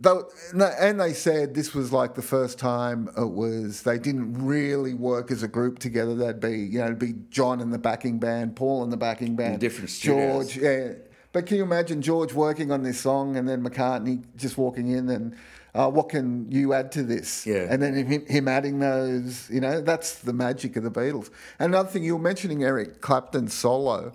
though, 0.00 0.30
and 0.52 1.00
they 1.00 1.12
said 1.12 1.54
this 1.54 1.74
was 1.74 1.92
like 1.92 2.14
the 2.14 2.22
first 2.22 2.58
time 2.58 3.08
it 3.16 3.30
was. 3.30 3.82
They 3.82 3.98
didn't 3.98 4.44
really 4.44 4.94
work 4.94 5.30
as 5.30 5.42
a 5.42 5.48
group 5.48 5.78
together. 5.78 6.14
They'd 6.14 6.40
be 6.40 6.58
you 6.58 6.78
know, 6.78 6.86
it'd 6.86 6.98
be 6.98 7.14
John 7.30 7.60
in 7.60 7.70
the 7.70 7.78
backing 7.78 8.18
band, 8.18 8.56
Paul 8.56 8.84
in 8.84 8.90
the 8.90 8.96
backing 8.96 9.36
band, 9.36 9.60
different 9.60 9.90
studios. 9.90 10.52
George. 10.52 10.56
Yeah, 10.56 10.92
but 11.32 11.46
can 11.46 11.58
you 11.58 11.62
imagine 11.62 12.02
George 12.02 12.32
working 12.32 12.72
on 12.72 12.82
this 12.82 13.00
song 13.00 13.36
and 13.36 13.48
then 13.48 13.62
McCartney 13.62 14.24
just 14.36 14.58
walking 14.58 14.88
in 14.88 15.08
and. 15.08 15.36
Uh, 15.72 15.88
what 15.88 16.08
can 16.08 16.50
you 16.50 16.72
add 16.72 16.90
to 16.90 17.04
this? 17.04 17.46
Yeah. 17.46 17.68
And 17.70 17.80
then 17.80 17.94
him, 17.94 18.26
him 18.26 18.48
adding 18.48 18.80
those, 18.80 19.48
you 19.48 19.60
know, 19.60 19.80
that's 19.80 20.16
the 20.16 20.32
magic 20.32 20.74
of 20.74 20.82
the 20.82 20.90
Beatles. 20.90 21.30
And 21.60 21.72
another 21.72 21.88
thing, 21.88 22.02
you 22.02 22.16
were 22.16 22.22
mentioning 22.22 22.64
Eric 22.64 23.00
Clapton's 23.00 23.54
solo. 23.54 24.12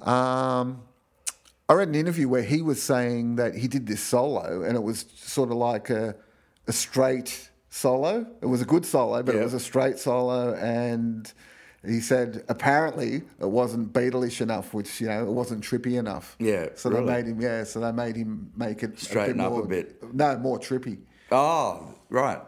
Um, 0.00 0.82
I 1.68 1.72
read 1.74 1.88
an 1.88 1.94
interview 1.94 2.28
where 2.28 2.42
he 2.42 2.60
was 2.60 2.82
saying 2.82 3.36
that 3.36 3.54
he 3.54 3.68
did 3.68 3.86
this 3.86 4.02
solo 4.02 4.62
and 4.62 4.76
it 4.76 4.82
was 4.82 5.06
sort 5.16 5.50
of 5.50 5.56
like 5.56 5.88
a, 5.88 6.14
a 6.66 6.72
straight 6.72 7.50
solo. 7.70 8.26
It 8.42 8.46
was 8.46 8.60
a 8.60 8.66
good 8.66 8.84
solo, 8.84 9.22
but 9.22 9.34
it 9.34 9.42
was 9.42 9.54
a 9.54 9.60
straight 9.60 9.98
solo. 9.98 10.52
And 10.54 11.32
he 11.86 12.00
said 12.00 12.44
apparently 12.48 13.22
it 13.40 13.48
wasn't 13.48 13.94
Beatlish 13.94 14.42
enough, 14.42 14.74
which, 14.74 15.00
you 15.00 15.06
know, 15.08 15.22
it 15.22 15.30
wasn't 15.32 15.64
trippy 15.64 15.98
enough. 15.98 16.36
Yeah, 16.38 16.68
So 16.74 16.90
really? 16.90 17.06
they 17.06 17.12
made 17.12 17.26
him, 17.28 17.40
yeah, 17.40 17.64
so 17.64 17.80
they 17.80 17.92
made 17.92 18.16
him 18.16 18.52
make 18.56 18.82
it 18.82 18.98
Straighten 19.00 19.40
a 19.40 19.44
up 19.46 19.52
a 19.52 19.56
more, 19.56 19.66
bit. 19.66 20.14
No, 20.14 20.36
more 20.38 20.58
trippy. 20.58 20.98
Oh, 21.32 21.94
right. 22.10 22.42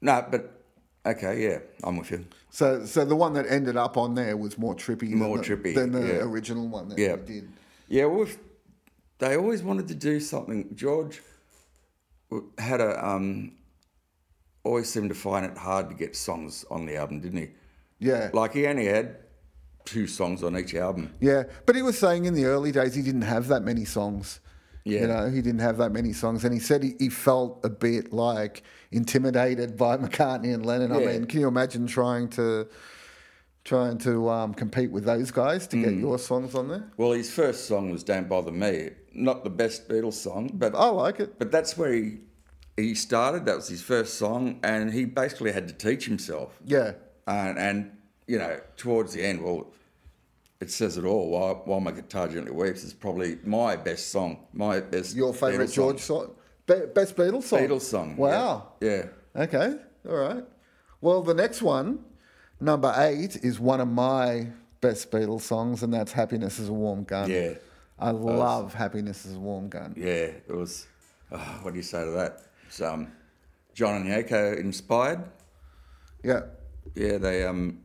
No, 0.00 0.26
but 0.30 0.62
okay, 1.04 1.42
yeah, 1.42 1.58
I'm 1.84 1.98
with 1.98 2.10
you. 2.10 2.24
So, 2.48 2.86
so 2.86 3.04
the 3.04 3.16
one 3.16 3.34
that 3.34 3.44
ended 3.50 3.76
up 3.76 3.98
on 3.98 4.14
there 4.14 4.34
was 4.38 4.56
more 4.56 4.74
trippy, 4.74 5.10
More 5.10 5.36
than 5.36 5.46
the, 5.46 5.56
trippy, 5.56 5.74
than 5.74 5.92
the 5.92 6.00
yeah. 6.06 6.14
original 6.22 6.68
one 6.68 6.88
that 6.88 6.98
Yeah. 6.98 7.16
did. 7.16 7.50
Yeah, 7.88 8.06
well, 8.06 8.26
they 9.18 9.36
always 9.36 9.62
wanted 9.62 9.88
to 9.88 9.94
do 9.94 10.20
something. 10.20 10.74
George 10.74 11.22
had 12.58 12.80
a 12.80 13.06
um, 13.06 13.52
always 14.64 14.88
seemed 14.90 15.08
to 15.10 15.14
find 15.14 15.46
it 15.46 15.56
hard 15.56 15.88
to 15.90 15.94
get 15.94 16.16
songs 16.16 16.64
on 16.70 16.86
the 16.86 16.96
album, 16.96 17.20
didn't 17.20 17.38
he? 17.38 17.48
Yeah, 17.98 18.30
Like 18.34 18.52
he 18.52 18.66
only 18.66 18.86
had 18.86 19.16
two 19.84 20.06
songs 20.06 20.42
on 20.42 20.58
each 20.58 20.74
album. 20.74 21.14
yeah. 21.20 21.44
But 21.64 21.76
he 21.76 21.82
was 21.82 21.96
saying 21.98 22.24
in 22.24 22.34
the 22.34 22.44
early 22.46 22.72
days 22.72 22.94
he 22.94 23.02
didn't 23.02 23.22
have 23.22 23.46
that 23.48 23.62
many 23.62 23.84
songs. 23.84 24.40
Yeah. 24.84 25.00
You 25.02 25.06
know, 25.08 25.30
he 25.30 25.40
didn't 25.42 25.60
have 25.60 25.78
that 25.78 25.92
many 25.92 26.12
songs, 26.12 26.44
and 26.44 26.52
he 26.54 26.60
said 26.60 26.82
he, 26.82 26.94
he 26.98 27.08
felt 27.08 27.60
a 27.64 27.68
bit 27.70 28.12
like 28.12 28.62
intimidated 28.92 29.76
by 29.76 29.96
McCartney 30.04 30.52
and 30.54 30.64
Lennon. 30.66 30.92
I 30.92 30.98
mean, 30.98 31.24
can 31.26 31.40
you 31.40 31.48
imagine 31.48 31.86
trying 31.86 32.28
to 32.30 32.68
trying 33.66 33.98
to 33.98 34.28
um, 34.30 34.54
compete 34.54 34.90
with 34.90 35.04
those 35.04 35.30
guys 35.30 35.66
to 35.68 35.76
get 35.76 35.92
Mm. 35.92 36.00
your 36.00 36.18
songs 36.18 36.54
on 36.54 36.68
there? 36.68 36.84
Well, 36.96 37.12
his 37.12 37.30
first 37.40 37.66
song 37.66 37.90
was 37.90 38.02
"Don't 38.04 38.28
Bother 38.28 38.52
Me," 38.52 38.90
not 39.12 39.42
the 39.44 39.50
best 39.62 39.88
Beatles 39.88 40.14
song, 40.26 40.50
but 40.54 40.74
I 40.74 40.88
like 40.88 41.18
it. 41.24 41.38
but 41.40 41.50
that's 41.50 41.76
where 41.78 41.92
he 41.92 42.18
he 42.76 42.94
started. 42.94 43.44
That 43.46 43.56
was 43.56 43.68
his 43.68 43.82
first 43.82 44.14
song, 44.14 44.60
and 44.62 44.92
he 44.92 45.04
basically 45.04 45.52
had 45.52 45.66
to 45.68 45.74
teach 45.74 46.04
himself. 46.06 46.50
Yeah, 46.64 46.92
And 47.26 47.58
and 47.58 47.76
you 48.32 48.38
know, 48.38 48.54
towards 48.76 49.10
the 49.14 49.22
end, 49.24 49.42
well, 49.42 49.60
it 50.60 50.70
says 50.70 50.96
it 50.96 51.04
all. 51.04 51.30
While, 51.30 51.62
While 51.64 51.80
my 51.80 51.92
guitar 51.92 52.28
gently 52.28 52.52
weeps 52.52 52.82
is 52.84 52.92
probably 52.94 53.38
my 53.44 53.76
best 53.76 54.10
song, 54.10 54.30
my 54.52 54.80
best. 54.80 55.14
your 55.16 55.32
favorite 55.34 55.70
George 55.72 56.00
song. 56.00 56.26
song, 56.26 56.34
Be- 56.66 56.86
best 56.94 57.14
Beatles 57.16 57.44
song. 57.44 57.60
Beatles 57.60 57.82
song. 57.82 58.16
Wow. 58.16 58.72
Yeah. 58.80 59.06
yeah. 59.34 59.42
Okay, 59.44 59.68
all 60.08 60.16
right. 60.16 60.44
Well, 61.00 61.22
the 61.22 61.34
next 61.34 61.62
one, 61.62 61.88
number 62.60 62.92
eight, 62.96 63.36
is 63.36 63.58
one 63.60 63.80
of 63.80 63.88
my 63.88 64.48
best 64.80 65.10
Beatles 65.10 65.42
songs, 65.42 65.82
and 65.82 65.92
that's 65.92 66.12
"Happiness 66.12 66.58
Is 66.58 66.68
a 66.68 66.72
Warm 66.72 67.04
Gun." 67.04 67.30
Yeah. 67.30 67.54
I 67.98 68.10
love 68.10 68.74
"Happiness 68.74 69.24
Is 69.24 69.36
a 69.36 69.40
Warm 69.40 69.68
Gun." 69.68 69.94
Yeah, 69.96 70.30
it 70.48 70.54
was. 70.54 70.86
Oh, 71.32 71.58
what 71.62 71.72
do 71.72 71.76
you 71.76 71.82
say 71.82 72.04
to 72.04 72.10
that? 72.12 72.42
It's 72.66 72.80
um, 72.80 73.10
John 73.74 73.96
and 74.02 74.06
Yoko 74.06 74.58
inspired. 74.58 75.24
Yeah. 76.22 76.42
Yeah, 76.94 77.18
they 77.18 77.44
um, 77.44 77.80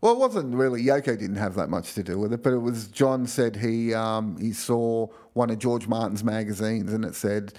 Well, 0.00 0.12
it 0.12 0.18
wasn't 0.18 0.54
really. 0.54 0.82
Yoko 0.82 1.18
didn't 1.18 1.36
have 1.36 1.54
that 1.54 1.70
much 1.70 1.94
to 1.94 2.02
do 2.02 2.18
with 2.18 2.32
it, 2.32 2.42
but 2.42 2.52
it 2.52 2.58
was. 2.58 2.88
John 2.88 3.26
said 3.26 3.56
he 3.56 3.94
um, 3.94 4.36
he 4.38 4.52
saw 4.52 5.06
one 5.34 5.50
of 5.50 5.58
George 5.58 5.86
Martin's 5.86 6.24
magazines, 6.24 6.92
and 6.92 7.04
it 7.04 7.14
said. 7.14 7.54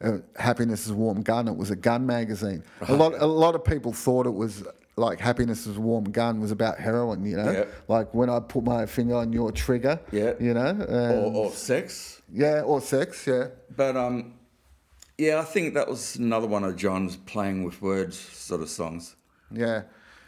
Uh, 0.00 0.18
happiness 0.36 0.84
is 0.84 0.92
a 0.92 0.94
warm 0.94 1.22
gun. 1.22 1.48
It 1.48 1.56
was 1.56 1.72
a 1.72 1.76
gun 1.76 2.06
magazine. 2.06 2.62
A 2.86 2.94
lot, 2.94 3.14
a 3.20 3.26
lot 3.26 3.56
of 3.56 3.64
people 3.64 3.92
thought 3.92 4.26
it 4.26 4.34
was 4.34 4.62
like 4.98 5.20
happiness 5.20 5.66
is 5.66 5.76
a 5.76 5.80
warm 5.80 6.04
gun 6.04 6.40
was 6.40 6.50
about 6.50 6.78
heroin. 6.78 7.24
You 7.24 7.36
know, 7.36 7.50
Yeah. 7.50 7.64
like 7.88 8.12
when 8.14 8.28
I 8.28 8.40
put 8.40 8.64
my 8.64 8.86
finger 8.86 9.14
on 9.16 9.32
your 9.32 9.52
trigger. 9.52 10.00
Yeah. 10.12 10.34
you 10.40 10.54
know, 10.54 10.76
or, 10.88 11.46
or 11.46 11.50
sex. 11.52 12.20
Yeah, 12.32 12.60
or 12.62 12.80
sex, 12.80 13.26
yeah. 13.26 13.48
But 13.74 13.96
um, 13.96 14.34
yeah, 15.16 15.40
I 15.40 15.44
think 15.44 15.74
that 15.74 15.88
was 15.88 16.16
another 16.16 16.46
one 16.46 16.62
of 16.64 16.76
John's 16.76 17.16
playing 17.16 17.64
with 17.64 17.80
words 17.80 18.18
sort 18.18 18.60
of 18.60 18.68
songs. 18.68 19.16
Yeah. 19.50 19.82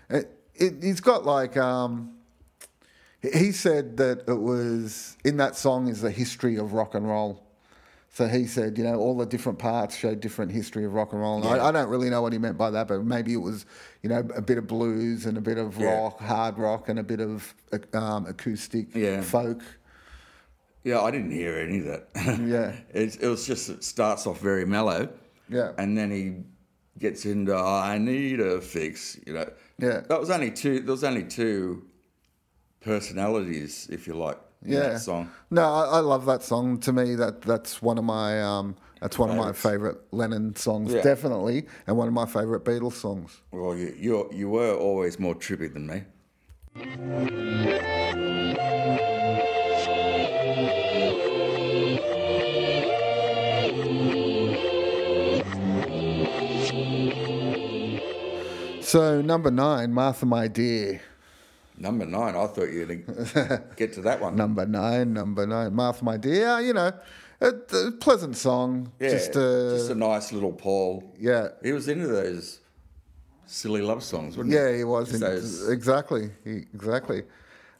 It, 0.08 0.30
it, 0.54 0.82
he's 0.82 1.00
got 1.00 1.24
like, 1.26 1.56
um, 1.56 2.16
he 3.22 3.52
said 3.52 3.98
that 3.98 4.24
it 4.26 4.40
was, 4.40 5.16
in 5.24 5.36
that 5.36 5.56
song 5.56 5.88
is 5.88 6.00
the 6.00 6.10
history 6.10 6.56
of 6.56 6.72
rock 6.72 6.94
and 6.94 7.06
roll. 7.06 7.44
So 8.12 8.26
he 8.26 8.46
said, 8.46 8.76
you 8.76 8.82
know, 8.84 8.96
all 8.96 9.16
the 9.16 9.26
different 9.26 9.58
parts 9.58 9.94
show 9.96 10.14
different 10.14 10.50
history 10.50 10.84
of 10.84 10.94
rock 10.94 11.12
and 11.12 11.20
roll. 11.20 11.36
And 11.36 11.44
Yeah. 11.44 11.62
I, 11.62 11.68
I 11.68 11.72
don't 11.72 11.88
really 11.88 12.10
know 12.10 12.22
what 12.22 12.32
he 12.32 12.38
meant 12.38 12.58
by 12.58 12.70
that, 12.70 12.88
but 12.88 13.04
maybe 13.04 13.32
it 13.34 13.36
was, 13.42 13.66
you 14.02 14.08
know, 14.08 14.20
a 14.34 14.40
bit 14.42 14.56
of 14.58 14.66
blues 14.66 15.26
and 15.26 15.36
a 15.36 15.40
bit 15.40 15.58
of 15.58 15.78
Yeah. 15.78 15.94
rock, 16.00 16.20
hard 16.20 16.58
rock, 16.58 16.88
and 16.88 16.98
a 16.98 17.02
bit 17.02 17.20
of 17.20 17.54
um, 17.92 18.26
acoustic 18.26 18.94
Yeah. 18.94 19.20
folk. 19.22 19.62
Yeah, 20.84 21.00
I 21.02 21.10
didn't 21.10 21.32
hear 21.32 21.58
any 21.58 21.80
of 21.80 21.84
that. 21.86 22.08
Yeah. 22.40 22.72
it, 22.94 23.18
it 23.22 23.28
was 23.28 23.46
just 23.46 23.68
it 23.68 23.84
starts 23.84 24.26
off 24.26 24.40
very 24.40 24.64
mellow, 24.64 25.08
Yeah. 25.48 25.72
And 25.76 25.96
then 25.98 26.10
he 26.10 26.44
gets 26.98 27.24
into 27.26 27.54
I 27.54 27.98
need 27.98 28.40
a 28.40 28.60
fix. 28.60 29.18
You 29.26 29.34
know. 29.34 29.50
Yeah. 29.78 30.00
That 30.08 30.18
was 30.20 30.30
only 30.30 30.50
two. 30.50 30.80
There 30.80 30.92
was 30.92 31.04
only 31.04 31.24
two 31.24 31.84
personalities, 32.80 33.88
if 33.90 34.06
you 34.06 34.14
like, 34.14 34.38
Yeah. 34.64 34.80
that 34.90 35.00
song. 35.00 35.30
No, 35.50 35.62
I, 35.62 35.84
I 35.96 36.00
love 36.00 36.26
that 36.26 36.42
song. 36.42 36.78
To 36.80 36.92
me, 36.92 37.14
that 37.14 37.42
that's 37.42 37.80
one 37.80 37.96
of 37.98 38.04
my 38.04 38.42
um, 38.42 38.76
that's 39.00 39.18
one 39.18 39.30
of 39.30 39.36
my 39.36 39.52
favorite 39.52 39.96
Lennon 40.12 40.54
songs, 40.56 40.92
Yeah. 40.92 41.02
definitely, 41.02 41.66
and 41.86 41.96
one 41.96 42.08
of 42.08 42.14
my 42.14 42.26
favorite 42.26 42.64
Beatles 42.64 42.94
songs. 42.94 43.40
Well, 43.52 43.74
you 43.76 43.94
you 43.98 44.28
you 44.32 44.50
were 44.50 44.74
always 44.74 45.18
more 45.18 45.34
trippy 45.34 45.72
than 45.72 45.86
me. 45.86 46.02
So 58.80 59.20
number 59.22 59.50
nine, 59.50 59.92
Martha, 59.92 60.26
my 60.26 60.48
dear. 60.48 61.00
Number 61.80 62.04
nine. 62.04 62.36
I 62.36 62.46
thought 62.46 62.68
you 62.70 62.86
were 62.86 62.94
gonna 62.94 63.62
get 63.76 63.94
to 63.94 64.02
that 64.02 64.20
one. 64.20 64.36
Number 64.36 64.66
nine, 64.66 65.14
number 65.14 65.46
nine, 65.46 65.74
Martha, 65.74 66.04
my 66.04 66.18
dear. 66.18 66.60
You 66.60 66.74
know, 66.74 66.92
a, 67.40 67.46
a 67.48 67.92
pleasant 67.92 68.36
song. 68.36 68.92
Yeah, 69.00 69.08
just, 69.10 69.30
uh, 69.34 69.70
just 69.76 69.90
a 69.90 69.94
nice 69.94 70.30
little 70.30 70.52
Paul. 70.52 71.14
yeah, 71.18 71.48
He 71.62 71.72
was 71.72 71.88
into 71.88 72.06
those 72.06 72.60
silly 73.46 73.80
love 73.80 74.02
songs, 74.04 74.36
wasn't 74.36 74.54
yeah, 74.54 74.70
he? 74.70 74.78
he 74.78 74.84
was 74.84 75.14
in, 75.14 75.20
those 75.20 75.68
exactly, 75.70 76.30
he, 76.44 76.64
exactly. 76.74 77.22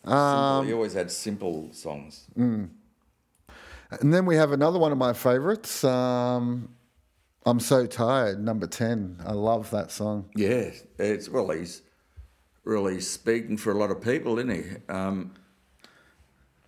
simple- 0.03 0.63
he 0.63 0.73
always 0.73 0.95
had 0.95 1.11
simple 1.11 1.69
songs. 1.73 2.27
And 2.37 2.71
then 4.15 4.25
we 4.25 4.37
have 4.37 4.53
another 4.53 4.79
one 4.79 4.93
of 4.93 4.99
my 4.99 5.13
favorites. 5.13 5.85
Um, 5.85 6.75
I'm 7.45 7.61
so 7.61 7.87
tired. 7.87 8.43
Number 8.43 8.67
ten. 8.67 9.17
I 9.27 9.33
love 9.33 9.71
that 9.73 9.91
song. 9.91 10.31
Yeah, 10.37 10.71
it's 10.99 11.29
well, 11.29 11.51
he's 11.51 11.83
really 12.64 13.01
speaking 13.01 13.57
for 13.57 13.73
a 13.73 13.79
lot 13.79 13.90
of 13.90 14.01
people, 14.01 14.38
isn't 14.38 14.51
he? 14.55 14.92
Um, 14.92 15.33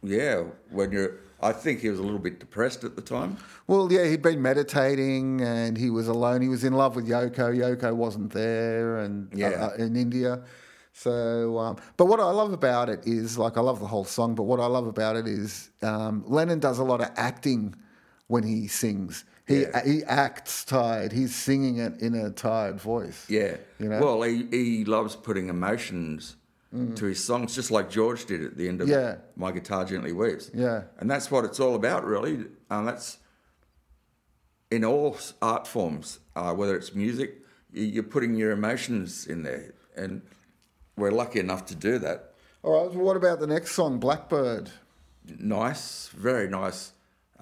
yeah, 0.03 0.45
when 0.71 0.91
you're, 0.93 1.19
I 1.41 1.53
think 1.53 1.81
he 1.81 1.89
was 1.91 1.99
a 1.99 2.03
little 2.03 2.19
bit 2.19 2.41
depressed 2.41 2.83
at 2.85 2.97
the 2.97 3.03
time. 3.03 3.37
Well, 3.67 3.93
yeah, 3.93 4.05
he'd 4.07 4.23
been 4.23 4.43
meditating 4.43 5.41
and 5.43 5.77
he 5.77 5.91
was 5.91 6.09
alone. 6.09 6.41
He 6.43 6.49
was 6.49 6.65
in 6.65 6.73
love 6.73 6.97
with 6.97 7.07
Yoko. 7.09 7.57
Yoko 7.57 7.95
wasn't 7.95 8.33
there, 8.33 8.99
and 8.99 9.33
uh, 9.35 9.37
Yeah. 9.37 9.49
uh, 9.67 9.75
in 9.75 9.97
India. 9.97 10.43
So, 10.95 11.59
um, 11.59 11.77
but 11.97 12.05
what 12.07 12.21
I 12.21 12.31
love 12.31 12.53
about 12.53 12.89
it 12.91 13.07
is, 13.07 13.39
like, 13.39 13.57
I 13.57 13.61
love 13.61 13.81
the 13.81 13.87
whole 13.87 14.05
song. 14.05 14.35
But 14.35 14.43
what 14.43 14.61
I 14.61 14.67
love 14.67 14.87
about 14.87 15.17
it 15.17 15.27
is, 15.27 15.71
um, 15.83 16.23
Lennon 16.27 16.59
does 16.59 16.79
a 16.79 16.85
lot 16.85 17.01
of 17.01 17.11
acting 17.17 17.75
when 18.29 18.43
he 18.45 18.67
sings. 18.69 19.25
He 19.47 19.63
Yeah. 19.63 19.85
he 19.85 20.05
acts 20.05 20.65
tired. 20.65 21.13
He's 21.13 21.35
singing 21.35 21.79
it 21.79 22.01
in 22.01 22.15
a 22.15 22.31
tired 22.31 22.81
voice. 22.81 23.25
Yeah, 23.29 23.57
You 23.79 23.89
know? 23.89 24.01
Well, 24.01 24.23
he 24.23 24.47
he 24.51 24.85
loves 24.85 25.17
putting 25.17 25.49
emotions 25.49 26.37
to 26.97 27.05
his 27.05 27.23
songs, 27.23 27.55
just 27.55 27.71
like 27.71 27.91
George 27.91 28.25
did 28.25 28.43
at 28.43 28.57
the 28.57 28.67
end 28.67 28.81
of 28.81 28.89
Mm. 28.89 28.93
Yeah. 28.93 29.17
My 29.37 29.53
Guitar 29.53 29.85
Gently 29.85 30.13
Weeps. 30.13 30.51
Yeah. 30.55 30.85
and 30.99 31.11
that's 31.11 31.31
what 31.31 31.45
it's 31.45 31.61
all 31.61 31.75
about, 31.75 32.03
really. 32.07 32.47
And 32.71 32.89
that's 32.89 33.19
in 34.71 34.83
all 34.85 35.19
art 35.43 35.67
forms, 35.67 36.21
uh, 36.35 36.55
whether 36.55 36.75
it's 36.75 36.95
music, 36.95 37.43
you- 37.73 37.85
you're 37.85 38.03
putting 38.03 38.35
your 38.37 38.53
emotions 38.53 39.27
in 39.27 39.43
there, 39.43 39.75
and 39.95 40.23
we're 40.97 41.11
lucky 41.11 41.41
enough 41.41 41.67
to 41.67 41.75
do 41.75 41.99
that. 41.99 42.33
All 42.63 42.87
right. 42.87 42.95
What 42.97 43.17
about 43.19 43.41
the 43.41 43.47
next 43.47 43.73
song, 43.73 43.99
Blackbird? 43.99 44.71
Nice, 45.39 46.09
very 46.09 46.49
nice 46.49 46.93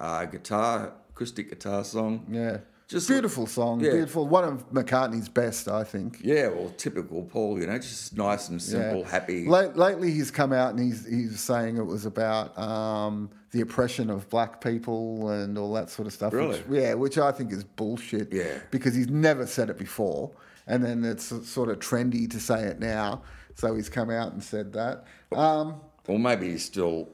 uh, 0.01 0.25
guitar, 0.25 0.93
acoustic 1.11 1.49
guitar 1.49 1.83
song. 1.83 2.25
Yeah. 2.29 2.57
Just- 2.87 3.07
beautiful 3.07 3.47
song. 3.47 3.79
yeah. 3.79 3.91
Beautiful. 3.91 4.27
One 4.27 4.43
of 4.43 4.69
McCartney's 4.73 5.29
best, 5.29 5.69
I 5.69 5.85
think. 5.85 6.19
Yeah, 6.21 6.49
well, 6.49 6.73
typical 6.75 7.23
Paul, 7.23 7.57
you 7.57 7.65
know, 7.67 7.77
just 7.77 8.17
nice 8.17 8.49
and 8.49 8.61
simple, 8.61 9.05
happy. 9.05 9.47
Late, 9.47 9.77
lately, 9.77 10.11
he's 10.11 10.29
come 10.29 10.51
out 10.51 10.71
and 10.71 10.79
he's 10.79 11.05
he's 11.07 11.39
saying 11.39 11.77
it 11.77 11.85
was 11.85 12.05
about 12.05 12.57
um, 12.59 13.29
the 13.51 13.61
oppression 13.61 14.09
of 14.09 14.29
black 14.29 14.59
people 14.59 15.29
and 15.29 15.57
all 15.57 15.71
that 15.73 15.89
sort 15.89 16.05
of 16.05 16.11
stuff. 16.11 16.33
Really? 16.33 16.59
Which, 16.63 16.81
yeah, 16.81 16.93
which 16.95 17.17
I 17.17 17.31
think 17.31 17.53
is 17.53 17.63
bullshit. 17.63 18.33
Yeah. 18.33 18.57
Because 18.71 18.93
he's 18.93 19.07
never 19.07 19.47
said 19.47 19.69
it 19.69 19.77
before, 19.77 20.31
and 20.67 20.83
then 20.83 21.05
it's 21.05 21.25
sort 21.49 21.69
of 21.69 21.79
trendy 21.79 22.29
to 22.29 22.41
say 22.41 22.63
it 22.63 22.79
now. 22.81 23.21
So 23.55 23.73
he's 23.73 23.87
come 23.87 24.09
out 24.09 24.33
and 24.33 24.43
said 24.43 24.73
that. 24.73 25.05
Um, 25.33 25.79
Or 26.09 26.19
maybe 26.19 26.49
he's 26.49 26.65
still 26.65 27.07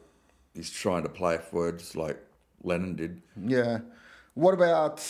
he's 0.56 0.72
trying 0.72 1.04
to 1.04 1.10
play 1.10 1.36
off 1.36 1.54
words 1.54 1.96
like 1.96 2.18
Lennon 2.68 2.96
did. 2.96 3.22
yeah. 3.42 3.80
What 4.36 4.54
about? 4.54 5.04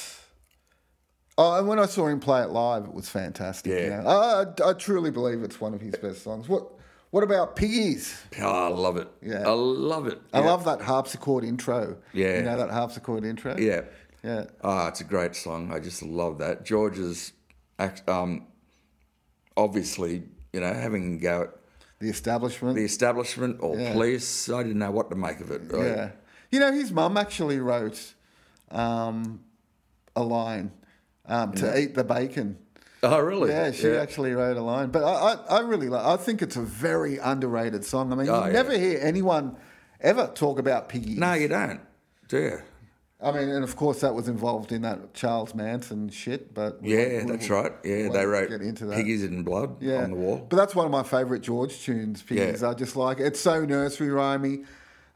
Oh, 1.38 1.60
and 1.60 1.68
when 1.68 1.78
I 1.80 1.86
saw 1.86 2.08
him 2.08 2.20
play 2.20 2.42
it 2.42 2.50
live, 2.50 2.86
it 2.86 2.94
was 2.94 3.10
fantastic. 3.10 3.72
Yeah. 3.72 4.02
know. 4.02 4.08
I, 4.08 4.70
I, 4.70 4.74
truly 4.74 5.12
believe 5.12 5.44
it's 5.44 5.60
one 5.62 5.74
of 5.74 5.82
his 5.82 5.96
best 5.96 6.24
songs. 6.24 6.48
What 6.50 6.72
What 7.12 7.24
about 7.24 7.56
Piggies? 7.56 8.16
Oh, 8.42 8.66
I 8.66 8.70
love 8.70 8.98
it. 8.98 9.08
Yeah. 9.22 9.48
I 9.48 9.52
love 9.52 10.08
it. 10.08 10.20
I 10.34 10.40
Yeah. 10.40 10.46
love 10.46 10.64
that 10.66 10.82
harpsichord 10.82 11.44
intro. 11.44 11.98
Yeah. 12.14 12.38
You 12.38 12.44
know 12.44 12.58
that 12.58 12.70
harpsichord 12.72 13.24
intro? 13.26 13.56
Yeah. 13.58 13.82
Yeah. 14.24 14.46
Ah, 14.64 14.88
it's 14.88 15.02
a 15.02 15.04
great 15.04 15.36
song. 15.36 15.72
I 15.72 15.80
just 15.80 16.02
love 16.02 16.40
that. 16.40 16.66
George's, 16.66 17.34
act, 17.78 18.08
um, 18.10 18.48
obviously, 19.56 20.24
you 20.54 20.60
know, 20.60 20.74
having 20.74 21.16
a 21.16 21.18
go 21.20 21.42
at 21.44 21.50
The 22.00 22.10
establishment. 22.10 22.76
the 22.76 22.84
establishment 22.86 23.58
or 23.62 23.78
Yeah. 23.78 23.94
police. 23.94 24.50
I 24.50 24.64
didn't 24.64 24.80
know 24.80 24.92
what 24.92 25.10
to 25.12 25.16
make 25.16 25.40
of 25.40 25.52
it. 25.52 25.62
I- 25.74 25.78
yeah. 25.86 26.10
You 26.52 26.60
know, 26.60 26.72
his 26.72 26.92
mum 26.92 27.18
actually 27.18 27.60
wrote 27.60 28.14
um, 28.72 29.42
a 30.16 30.24
line 30.24 30.72
um, 31.26 31.54
to 31.54 31.78
eat 31.80 31.96
the 31.96 32.04
bacon. 32.04 32.58
Oh, 33.04 33.20
really? 33.20 33.52
Yeah, 33.52 33.72
she 33.72 33.90
actually 33.92 34.34
wrote 34.34 34.58
a 34.58 34.62
line. 34.62 34.90
But 34.90 35.04
I, 35.04 35.34
I, 35.34 35.58
I 35.58 35.60
really 35.62 35.88
like 35.88 36.04
I 36.04 36.18
think 36.18 36.42
it's 36.42 36.56
a 36.56 36.62
very 36.62 37.18
underrated 37.18 37.86
song. 37.86 38.12
I 38.12 38.16
mean, 38.16 38.30
Oh, 38.30 38.40
you 38.42 38.48
yeah. 38.48 38.52
never 38.54 38.78
hear 38.78 39.00
anyone 39.02 39.56
ever 40.02 40.32
talk 40.34 40.58
about 40.60 40.90
Piggy. 40.90 41.16
No, 41.16 41.34
you 41.34 41.48
don't, 41.48 41.80
do 42.28 42.38
you? 42.40 42.60
I 43.20 43.32
mean, 43.32 43.50
and 43.50 43.64
of 43.64 43.76
course 43.76 44.02
that 44.02 44.14
was 44.14 44.28
involved 44.28 44.72
in 44.72 44.84
that 44.84 45.14
Charles 45.16 45.56
Manson 45.56 46.10
shit, 46.10 46.54
but 46.54 46.80
Yeah, 46.84 47.24
that's 47.26 47.50
right. 47.50 47.72
Yeah, 47.84 48.10
they 48.10 48.26
wrote 48.26 48.50
get 48.50 48.62
into 48.62 48.86
that. 48.86 48.96
Piggies 48.96 49.24
in 49.24 49.44
Blood 49.44 49.82
yeah. 49.82 50.04
on 50.04 50.12
the 50.12 50.18
wall. 50.18 50.46
But 50.50 50.56
that's 50.58 50.76
one 50.76 50.86
of 50.86 50.92
my 50.92 51.02
favourite 51.04 51.42
George 51.42 51.80
tunes. 51.82 52.22
Piggies, 52.22 52.62
Yeah. 52.62 52.70
I 52.70 52.74
just 52.76 52.96
like 52.96 53.20
it. 53.20 53.26
it's 53.26 53.40
so 53.40 53.66
nursery 53.66 54.10
rhymey. 54.10 54.66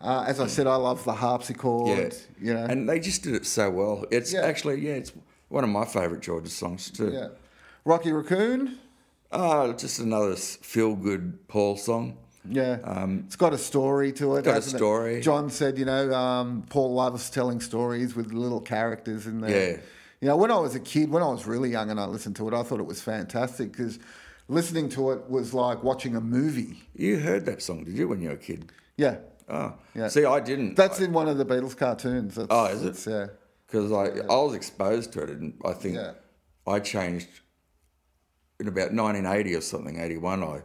Uh, 0.02 0.26
as 0.28 0.40
I 0.40 0.48
said, 0.48 0.68
I 0.68 0.76
love 0.76 1.04
the 1.04 1.14
harpsichord. 1.14 1.98
Yeah. 1.98 2.10
You 2.48 2.54
know. 2.56 2.66
And 2.66 2.90
they 2.90 3.00
just 3.00 3.24
did 3.24 3.36
it 3.36 3.46
so 3.46 3.70
well. 3.70 4.06
It's 4.12 4.34
Yeah. 4.34 4.42
actually, 4.42 4.82
yeah, 4.82 4.94
it's 4.94 5.12
one 5.50 5.64
of 5.64 5.70
my 5.70 5.86
favourite 5.86 6.22
George's 6.22 6.54
songs 6.54 6.90
too. 6.90 7.12
yeah. 7.14 7.28
Rocky 7.86 8.12
Raccoon. 8.12 8.78
Oh, 9.32 9.72
just 9.74 10.00
another 10.00 10.36
feel 10.36 10.96
good 10.96 11.48
Paul 11.48 11.78
song. 11.78 12.18
Yeah, 12.50 12.78
it's 13.26 13.36
got 13.36 13.54
a 13.54 13.58
story 13.58 14.12
to 14.14 14.36
it. 14.36 14.40
Um, 14.40 14.44
got 14.46 14.52
a 14.52 14.54
hasn't 14.56 14.74
it? 14.76 14.78
story. 14.78 15.22
John 15.22 15.50
said, 15.52 15.78
you 15.78 15.86
know, 15.86 16.12
um, 16.14 16.64
Paul 16.70 16.94
loves 16.96 17.30
telling 17.30 17.60
stories 17.62 18.16
with 18.16 18.34
little 18.34 18.60
characters 18.60 19.28
in 19.28 19.42
there. 19.42 19.74
Yeah. 19.74 19.78
You 20.22 20.28
know, 20.30 20.38
when 20.38 20.50
I 20.52 20.58
was 20.58 20.74
a 20.76 20.80
kid, 20.80 21.12
when 21.12 21.22
I 21.24 21.28
was 21.28 21.46
really 21.46 21.70
young 21.70 21.92
and 21.92 22.00
I 22.00 22.06
listened 22.06 22.36
to 22.38 22.48
it, 22.48 22.54
I 22.54 22.64
thought 22.64 22.80
it 22.80 22.86
was 22.86 23.02
fantastic 23.02 23.72
because 23.72 24.00
listening 24.48 24.90
to 24.90 25.12
it 25.12 25.30
was 25.30 25.54
like 25.54 25.84
watching 25.84 26.16
a 26.16 26.22
movie. 26.22 26.82
You 26.96 27.20
heard 27.20 27.46
that 27.46 27.62
song, 27.62 27.84
did 27.84 27.96
you, 27.96 28.08
when 28.08 28.22
you 28.22 28.30
were 28.30 28.36
a 28.36 28.38
kid? 28.38 28.72
Yeah. 28.98 29.18
Oh, 29.54 29.74
Yeah. 29.94 30.08
see, 30.08 30.24
I 30.26 30.40
didn't. 30.40 30.76
That's 30.76 31.00
in 31.02 31.12
one 31.12 31.28
of 31.28 31.38
the 31.38 31.46
Beatles 31.46 31.76
cartoons. 31.76 32.36
That's, 32.36 32.48
Oh, 32.50 32.66
is 32.68 32.84
it? 32.84 33.10
Yeah. 33.12 33.28
because 33.68 33.92
I, 33.92 34.22
I 34.32 34.38
was 34.38 34.54
exposed 34.56 35.12
to 35.14 35.24
it, 35.24 35.30
and 35.30 35.54
I 35.66 35.74
think 35.74 35.96
Yeah. 35.96 36.14
I 36.66 36.80
changed 36.80 37.28
in 38.60 38.68
about 38.68 38.94
1980 38.94 39.56
or 39.56 39.62
something, 39.62 40.00
81. 40.00 40.44
I 40.44 40.62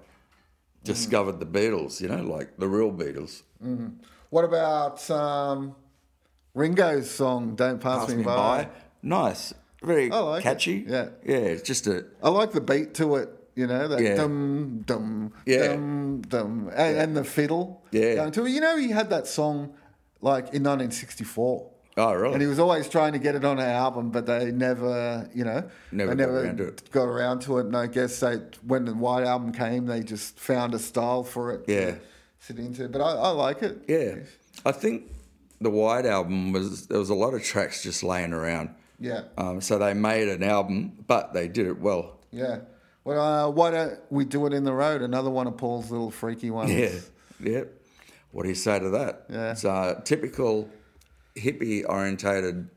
discovered 0.84 1.40
the 1.40 1.46
Beatles, 1.46 2.00
you 2.00 2.08
know, 2.08 2.22
like 2.22 2.56
the 2.58 2.68
real 2.68 2.92
Beatles. 2.92 3.42
What 4.30 4.44
about 4.44 5.08
um, 5.10 5.74
Ringo's 6.54 7.10
song, 7.10 7.56
Don't 7.56 7.80
Pass, 7.80 8.06
Pass 8.06 8.14
Me, 8.14 8.22
by? 8.22 8.36
by. 8.64 8.68
Nice, 9.02 9.52
very 9.82 10.10
I 10.12 10.18
like 10.18 10.40
it. 10.40 10.42
catchy. 10.44 10.84
Yeah. 10.86 11.08
yeah, 11.24 11.36
it's 11.36 11.62
just 11.62 11.86
a 11.86 12.04
I 12.22 12.28
like 12.28 12.52
the 12.52 12.60
beat 12.60 12.94
to 12.94 13.16
it, 13.16 13.28
you 13.56 13.66
know, 13.66 13.88
that 13.88 14.00
Yeah. 14.00 14.14
dum 14.16 14.82
dum 14.86 15.32
Yeah. 15.46 15.68
dum 15.68 16.20
dum, 16.28 16.70
and, 16.74 16.96
and 16.98 17.16
the 17.16 17.24
fiddle. 17.24 17.82
Yeah. 17.90 18.14
going 18.16 18.32
to. 18.32 18.46
You 18.46 18.60
know, 18.60 18.76
he 18.76 18.90
had 18.90 19.10
that 19.10 19.26
song 19.26 19.74
like 20.20 20.54
in 20.54 20.62
1964. 20.62 21.70
oh 21.98 22.12
really? 22.12 22.32
And 22.34 22.42
he 22.42 22.46
was 22.48 22.58
always 22.58 22.88
trying 22.88 23.12
to 23.14 23.18
get 23.18 23.34
it 23.34 23.44
on 23.44 23.58
an 23.58 23.68
album, 23.68 24.10
but 24.10 24.26
they 24.26 24.50
never, 24.52 25.28
you 25.34 25.44
know, 25.44 25.64
Never 25.92 26.14
got 26.14 26.28
around 26.28 26.56
to 26.58 26.64
it. 26.68 26.90
got 26.90 27.04
around 27.04 27.40
to 27.42 27.58
it. 27.58 27.66
And 27.66 27.76
I 27.76 27.86
guess 27.86 28.20
they, 28.20 28.36
when 28.66 28.84
the 28.84 28.94
White 28.94 29.24
Album 29.24 29.52
came, 29.52 29.86
they 29.86 30.00
just 30.02 30.38
found 30.38 30.74
a 30.74 30.78
style 30.78 31.24
for 31.24 31.52
it 31.52 31.64
Yeah. 31.66 31.92
to 31.92 31.98
sit 32.38 32.58
into. 32.58 32.88
But 32.88 33.00
I, 33.00 33.12
I 33.12 33.28
like 33.30 33.62
it. 33.62 33.82
yeah, 33.88 34.16
I 34.64 34.72
think 34.72 35.04
the 35.60 35.70
White 35.70 36.04
album 36.06 36.52
was 36.52 36.86
there 36.88 36.98
was 36.98 37.08
a 37.10 37.14
lot 37.14 37.32
of 37.34 37.42
tracks 37.42 37.82
just 37.82 38.02
laying 38.02 38.32
around. 38.34 38.70
Yeah, 38.98 39.22
Um, 39.38 39.60
so 39.60 39.78
they 39.78 39.92
made 39.94 40.28
an 40.28 40.42
album, 40.42 40.92
but 41.06 41.32
they 41.34 41.48
did 41.48 41.66
it 41.66 41.78
well. 41.80 42.18
yeah. 42.30 42.58
Well, 43.06 43.46
uh, 43.46 43.48
why 43.50 43.70
don't 43.70 44.00
we 44.10 44.24
do 44.24 44.46
it 44.46 44.52
in 44.52 44.64
the 44.64 44.72
road? 44.72 45.00
Another 45.00 45.30
one 45.30 45.46
of 45.46 45.56
Paul's 45.56 45.92
little 45.92 46.10
freaky 46.10 46.50
ones. 46.50 46.72
Yeah, 46.72 46.90
yeah. 47.38 47.64
What 48.32 48.42
do 48.42 48.48
you 48.48 48.56
say 48.56 48.80
to 48.80 48.90
that? 48.90 49.26
Yeah. 49.30 49.52
It's 49.52 49.62
a 49.62 50.02
typical 50.04 50.68
hippie 51.36 51.84
orientated 51.88 52.68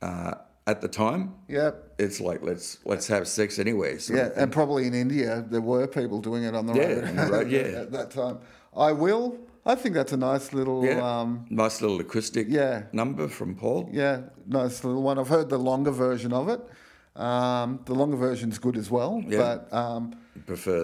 uh, 0.00 0.34
at 0.68 0.80
the 0.80 0.86
time, 0.86 1.34
Yeah. 1.48 1.72
it's 1.98 2.20
like 2.20 2.42
let's 2.42 2.78
let's 2.84 3.08
have 3.08 3.26
sex 3.26 3.58
anyway. 3.58 3.94
Yeah, 3.94 4.28
thing. 4.28 4.32
and 4.36 4.52
probably 4.52 4.86
in 4.86 4.94
India 4.94 5.44
there 5.50 5.60
were 5.60 5.88
people 5.88 6.20
doing 6.20 6.44
it 6.44 6.54
on 6.54 6.66
the 6.66 6.74
Yeah, 6.74 6.86
road, 6.92 7.16
the 7.16 7.32
road, 7.32 7.50
yeah. 7.56 7.60
at 7.82 7.90
that 7.90 8.10
time. 8.12 8.38
I 8.76 8.92
will. 8.92 9.36
I 9.66 9.74
think 9.74 9.96
that's 9.96 10.12
a 10.12 10.16
nice 10.16 10.52
little, 10.52 10.84
yeah. 10.84 11.00
um, 11.20 11.44
nice 11.50 11.82
little 11.82 11.98
acoustic 11.98 12.46
yeah. 12.48 12.84
number 12.92 13.26
from 13.26 13.56
Paul. 13.56 13.88
yeah, 13.92 14.20
nice 14.46 14.84
little 14.84 15.02
one. 15.02 15.18
I've 15.18 15.28
heard 15.28 15.48
the 15.50 15.58
longer 15.58 15.90
version 15.90 16.32
of 16.32 16.48
it. 16.48 16.60
Um, 17.16 17.80
the 17.86 17.94
longer 17.94 18.16
version's 18.16 18.58
good 18.58 18.76
as 18.76 18.90
well, 18.90 19.22
Yeah. 19.26 19.38
but 19.38 19.72
um, 19.76 20.14
Prefer 20.46 20.80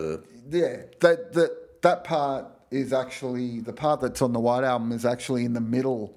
the 0.49 0.59
yeah, 0.59 0.77
that 1.01 1.33
that 1.35 1.83
that 1.83 2.05
part 2.05 2.47
is 2.71 2.93
actually 2.93 3.61
the 3.61 3.73
part 3.73 4.01
that's 4.01 4.21
on 4.21 4.33
the 4.33 4.41
White 4.41 4.65
album 4.65 4.91
is 4.93 5.05
actually 5.07 5.45
in 5.45 5.53
the 5.53 5.61
middle 5.61 6.15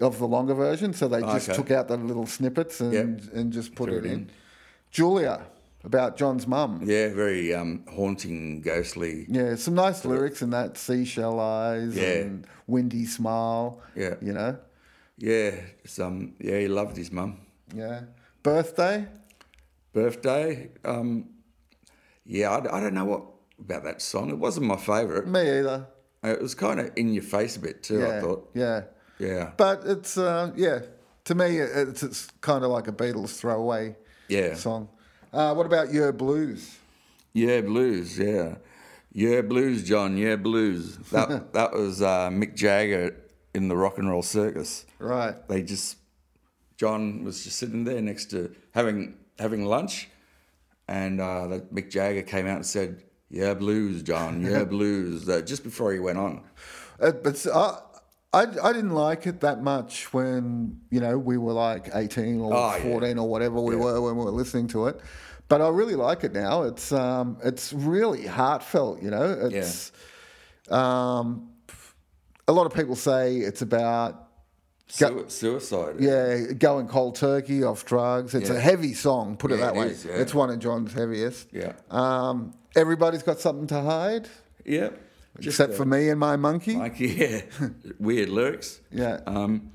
of 0.00 0.18
the 0.18 0.26
longer 0.28 0.54
version. 0.54 0.92
So 0.92 1.08
they 1.08 1.20
just 1.22 1.48
Okay. 1.48 1.56
took 1.56 1.70
out 1.70 1.88
the 1.88 1.96
little 1.96 2.26
snippets 2.26 2.80
and 2.80 2.92
Yep. 2.92 3.34
and 3.34 3.52
just 3.52 3.74
put 3.74 3.88
Threw 3.88 3.98
it 3.98 4.04
it 4.04 4.12
in. 4.12 4.12
in. 4.12 4.30
Julia 4.90 5.40
about 5.82 6.16
John's 6.16 6.46
mum. 6.46 6.82
yeah, 6.84 7.08
very 7.14 7.54
um, 7.54 7.84
haunting, 7.88 8.60
ghostly. 8.60 9.26
Yeah, 9.28 9.54
some 9.56 9.74
nice 9.74 10.04
lyrics 10.04 10.42
in 10.42 10.50
that 10.50 10.76
seashell 10.76 11.40
eyes 11.40 11.96
Yeah. 11.96 12.04
and 12.22 12.46
windy 12.66 13.06
smile. 13.06 13.80
Yeah. 13.96 14.14
You 14.20 14.34
know? 14.34 14.56
Yeah, 15.16 15.52
some 15.86 16.34
yeah, 16.38 16.58
he 16.60 16.68
loved 16.68 16.96
his 16.96 17.10
mum. 17.10 17.38
Yeah. 17.74 18.02
Birthday? 18.42 19.06
Birthday, 19.92 20.70
um, 20.84 21.30
yeah, 22.24 22.50
I, 22.50 22.76
I 22.76 22.80
don't 22.80 22.94
know 22.94 23.04
what 23.04 23.22
about 23.58 23.84
that 23.84 24.02
song. 24.02 24.30
It 24.30 24.38
wasn't 24.38 24.66
my 24.66 24.76
favourite. 24.76 25.26
Me 25.26 25.40
either. 25.40 25.86
It 26.22 26.40
was 26.42 26.54
kind 26.54 26.80
of 26.80 26.90
in 26.96 27.12
your 27.14 27.22
face 27.22 27.56
a 27.56 27.60
bit 27.60 27.82
too. 27.82 28.00
yeah. 28.00 28.08
I 28.08 28.20
thought. 28.20 28.50
Yeah. 28.54 28.82
Yeah. 29.18 29.50
But 29.56 29.82
it's, 29.84 30.16
uh, 30.18 30.52
yeah, 30.56 30.80
to 31.24 31.34
me, 31.34 31.58
it's, 31.58 32.02
it's 32.02 32.26
kind 32.40 32.64
of 32.64 32.70
like 32.70 32.86
a 32.88 32.92
Beatles 32.92 33.36
throwaway 33.36 33.96
Yeah. 34.28 34.54
song. 34.54 34.88
Uh, 35.32 35.54
what 35.54 35.66
about 35.66 35.92
Yer 35.92 36.12
Blues? 36.12 36.76
Yeah, 37.34 37.60
blues. 37.60 38.18
Yeah, 38.18 38.56
yeah, 39.12 39.42
blues, 39.42 39.84
John. 39.84 40.16
Yeah, 40.16 40.36
blues. 40.36 40.96
That 41.12 41.52
that 41.52 41.72
was 41.72 42.00
uh, 42.02 42.30
Mick 42.30 42.54
Jagger 42.56 43.14
in 43.54 43.68
the 43.68 43.76
rock 43.76 43.98
and 43.98 44.08
roll 44.08 44.22
circus. 44.22 44.86
Right. 44.98 45.34
They 45.48 45.62
just 45.62 45.98
John 46.78 47.24
was 47.24 47.44
just 47.44 47.58
sitting 47.58 47.84
there 47.84 48.00
next 48.00 48.26
to 48.30 48.54
having 48.74 49.16
having 49.38 49.64
lunch, 49.64 50.08
and 50.88 51.20
uh, 51.20 51.60
Mick 51.72 51.90
Jagger 51.90 52.22
came 52.22 52.46
out 52.46 52.56
and 52.56 52.66
said, 52.66 53.02
"Yeah, 53.30 53.54
blues, 53.54 54.02
John. 54.02 54.42
Yeah, 54.42 54.64
blues." 54.76 55.28
Uh, 55.28 55.40
just 55.42 55.62
before 55.64 55.92
he 55.92 55.98
went 55.98 56.18
on. 56.18 56.42
Uh, 57.00 57.12
but 57.12 57.46
uh, 57.46 57.80
I, 58.32 58.42
I 58.62 58.72
didn't 58.72 58.90
like 58.94 59.26
it 59.26 59.40
that 59.40 59.62
much 59.62 60.12
when, 60.12 60.80
you 60.90 61.00
know, 61.00 61.16
we 61.16 61.38
were 61.38 61.52
like 61.52 61.88
18 61.94 62.40
or 62.40 62.52
Oh, 62.54 62.76
yeah. 62.76 62.82
14 62.82 63.18
or 63.18 63.28
whatever 63.28 63.60
we 63.60 63.74
Yeah. 63.76 63.82
were 63.82 64.00
when 64.02 64.16
we 64.16 64.24
were 64.24 64.30
listening 64.32 64.66
to 64.68 64.86
it. 64.88 65.00
But 65.48 65.62
I 65.62 65.68
really 65.68 65.94
like 65.94 66.24
it 66.24 66.32
now. 66.34 66.64
It's 66.64 66.92
um, 66.92 67.38
it's 67.42 67.72
really 67.72 68.26
heartfelt, 68.26 69.00
you 69.02 69.10
know. 69.10 69.48
It's 69.50 69.92
um, 70.70 71.50
a 72.46 72.52
lot 72.52 72.66
of 72.66 72.74
people 72.74 72.96
say 72.96 73.36
it's 73.36 73.62
about 73.62 74.27
Su- 74.90 75.26
suicide. 75.28 75.96
yeah 76.00 76.52
going 76.52 76.88
cold 76.88 77.14
turkey 77.16 77.62
off 77.62 77.84
drugs. 77.84 78.34
It's 78.34 78.48
a 78.50 78.58
heavy 78.60 78.94
song, 78.94 79.36
put 79.36 79.52
it 79.52 79.60
that 79.60 79.76
it 79.76 79.78
way. 79.78 79.86
is, 79.88 80.04
yeah. 80.04 80.14
It's 80.14 80.34
one 80.34 80.48
of 80.50 80.58
John's 80.58 80.92
heaviest. 80.94 81.48
Yeah. 81.52 81.72
Um, 81.90 82.54
everybody's 82.74 83.22
got 83.22 83.38
something 83.38 83.66
to 83.68 83.80
hide, 83.82 84.28
Yeah. 84.64 84.90
except 85.38 85.74
for 85.74 85.84
me 85.84 86.08
and 86.08 86.18
my 86.18 86.36
monkey. 86.36 86.74
Yeah, 86.98 87.42
weird 87.98 88.30
lyrics. 88.30 88.80
Yeah. 88.90 89.20
Um, 89.26 89.72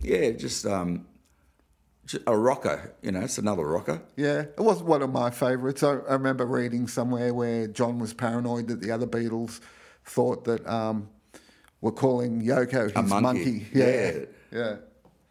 yeah, 0.00 0.30
just 0.30 0.64
um, 0.64 1.06
ju- 2.06 2.22
a 2.26 2.34
rocker. 2.36 2.94
You 3.02 3.12
know, 3.12 3.20
it's 3.20 3.36
another 3.36 3.66
rocker. 3.66 4.00
Yeah, 4.16 4.40
it 4.40 4.60
wasn't 4.60 4.88
one 4.88 5.02
of 5.02 5.12
my 5.12 5.28
favourites. 5.30 5.82
I, 5.82 5.90
I 6.08 6.14
remember 6.14 6.46
reading 6.46 6.88
somewhere 6.88 7.34
where 7.34 7.66
John 7.66 7.98
was 7.98 8.14
paranoid 8.14 8.68
that 8.68 8.80
the 8.80 8.90
other 8.90 9.06
Beatles 9.06 9.60
thought 10.06 10.44
that 10.44 10.66
um, 10.66 11.10
were 11.80 11.92
calling 11.92 12.42
Yoko 12.42 12.86
his 12.86 12.94
monkey. 13.10 13.20
monkey. 13.22 13.66
Yeah, 13.72 13.86
Yeah. 13.86 14.12
yeah, 14.52 14.76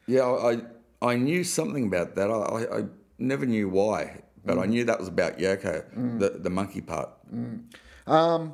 Yeah, 0.08 0.24
I 0.26 0.62
I 1.02 1.16
knew 1.16 1.44
something 1.44 1.88
about 1.88 2.16
that. 2.16 2.30
I, 2.30 2.80
I, 2.80 2.84
never 3.20 3.46
knew 3.46 3.70
why, 3.70 4.22
but 4.46 4.58
Mm. 4.58 4.64
I 4.64 4.66
knew 4.66 4.84
that 4.86 5.00
was 5.00 5.08
about 5.08 5.38
Yoko, 5.38 6.20
the 6.20 6.30
the 6.40 6.50
monkey 6.50 6.82
part. 6.82 7.10
Um, 8.08 8.54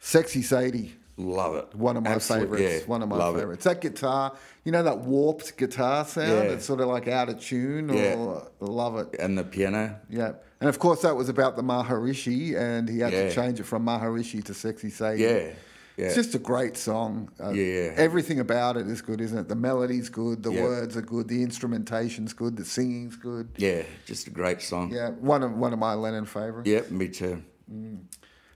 Sexy 0.00 0.42
Sadie, 0.42 0.94
Love 1.16 1.56
it. 1.56 1.74
one 1.74 1.96
of 1.96 2.02
my 2.04 2.10
Absolute- 2.10 2.42
favourites. 2.42 2.82
yeah, 2.82 2.86
one 2.88 3.02
of 3.02 3.08
my 3.08 3.16
love 3.16 3.36
it. 3.38 3.60
That 3.60 3.80
guitar, 3.80 4.36
you 4.64 4.72
know, 4.72 4.82
that 4.82 4.98
warped 4.98 5.56
guitar 5.56 6.04
sound. 6.04 6.28
Yeah. 6.28 6.52
It's 6.54 6.64
sort 6.66 6.80
of 6.80 6.88
like 6.88 7.08
out 7.08 7.28
of 7.28 7.40
tune. 7.40 7.90
Or, 7.90 7.94
Yeah. 7.94 8.40
love 8.60 8.96
it. 8.98 9.16
And 9.18 9.36
the 9.38 9.44
piano. 9.44 9.98
Yeah, 10.10 10.32
and 10.60 10.68
of 10.68 10.78
course 10.78 11.02
that 11.02 11.16
was 11.16 11.28
about 11.28 11.56
the 11.56 11.62
Maharishi, 11.62 12.54
and 12.56 12.88
he 12.88 12.98
had 13.00 13.12
to 13.12 13.32
change 13.34 13.58
it 13.60 13.64
from 13.64 13.84
Maharishi 13.86 14.44
to 14.44 14.54
Sexy 14.54 14.90
Sadie. 14.90 15.22
Yeah, 15.22 15.48
yeah. 15.96 16.06
It's 16.06 16.14
just 16.14 16.34
a 16.34 16.38
great 16.38 16.76
song. 16.76 17.30
Uh, 17.42 17.50
Yeah. 17.50 17.92
Everything 17.96 18.40
about 18.40 18.76
it 18.76 18.86
is 18.86 19.02
good, 19.02 19.20
isn't 19.20 19.38
it? 19.38 19.48
The 19.48 19.54
melody's 19.56 20.08
good, 20.08 20.42
the 20.42 20.52
Yeah. 20.52 20.62
words 20.62 20.96
are 20.96 21.02
good, 21.02 21.28
the 21.28 21.42
instrumentation's 21.42 22.32
good, 22.32 22.56
the 22.56 22.64
singing's 22.64 23.16
good. 23.16 23.48
Yeah, 23.56 23.82
just 24.06 24.26
a 24.26 24.30
great 24.30 24.60
song. 24.62 24.92
Yeah, 24.92 25.10
one 25.10 25.42
of 25.42 25.52
one 25.56 25.72
of 25.72 25.78
my 25.78 25.94
Lennon 25.94 26.26
favourites. 26.26 26.68
Yep, 26.68 26.90
me 26.90 27.08
too. 27.08 27.42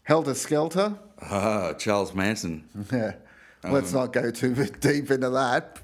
Helter 0.04 0.34
Skelter. 0.34 0.94
Ah, 1.22 1.72
Charles 1.74 2.14
Manson. 2.14 2.64
Yeah. 2.92 3.14
Um, 3.62 3.72
Let's 3.72 3.92
not 3.92 4.12
go 4.14 4.30
too 4.30 4.54
deep 4.80 5.10
into 5.10 5.28
that. 5.30 5.78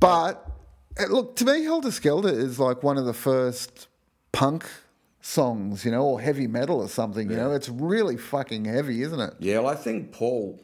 But 0.00 0.50
uh, 0.98 1.06
look, 1.06 1.36
to 1.36 1.44
me, 1.44 1.62
Helter 1.62 1.92
Skelter 1.92 2.28
is 2.28 2.58
like 2.58 2.82
one 2.82 2.98
of 2.98 3.04
the 3.04 3.12
first 3.14 3.86
punk 4.32 4.64
songs, 5.20 5.84
you 5.84 5.92
know, 5.92 6.04
or 6.04 6.20
heavy 6.20 6.48
metal 6.48 6.80
or 6.80 6.88
something. 6.88 7.30
You 7.30 7.36
know, 7.36 7.52
it's 7.52 7.68
really 7.68 8.16
fucking 8.16 8.64
heavy, 8.64 9.02
isn't 9.02 9.20
it? 9.20 9.34
Yeah, 9.38 9.60
well, 9.60 9.68
I 9.72 9.76
think 9.76 10.10
Paul 10.12 10.60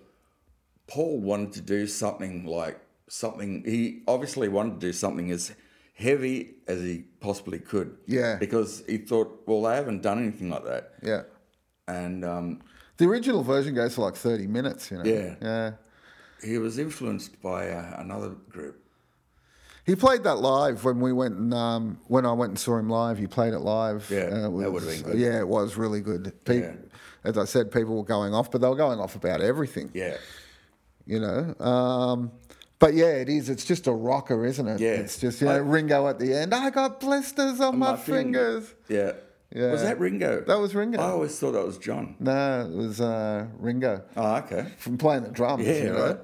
Paul 0.90 1.20
wanted 1.20 1.52
to 1.54 1.60
do 1.60 1.86
something 1.86 2.44
like 2.46 2.80
something. 3.08 3.62
He 3.64 4.02
obviously 4.08 4.48
wanted 4.48 4.80
to 4.80 4.86
do 4.88 4.92
something 4.92 5.30
as 5.30 5.52
heavy 5.94 6.54
as 6.66 6.80
he 6.80 7.04
possibly 7.20 7.58
could. 7.58 7.96
Yeah. 8.06 8.36
Because 8.36 8.82
he 8.88 8.98
thought, 8.98 9.42
well, 9.46 9.62
they 9.62 9.76
haven't 9.76 10.02
done 10.02 10.18
anything 10.18 10.50
like 10.50 10.64
that, 10.64 10.94
Yeah. 11.02 11.22
and 11.86 12.24
um, 12.24 12.60
The 12.96 13.06
original 13.06 13.42
version 13.42 13.74
goes 13.74 13.94
for 13.94 14.02
like 14.02 14.16
30 14.16 14.46
minutes, 14.46 14.90
you 14.90 14.98
know. 14.98 15.04
Yeah. 15.04 15.34
Yeah. 15.40 15.72
he 16.42 16.58
was 16.58 16.78
influenced 16.78 17.40
by 17.42 17.68
uh, 17.70 18.00
another 18.00 18.30
group. 18.30 18.76
He 19.86 19.96
played 19.96 20.22
that 20.24 20.36
live 20.36 20.84
when 20.84 21.00
we 21.00 21.12
went 21.12 21.36
and 21.36 21.52
um, 21.54 21.98
when 22.06 22.24
I 22.26 22.32
went 22.32 22.50
and 22.50 22.58
saw 22.58 22.76
him 22.78 22.88
live. 22.90 23.18
He 23.18 23.26
played 23.26 23.54
it 23.54 23.60
live. 23.60 24.08
Yeah, 24.10 24.20
and 24.20 24.36
it 24.38 24.40
that 24.42 24.50
was- 24.50 24.72
would've 24.72 24.88
been 24.88 25.02
good. 25.12 25.18
Yeah, 25.20 25.38
it 25.40 25.48
was 25.48 25.76
really 25.76 26.00
good. 26.00 26.32
Pe- 26.44 26.60
Yeah. 26.60 26.72
As 27.22 27.36
I 27.36 27.44
said, 27.44 27.70
people 27.70 27.96
were 27.98 28.04
going 28.04 28.32
off, 28.32 28.50
but 28.50 28.60
they 28.62 28.68
were 28.68 28.76
going 28.76 28.98
off 28.98 29.14
about 29.14 29.42
everything. 29.42 29.90
Yeah, 29.92 30.16
You 31.10 31.18
know. 31.20 31.54
Um, 31.66 32.30
but 32.78 32.94
yeah, 32.94 33.06
it 33.16 33.28
is. 33.28 33.50
It's 33.50 33.64
just 33.64 33.86
a 33.88 33.92
rocker, 33.92 34.46
isn't 34.46 34.66
it? 34.68 34.80
Yeah. 34.80 34.90
It's 34.90 35.18
just 35.18 35.40
you 35.40 35.48
know 35.48 35.54
I- 35.54 35.58
Ringo 35.58 36.06
at 36.08 36.18
the 36.20 36.32
end. 36.32 36.54
I 36.54 36.70
got 36.70 37.00
blisters 37.00 37.60
on 37.60 37.78
my, 37.78 37.90
my 37.92 37.96
finger. 37.96 38.60
fingers. 38.60 38.74
yeah, 38.88 39.12
Yeah. 39.60 39.72
Was 39.72 39.82
that 39.82 39.98
Ringo? 39.98 40.42
That 40.46 40.58
was 40.60 40.74
Ringo. 40.74 41.00
I 41.00 41.10
always 41.10 41.36
thought 41.38 41.52
that 41.52 41.66
was 41.66 41.78
John. 41.78 42.14
No, 42.20 42.60
it 42.60 42.76
was 42.76 43.00
uh, 43.00 43.46
Ringo 43.58 44.02
Oh, 44.16 44.36
okay. 44.36 44.66
from 44.78 44.96
playing 44.98 45.24
the 45.24 45.30
drums. 45.30 45.66
Yeah, 45.66 45.74
you 45.74 45.84
know? 45.92 46.18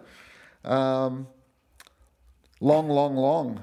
right. 0.65 0.73
Um, 1.05 1.27
long, 2.61 2.89
long, 2.89 3.17
long. 3.17 3.61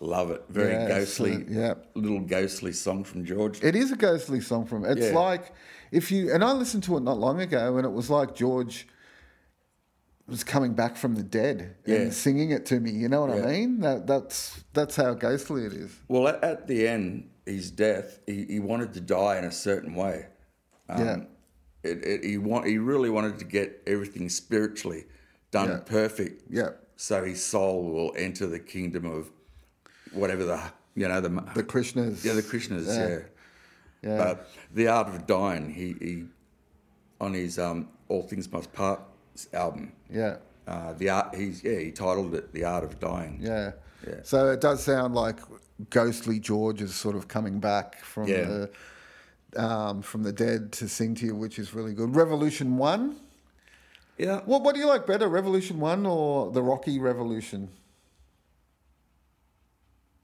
I 0.00 0.04
love 0.04 0.30
it. 0.30 0.42
Very 0.48 0.72
Yeah, 0.72 0.88
ghostly. 0.88 1.34
so- 1.34 1.44
yeah. 1.48 1.74
Little 1.94 2.20
ghostly 2.20 2.72
song 2.72 3.04
from 3.04 3.24
George. 3.24 3.62
It 3.62 3.74
is 3.76 3.92
a 3.92 3.96
ghostly 3.96 4.40
song 4.40 4.64
from. 4.66 4.84
It's 4.84 5.08
Yeah. 5.08 5.18
like 5.18 5.52
if 5.90 6.10
you 6.10 6.32
and 6.32 6.42
I 6.42 6.52
listened 6.52 6.84
to 6.84 6.96
it 6.96 7.00
not 7.02 7.18
long 7.18 7.40
ago, 7.40 7.76
and 7.76 7.84
it 7.84 7.92
was 7.92 8.08
like 8.10 8.34
George 8.34 8.86
was 10.32 10.42
coming 10.42 10.72
back 10.74 10.96
from 10.96 11.14
the 11.14 11.22
dead 11.22 11.76
Yeah. 11.86 11.96
and 11.96 12.12
singing 12.14 12.50
it 12.50 12.64
to 12.66 12.80
me. 12.80 12.90
You 12.90 13.08
know 13.08 13.26
what 13.26 13.36
Yeah. 13.36 13.44
I 13.46 13.52
mean? 13.52 13.80
That 13.80 14.06
that's 14.06 14.64
that's 14.72 14.96
how 14.96 15.14
ghostly 15.14 15.64
it 15.66 15.72
is. 15.74 15.92
Well, 16.08 16.26
at, 16.28 16.42
at 16.42 16.66
the 16.66 16.88
end, 16.88 17.28
his 17.46 17.70
death, 17.70 18.18
he, 18.26 18.46
he 18.46 18.58
wanted 18.60 18.94
to 18.94 19.00
die 19.00 19.36
in 19.38 19.44
a 19.44 19.52
certain 19.52 19.94
way. 19.94 20.26
Um, 20.88 21.00
Yeah. 21.06 21.16
It, 21.84 22.04
it, 22.04 22.24
he 22.24 22.38
want 22.38 22.66
he 22.66 22.78
really 22.78 23.10
wanted 23.10 23.38
to 23.40 23.44
get 23.44 23.82
everything 23.86 24.28
spiritually 24.28 25.04
done 25.50 25.68
Yeah. 25.68 25.78
perfect. 25.84 26.42
Yeah. 26.50 26.70
So 26.96 27.24
his 27.24 27.44
soul 27.44 27.84
will 27.92 28.12
enter 28.16 28.46
the 28.46 28.60
kingdom 28.60 29.04
of 29.04 29.30
whatever 30.12 30.44
the 30.44 30.60
you 30.94 31.06
know 31.08 31.20
the 31.20 31.28
The 31.54 31.64
Krishnas. 31.64 32.24
yeah 32.24 32.32
the 32.34 32.42
Krishnas 32.42 32.86
Yeah. 32.86 33.08
yeah. 33.08 33.18
Yeah. 34.04 34.16
But 34.24 34.48
the 34.74 34.88
art 34.88 35.08
of 35.08 35.26
dying, 35.26 35.70
he, 35.72 35.94
he 36.00 36.24
on 37.20 37.34
his 37.34 37.58
um, 37.58 37.88
All 38.08 38.22
Things 38.22 38.50
Must 38.50 38.72
Pass 38.72 38.98
album. 39.52 39.92
yeah. 40.10 40.36
Uh, 40.66 40.92
the 40.92 41.08
art 41.10 41.34
he's 41.34 41.64
yeah 41.64 41.78
he 41.80 41.90
titled 41.90 42.34
it 42.34 42.52
the 42.52 42.64
art 42.64 42.84
of 42.84 43.00
dying. 43.00 43.38
Yeah. 43.42 43.72
Yeah. 44.06 44.20
So 44.22 44.48
it 44.50 44.60
does 44.60 44.82
sound 44.82 45.14
like 45.14 45.38
ghostly 45.90 46.38
George 46.38 46.80
is 46.80 46.94
sort 46.94 47.16
of 47.16 47.26
coming 47.26 47.58
back 47.58 47.98
from 48.04 48.28
Yeah. 48.28 48.44
the 48.44 48.70
um, 49.64 50.02
from 50.02 50.22
the 50.22 50.32
dead 50.32 50.70
to 50.72 50.88
sing 50.88 51.14
to 51.16 51.26
you, 51.26 51.34
which 51.34 51.58
is 51.58 51.74
really 51.74 51.94
good. 51.94 52.14
Revolution 52.14 52.76
One. 52.78 53.16
Yeah. 54.18 54.40
What 54.44 54.62
what 54.62 54.74
do 54.76 54.80
you 54.80 54.86
like 54.86 55.04
better, 55.06 55.28
Revolution 55.28 55.80
One 55.80 56.06
or 56.06 56.50
the 56.52 56.62
Rocky 56.62 56.98
Revolution? 57.00 57.68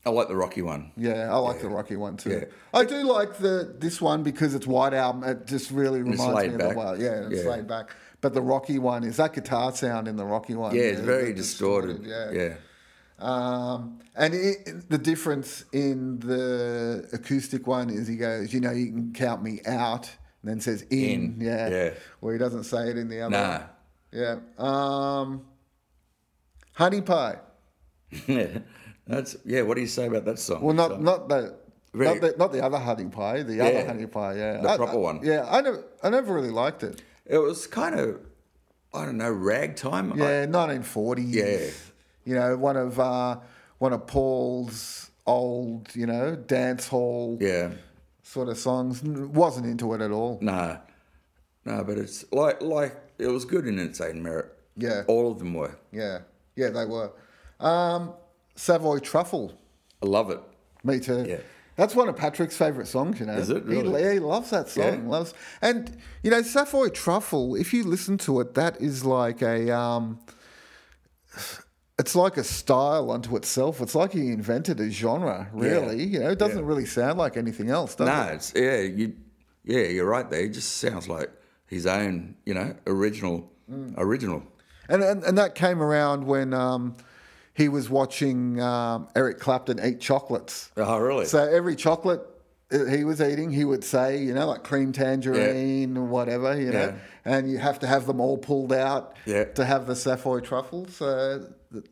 I 0.06 0.10
like 0.10 0.28
the 0.28 0.36
Rocky 0.36 0.62
one. 0.62 0.92
Yeah, 0.96 1.30
I 1.32 1.36
like 1.36 1.60
the 1.60 1.68
Rocky 1.68 1.96
one 1.96 2.16
too. 2.16 2.30
Yeah. 2.30 2.44
I 2.72 2.84
do 2.84 3.02
like 3.02 3.36
the 3.38 3.74
this 3.78 4.00
one 4.00 4.22
because 4.22 4.54
it's 4.54 4.66
White 4.66 4.94
Album. 4.94 5.22
It 5.24 5.46
just 5.46 5.70
really 5.70 6.00
reminds 6.02 6.46
me 6.48 6.54
of 6.54 6.58
back. 6.58 6.68
the 6.70 6.74
White. 6.76 6.98
Yeah, 7.00 7.26
it's 7.28 7.42
Yeah. 7.44 7.50
laid 7.50 7.66
back. 7.66 7.90
But 8.20 8.34
the 8.34 8.42
Rocky 8.42 8.78
one 8.78 9.04
is 9.04 9.16
that 9.18 9.32
guitar 9.32 9.72
sound 9.72 10.08
in 10.08 10.16
the 10.16 10.24
Rocky 10.24 10.54
one. 10.54 10.74
Yeah, 10.74 10.82
it's 10.82 11.00
very 11.00 11.28
the 11.32 11.34
distorted. 11.34 12.04
Yeah. 12.04 12.30
yeah. 12.32 12.54
Um, 13.20 14.00
and 14.16 14.34
it, 14.34 14.88
the 14.88 14.98
difference 14.98 15.64
in 15.72 16.18
the 16.20 17.08
acoustic 17.12 17.66
one 17.66 17.90
is 17.90 18.06
he 18.08 18.16
goes, 18.16 18.52
you 18.52 18.60
know, 18.60 18.70
you 18.72 18.86
can 18.86 19.12
count 19.12 19.42
me 19.42 19.60
out, 19.66 20.08
and 20.42 20.50
then 20.50 20.60
says 20.60 20.82
in. 20.90 20.98
In, 21.36 21.40
Yeah. 21.40 21.68
yeah. 21.68 21.90
Where 22.20 22.32
he 22.32 22.38
doesn't 22.38 22.64
say 22.64 22.88
it 22.90 22.96
in 22.98 23.08
the 23.08 23.20
other. 23.22 23.30
Nah. 23.30 23.58
one. 23.58 23.68
Yeah. 24.10 24.36
Um, 24.58 25.44
honey 26.72 27.00
pie. 27.02 27.38
Yeah, 28.26 28.58
that's 29.06 29.36
yeah. 29.44 29.62
What 29.62 29.74
do 29.74 29.80
you 29.82 29.86
say 29.86 30.06
about 30.06 30.24
that 30.24 30.38
song? 30.38 30.62
Well, 30.62 30.74
not 30.74 30.90
So- 30.90 30.96
not 30.98 31.28
the. 31.28 31.56
Very- 31.94 32.14
not 32.14 32.20
the, 32.20 32.34
not 32.38 32.52
the 32.52 32.62
other 32.62 32.78
honey 32.78 33.06
pie, 33.06 33.42
the 33.42 33.60
other 33.62 33.72
Yeah. 33.72 33.86
honey 33.86 34.06
pie, 34.06 34.34
yeah. 34.36 34.60
The 34.60 34.68
I- 34.68 34.76
proper 34.76 34.92
I- 34.92 34.96
one. 34.96 35.20
Yeah, 35.22 35.46
I 35.50 35.60
never, 35.62 35.84
I 36.02 36.10
never 36.10 36.34
really 36.34 36.50
liked 36.50 36.82
it. 36.82 37.02
It 37.28 37.38
was 37.38 37.66
kind 37.66 37.98
of, 37.98 38.20
I 38.94 39.04
don't 39.04 39.16
know, 39.18 39.30
ragtime. 39.30 40.12
I- 40.14 40.16
Yeah, 40.16 40.46
1940s. 40.46 41.24
Yeah. 41.34 41.70
You 42.24 42.34
know, 42.34 42.56
one 42.56 42.76
of 42.76 42.98
uh, 43.00 43.38
one 43.78 43.92
of 43.92 44.06
Paul's 44.06 45.10
old, 45.26 45.94
you 45.94 46.06
know, 46.06 46.36
dance 46.36 46.88
hall 46.88 47.38
yeah. 47.40 47.70
sort 48.22 48.48
of 48.48 48.58
songs. 48.58 49.02
Wasn't 49.02 49.66
into 49.66 49.94
it 49.94 50.00
at 50.02 50.10
all. 50.10 50.38
No, 50.42 50.78
no, 51.64 51.84
but 51.84 51.96
it's 51.98 52.24
like 52.32 52.60
like 52.60 52.94
it 53.18 53.28
was 53.28 53.44
good 53.46 53.66
in 53.66 53.78
its 53.78 54.00
own 54.00 54.22
merit. 54.22 54.52
Yeah. 54.76 55.02
all 55.08 55.30
of 55.32 55.38
them 55.38 55.54
were. 55.54 55.76
Yeah, 55.90 56.20
yeah, 56.54 56.68
they 56.70 56.84
were. 56.84 57.10
Um, 57.60 58.12
Savoy 58.54 58.98
Truffle. 58.98 59.58
I 60.02 60.06
love 60.06 60.30
it. 60.30 60.40
Me 60.84 61.00
too. 61.00 61.24
Yeah. 61.26 61.38
That's 61.78 61.94
one 61.94 62.08
of 62.08 62.16
Patrick's 62.16 62.56
favourite 62.56 62.88
songs, 62.88 63.20
you 63.20 63.26
know. 63.26 63.34
Is 63.38 63.50
it 63.50 63.62
He- 63.62 63.68
really? 63.76 64.14
He, 64.14 64.18
loves 64.18 64.50
that 64.50 64.68
song. 64.68 65.04
Yeah. 65.04 65.08
Loves 65.08 65.32
and 65.62 65.96
you 66.24 66.30
know, 66.32 66.42
Savoy 66.42 66.88
Truffle, 66.88 67.54
if 67.54 67.72
you 67.72 67.84
listen 67.84 68.18
to 68.18 68.40
it, 68.40 68.54
that 68.54 68.80
is 68.80 69.04
like 69.04 69.40
a 69.42 69.70
um 69.74 70.18
it's 71.98 72.14
like 72.14 72.36
a 72.36 72.44
style 72.44 73.10
unto 73.10 73.36
itself. 73.36 73.80
It's 73.80 73.94
like 73.94 74.12
he 74.12 74.28
invented 74.32 74.80
a 74.80 74.90
genre, 74.90 75.48
really. 75.52 76.02
You 76.04 76.20
know, 76.20 76.30
it 76.30 76.38
doesn't 76.38 76.64
really 76.64 76.86
sound 76.86 77.16
like 77.18 77.36
anything 77.36 77.70
else, 77.70 77.94
does 77.94 78.06
No, 78.08 78.22
it? 78.22 78.34
it's 78.34 78.52
yeah, 78.56 78.80
you 78.80 79.14
yeah, 79.64 79.82
you're 79.86 80.06
right 80.06 80.28
there. 80.28 80.42
It 80.44 80.50
just 80.54 80.78
sounds 80.78 81.08
like 81.08 81.30
his 81.66 81.86
own, 81.86 82.34
you 82.44 82.54
know, 82.54 82.74
original 82.86 83.52
Mm. 83.70 83.92
original. 83.98 84.42
And, 84.88 85.02
and 85.02 85.22
and 85.22 85.36
that 85.36 85.54
came 85.54 85.82
around 85.82 86.24
when 86.26 86.54
um 86.54 86.96
he 87.58 87.68
was 87.68 87.90
watching 87.90 88.60
um, 88.60 89.08
Eric 89.14 89.38
Clapton 89.40 89.78
eat 89.84 90.00
chocolates. 90.00 90.70
Oh, 90.76 90.98
really? 90.98 91.26
So 91.26 91.38
every 91.42 91.76
chocolate 91.76 92.22
he 92.70 93.02
was 93.04 93.20
eating, 93.20 93.50
he 93.50 93.64
would 93.64 93.82
say, 93.82 94.18
you 94.22 94.32
know, 94.34 94.46
like 94.46 94.62
cream 94.62 94.92
tangerine 94.92 95.96
or 95.96 96.04
whatever, 96.04 96.58
you 96.60 96.70
know, 96.70 96.94
Yeah. 97.24 97.32
and 97.34 97.50
you 97.50 97.58
have 97.58 97.78
to 97.80 97.86
have 97.86 98.06
them 98.06 98.20
all 98.20 98.36
pulled 98.38 98.72
out 98.72 99.16
Yeah. 99.26 99.44
to 99.58 99.64
have 99.64 99.86
the 99.86 99.96
Savoy 99.96 100.40
truffle. 100.40 100.86
So 100.88 101.46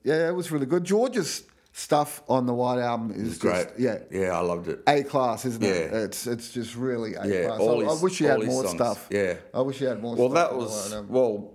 yeah, 0.04 0.28
it 0.28 0.34
was 0.34 0.50
really 0.52 0.66
good. 0.66 0.84
George's 0.84 1.44
stuff 1.72 2.22
on 2.28 2.46
the 2.46 2.54
White 2.54 2.78
Album 2.78 3.10
is 3.10 3.28
It's 3.32 3.38
great. 3.38 3.68
yeah. 3.78 3.98
yeah, 4.10 4.36
I 4.38 4.40
loved 4.40 4.68
it. 4.68 4.80
A 4.86 5.02
class, 5.02 5.44
isn't 5.46 5.62
it? 5.64 5.90
Yeah. 5.92 5.98
It's 6.04 6.26
it's 6.26 6.50
just 6.52 6.76
really 6.76 7.14
A 7.14 7.26
Yeah, 7.26 7.46
class. 7.46 7.60
I, 7.60 7.64
I 7.64 8.02
wish 8.02 8.18
he 8.18 8.24
had 8.26 8.40
his 8.40 8.48
more 8.48 8.64
songs. 8.64 8.76
stuff. 8.76 9.06
Yeah. 9.10 9.34
I 9.54 9.62
wish 9.62 9.78
he 9.78 9.86
had 9.86 10.00
more. 10.02 10.14
Well, 10.14 10.30
stuff 10.30 10.50
that 10.50 10.56
was 10.56 10.94
well. 11.08 11.52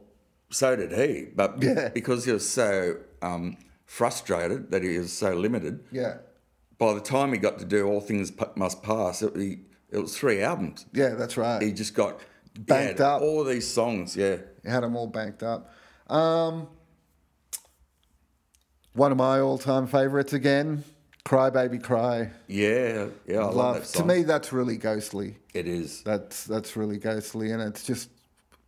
So 0.49 0.75
did 0.75 0.91
he, 0.91 1.27
but 1.33 1.61
Yeah. 1.63 1.89
because 1.93 2.25
he 2.25 2.31
was 2.31 2.47
so 2.49 2.97
um, 3.21 3.55
frustrated 3.95 4.71
that 4.71 4.81
he 4.83 4.97
was 4.97 5.11
so 5.11 5.33
limited. 5.35 5.83
yeah, 5.91 6.19
By 6.77 6.93
the 6.93 7.01
time 7.01 7.33
he 7.33 7.37
got 7.39 7.59
to 7.59 7.65
do 7.65 7.85
All 7.87 7.99
Things 7.99 8.31
P- 8.31 8.45
Must 8.55 8.81
Pass, 8.81 9.21
it, 9.21 9.35
he, 9.35 9.57
it 9.89 9.97
was 9.99 10.17
three 10.17 10.41
albums. 10.41 10.85
yeah, 10.93 11.09
that's 11.15 11.35
right. 11.35 11.61
He 11.61 11.73
just 11.73 11.93
got 11.93 12.21
Banked 12.57 13.01
up. 13.01 13.21
All 13.21 13.43
these 13.43 13.67
songs, 13.67 14.15
yeah. 14.15 14.37
He 14.63 14.69
had 14.69 14.83
them 14.83 14.95
all 14.95 15.07
banked 15.07 15.41
up. 15.43 15.73
Um, 16.09 16.67
one 18.93 19.11
of 19.11 19.17
my 19.17 19.39
all-time 19.39 19.87
favorites 19.87 20.33
again, 20.33 20.83
"Cry 21.23 21.49
Baby 21.49 21.77
Cry." 21.79 22.29
Yeah, 22.47 23.07
yeah, 23.25 23.39
I 23.39 23.51
love, 23.51 23.75
that 23.91 23.99
to 23.99 24.05
me, 24.05 24.23
that's 24.23 24.51
really 24.51 24.75
ghostly. 24.75 25.37
it 25.53 25.65
is. 25.65 26.01
That's 26.03 26.43
that's 26.43 26.75
really 26.75 26.97
ghostly, 26.97 27.51
and 27.51 27.61
it's 27.61 27.83
just 27.85 28.09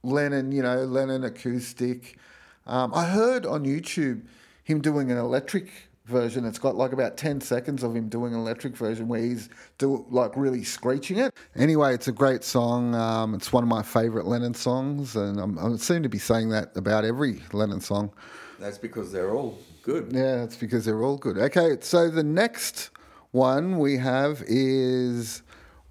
Lennon, 0.01 0.53
you 0.53 0.63
know, 0.63 0.85
Lennon 0.85 1.25
acoustic. 1.25 2.17
Um, 2.65 2.93
I 2.93 3.03
heard 3.05 3.45
on 3.45 3.65
YouTube 3.65 4.21
him 4.63 4.81
doing 4.81 5.11
an 5.11 5.17
electric 5.17 5.69
version. 6.05 6.45
It's 6.45 6.59
got 6.59 6.75
like 6.75 6.91
about 6.91 7.15
ten 7.17 7.39
seconds 7.39 7.83
of 7.83 7.95
him 7.95 8.09
doing 8.09 8.33
an 8.33 8.39
electric 8.39 8.75
version 8.75 9.07
where 9.07 9.21
he's 9.21 9.49
do 9.77 10.05
like 10.09 10.35
really 10.35 10.63
screeching 10.63 11.17
it. 11.17 11.33
Anyway, 11.55 11.93
it's 11.93 12.07
a 12.07 12.11
great 12.11 12.43
song. 12.43 12.93
Um, 12.95 13.33
it's 13.33 13.53
one 13.53 13.63
of 13.63 13.69
my 13.69 13.81
favorite 13.83 14.25
Lennon 14.25 14.53
songs, 14.53 15.15
and 15.15 15.39
I'm, 15.39 15.57
I 15.57 15.75
seem 15.77 16.03
to 16.03 16.09
be 16.09 16.19
saying 16.19 16.49
that 16.49 16.75
about 16.75 17.05
every 17.05 17.41
Lennon 17.53 17.81
song. 17.81 18.11
That's 18.59 18.77
because 18.77 19.11
they're 19.11 19.31
all 19.31 19.57
good. 19.81 20.11
Yeah, 20.11 20.37
that's 20.37 20.55
because 20.55 20.85
they're 20.85 21.03
all 21.03 21.17
good. 21.17 21.37
Okay, 21.37 21.77
so 21.81 22.09
the 22.09 22.23
next 22.23 22.91
one 23.31 23.77
we 23.79 23.97
have 23.97 24.43
is 24.47 25.41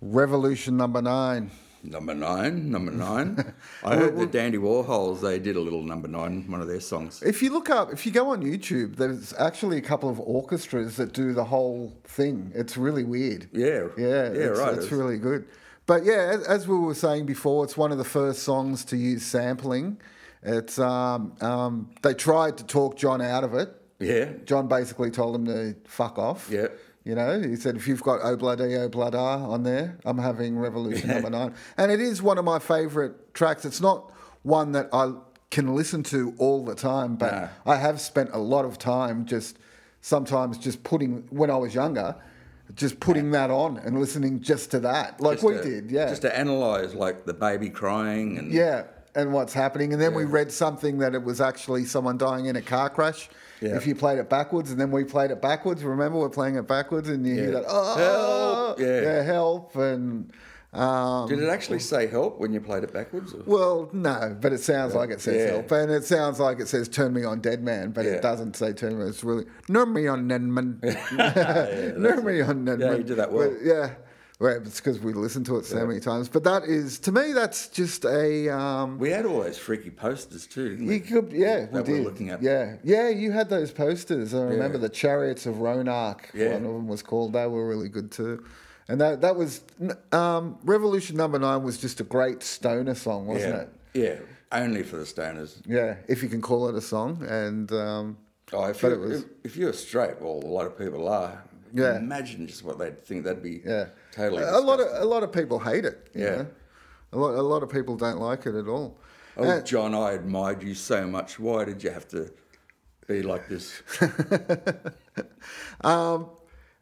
Revolution 0.01 0.77
Number 0.77 1.03
Nine. 1.03 1.51
Number 1.85 2.15
nine, 2.15 2.71
number 2.71 2.93
nine. 2.93 3.53
I 3.85 3.97
heard 3.97 4.17
the 4.17 4.27
Dandy 4.27 4.59
Warhols, 4.59 5.21
they 5.21 5.39
did 5.41 5.57
a 5.57 5.61
little 5.61 5.83
number 5.83 6.07
nine, 6.07 6.49
one 6.51 6.61
of 6.61 6.69
their 6.69 6.81
songs. 6.81 7.23
If 7.23 7.43
you 7.43 7.53
look 7.53 7.71
up, 7.71 7.93
if 7.93 8.07
you 8.07 8.13
go 8.13 8.31
on 8.31 8.43
YouTube, 8.43 8.97
there's 8.97 9.35
actually 9.39 9.79
a 9.79 9.81
couple 9.83 10.09
of 10.09 10.21
orchestras 10.21 10.97
that 10.97 11.13
do 11.13 11.33
the 11.33 11.45
whole 11.45 11.93
thing. 12.05 12.53
It's 12.55 12.77
really 12.77 13.03
weird. 13.05 13.49
Yeah, 13.53 13.89
Yeah, 13.99 14.07
yeah, 14.07 14.29
it's, 14.33 14.59
right. 14.61 14.69
It's 14.75 14.85
It's- 14.87 14.93
really 14.93 15.19
good. 15.19 15.47
But 15.85 16.05
yeah, 16.05 16.31
as, 16.35 16.47
as 16.47 16.69
we 16.69 16.77
were 16.79 16.95
saying 16.95 17.27
before, 17.27 17.65
it's 17.65 17.77
one 17.77 17.91
of 17.91 17.99
the 17.99 18.05
first 18.05 18.45
songs 18.45 18.85
to 18.87 18.97
use 18.97 19.25
sampling. 19.27 20.01
It's 20.45 20.79
um, 20.79 21.35
um, 21.41 21.91
they 22.03 22.15
tried 22.15 22.57
to 22.59 22.65
talk 22.65 22.97
John 22.97 23.21
out 23.21 23.43
of 23.43 23.55
it. 23.55 23.75
Yeah, 23.99 24.27
John 24.45 24.69
basically 24.69 25.11
told 25.11 25.35
him 25.35 25.47
to 25.47 25.75
fuck 25.87 26.19
off. 26.19 26.49
Yeah. 26.51 26.69
You 27.05 27.17
know, 27.17 27.41
he 27.41 27.57
said, 27.57 27.77
if 27.77 27.89
you've 27.89 28.03
got 28.03 28.21
Ob-La-Di 28.21 28.77
Ob-La-Da 28.77 29.47
on 29.49 29.65
there, 29.65 29.99
I'm 30.05 30.19
having 30.19 30.57
Revolution 30.57 31.09
number 31.09 31.31
nine. 31.31 31.55
And 31.77 31.91
it 31.91 32.01
is 32.01 32.23
one 32.23 32.39
of 32.39 32.45
my 32.45 32.59
favourite 32.61 33.35
tracks. 33.35 33.65
It's 33.65 33.81
not 33.81 34.13
one 34.43 34.73
that 34.73 34.89
I 34.93 35.13
can 35.51 35.75
listen 35.75 36.03
to 36.05 36.35
all 36.39 36.65
the 36.65 36.75
time, 36.77 37.17
but. 37.17 37.51
I 37.67 37.77
have 37.77 38.01
spent 38.01 38.31
a 38.33 38.39
lot 38.39 38.65
of 38.65 38.79
time 38.79 39.25
just 39.27 39.59
sometimes 40.01 40.59
just 40.59 40.85
putting, 40.85 41.27
when 41.31 41.51
I 41.51 41.57
was 41.57 41.75
younger, 41.75 42.15
just 42.75 43.01
putting 43.01 43.33
that 43.33 43.51
on 43.51 43.79
and 43.79 43.99
listening 44.01 44.41
just 44.41 44.71
to 44.71 44.81
that, 44.81 45.21
like 45.21 45.41
Just 45.41 45.45
we 45.47 45.55
to- 45.55 45.63
did, 45.63 45.91
yeah. 45.91 46.09
Just 46.09 46.23
to 46.23 46.41
analyse 46.41 46.95
like 46.95 47.27
the 47.27 47.35
baby 47.35 47.69
crying 47.69 48.39
and 48.39 48.53
Yeah, 48.53 48.85
and 49.15 49.33
what's 49.33 49.53
happening. 49.53 49.93
And 49.93 50.01
then 50.01 50.15
we 50.15 50.25
read 50.25 50.51
something 50.53 50.99
that 50.99 51.15
it 51.15 51.23
was 51.23 51.41
actually 51.41 51.85
someone 51.85 52.17
dying 52.17 52.47
in 52.47 52.57
a 52.57 52.63
car 52.63 52.89
crash. 52.89 53.29
Yeah. 53.63 53.77
If 53.77 53.87
you 53.87 53.95
played 53.95 54.19
it 54.19 54.29
backwards, 54.29 54.71
and 54.73 54.81
then 54.81 54.91
we 54.91 55.05
played 55.05 55.31
it 55.31 55.41
backwards. 55.41 55.85
Remember, 55.85 56.19
we're 56.19 56.29
playing 56.29 56.57
it 56.57 56.67
backwards, 56.67 57.09
and 57.09 57.27
you 57.27 57.35
hear 57.35 57.51
that, 57.53 57.65
oh, 57.69 58.75
Help! 58.77 58.81
Yeah. 58.81 59.23
help, 59.23 59.77
and 59.77 60.33
um, 60.73 61.29
Did 61.29 61.39
it 61.41 61.49
actually 61.49 61.79
say 61.81 62.07
help 62.07 62.39
when 62.41 62.53
you 62.53 62.61
played 62.61 62.83
it 62.83 62.93
backwards? 62.93 63.35
or- 63.35 63.43
well, 63.47 63.91
no, 63.93 64.37
but 64.41 64.53
it 64.53 64.61
sounds 64.61 64.95
like 64.95 65.11
it 65.11 65.21
says 65.21 65.37
Yeah. 65.37 65.53
help, 65.57 65.71
and 65.71 65.91
it 65.93 66.05
sounds 66.05 66.41
like 66.41 66.61
it 66.61 66.69
says 66.69 66.89
"Turn 66.89 67.13
me 67.13 67.25
on, 67.25 67.41
dead 67.41 67.63
man," 67.63 67.91
but 67.91 68.05
Yeah. 68.07 68.13
it 68.13 68.23
doesn't 68.23 68.57
say 68.57 68.73
"Turn 68.73 68.99
me." 68.99 69.05
It's 69.05 69.23
really 69.23 69.45
"Turn 69.71 69.93
me 69.93 70.07
on, 70.07 70.27
dead 70.29 70.43
man." 70.43 70.81
Turn 70.83 72.25
me 72.25 72.41
on, 72.41 72.65
dead 72.65 72.79
man. 72.79 72.91
Yeah, 72.91 72.95
you 72.97 73.03
did 73.05 73.17
that 73.19 73.33
well. 73.33 73.51
But, 73.51 73.59
yeah, 73.63 73.91
well, 74.43 74.57
it's 74.57 74.81
because 74.81 74.99
we 74.99 75.13
listened 75.13 75.47
to 75.47 75.57
it 75.59 75.65
so 75.65 75.87
many 75.87 76.01
times. 76.01 76.29
But 76.29 76.43
that 76.45 76.65
is, 76.65 76.99
to 77.01 77.13
me, 77.13 77.33
that's 77.33 77.69
just 77.69 78.05
a. 78.05 78.49
Um, 78.51 78.99
We 78.99 79.11
had 79.11 79.25
all 79.25 79.41
those 79.41 79.57
freaky 79.57 79.91
posters 79.91 80.49
too, 80.49 80.77
we? 80.81 80.99
Could, 80.99 81.31
yeah, 81.33 81.67
we 81.71 81.79
That 81.79 81.87
we're 81.87 82.03
looking 82.03 82.31
at. 82.31 82.43
Yeah, 82.43 82.77
yeah, 82.83 83.09
you 83.09 83.31
had 83.31 83.49
those 83.49 83.71
posters. 83.71 84.35
I 84.35 84.43
remember 84.43 84.79
the 84.79 84.89
Chariots 84.89 85.47
of 85.47 85.57
Ronak. 85.57 86.23
Yeah. 86.35 86.55
One 86.55 86.67
of 86.67 86.73
them 86.73 86.89
was 86.89 87.03
called. 87.03 87.35
They 87.35 87.47
were 87.47 87.69
really 87.69 87.89
good 87.89 88.11
too. 88.11 88.45
And 88.89 89.01
that 89.01 89.21
that 89.21 89.37
was 89.37 89.63
um, 90.11 90.59
Revolution 90.65 91.17
Number 91.17 91.39
Nine 91.39 91.63
was 91.63 91.79
just 91.79 92.01
a 92.01 92.05
great 92.05 92.43
stoner 92.43 92.97
song, 92.97 93.27
wasn't 93.29 93.55
yeah. 93.55 93.61
it? 93.61 93.69
Yeah, 93.95 94.61
only 94.61 94.83
for 94.83 94.97
the 94.97 95.05
stoners. 95.05 95.63
Yeah, 95.67 95.99
if 96.09 96.21
you 96.21 96.29
can 96.29 96.41
call 96.41 96.69
it 96.69 96.75
a 96.75 96.81
song. 96.81 97.25
And 97.29 97.71
um, 97.73 98.17
Oh, 98.53 98.65
if, 98.65 98.83
you, 98.83 98.91
it 98.91 98.99
was- 99.01 99.21
if, 99.23 99.25
if 99.45 99.57
you're 99.57 99.73
straight, 99.73 100.21
well, 100.21 100.41
a 100.43 100.47
lot 100.47 100.67
of 100.67 100.77
people 100.77 101.09
are. 101.09 101.43
Yeah. 101.75 101.97
Imagine 101.97 102.47
just 102.47 102.63
what 102.65 102.79
they'd 102.79 103.03
think. 103.05 103.25
That'd 103.25 103.43
be 103.43 103.63
yeah, 103.65 103.87
totally. 104.13 104.43
a, 104.43 104.59
a 104.59 104.61
lot 104.61 104.81
of 104.81 104.87
a 105.03 105.05
lot 105.05 105.23
of 105.23 105.33
people 105.33 105.59
hate 105.59 105.85
it. 105.85 106.09
Yeah. 106.15 106.37
know? 106.37 106.47
a 107.13 107.19
lot 107.19 107.35
a 107.35 107.43
lot 107.43 107.63
of 107.63 107.69
people 107.71 107.97
don't 107.97 108.19
like 108.21 108.47
it 108.47 108.55
at 108.55 108.69
all. 108.69 108.99
Oh, 109.37 109.45
Uh, 109.45 109.61
John, 109.63 109.95
I 109.95 110.13
admired 110.13 110.63
you 110.63 110.75
so 110.75 111.07
much. 111.07 111.39
Why 111.39 111.65
did 111.65 111.83
you 111.83 111.91
have 111.91 112.07
to 112.09 112.31
be 113.09 113.23
like 113.23 113.49
this? 113.49 113.83
um, 115.83 116.31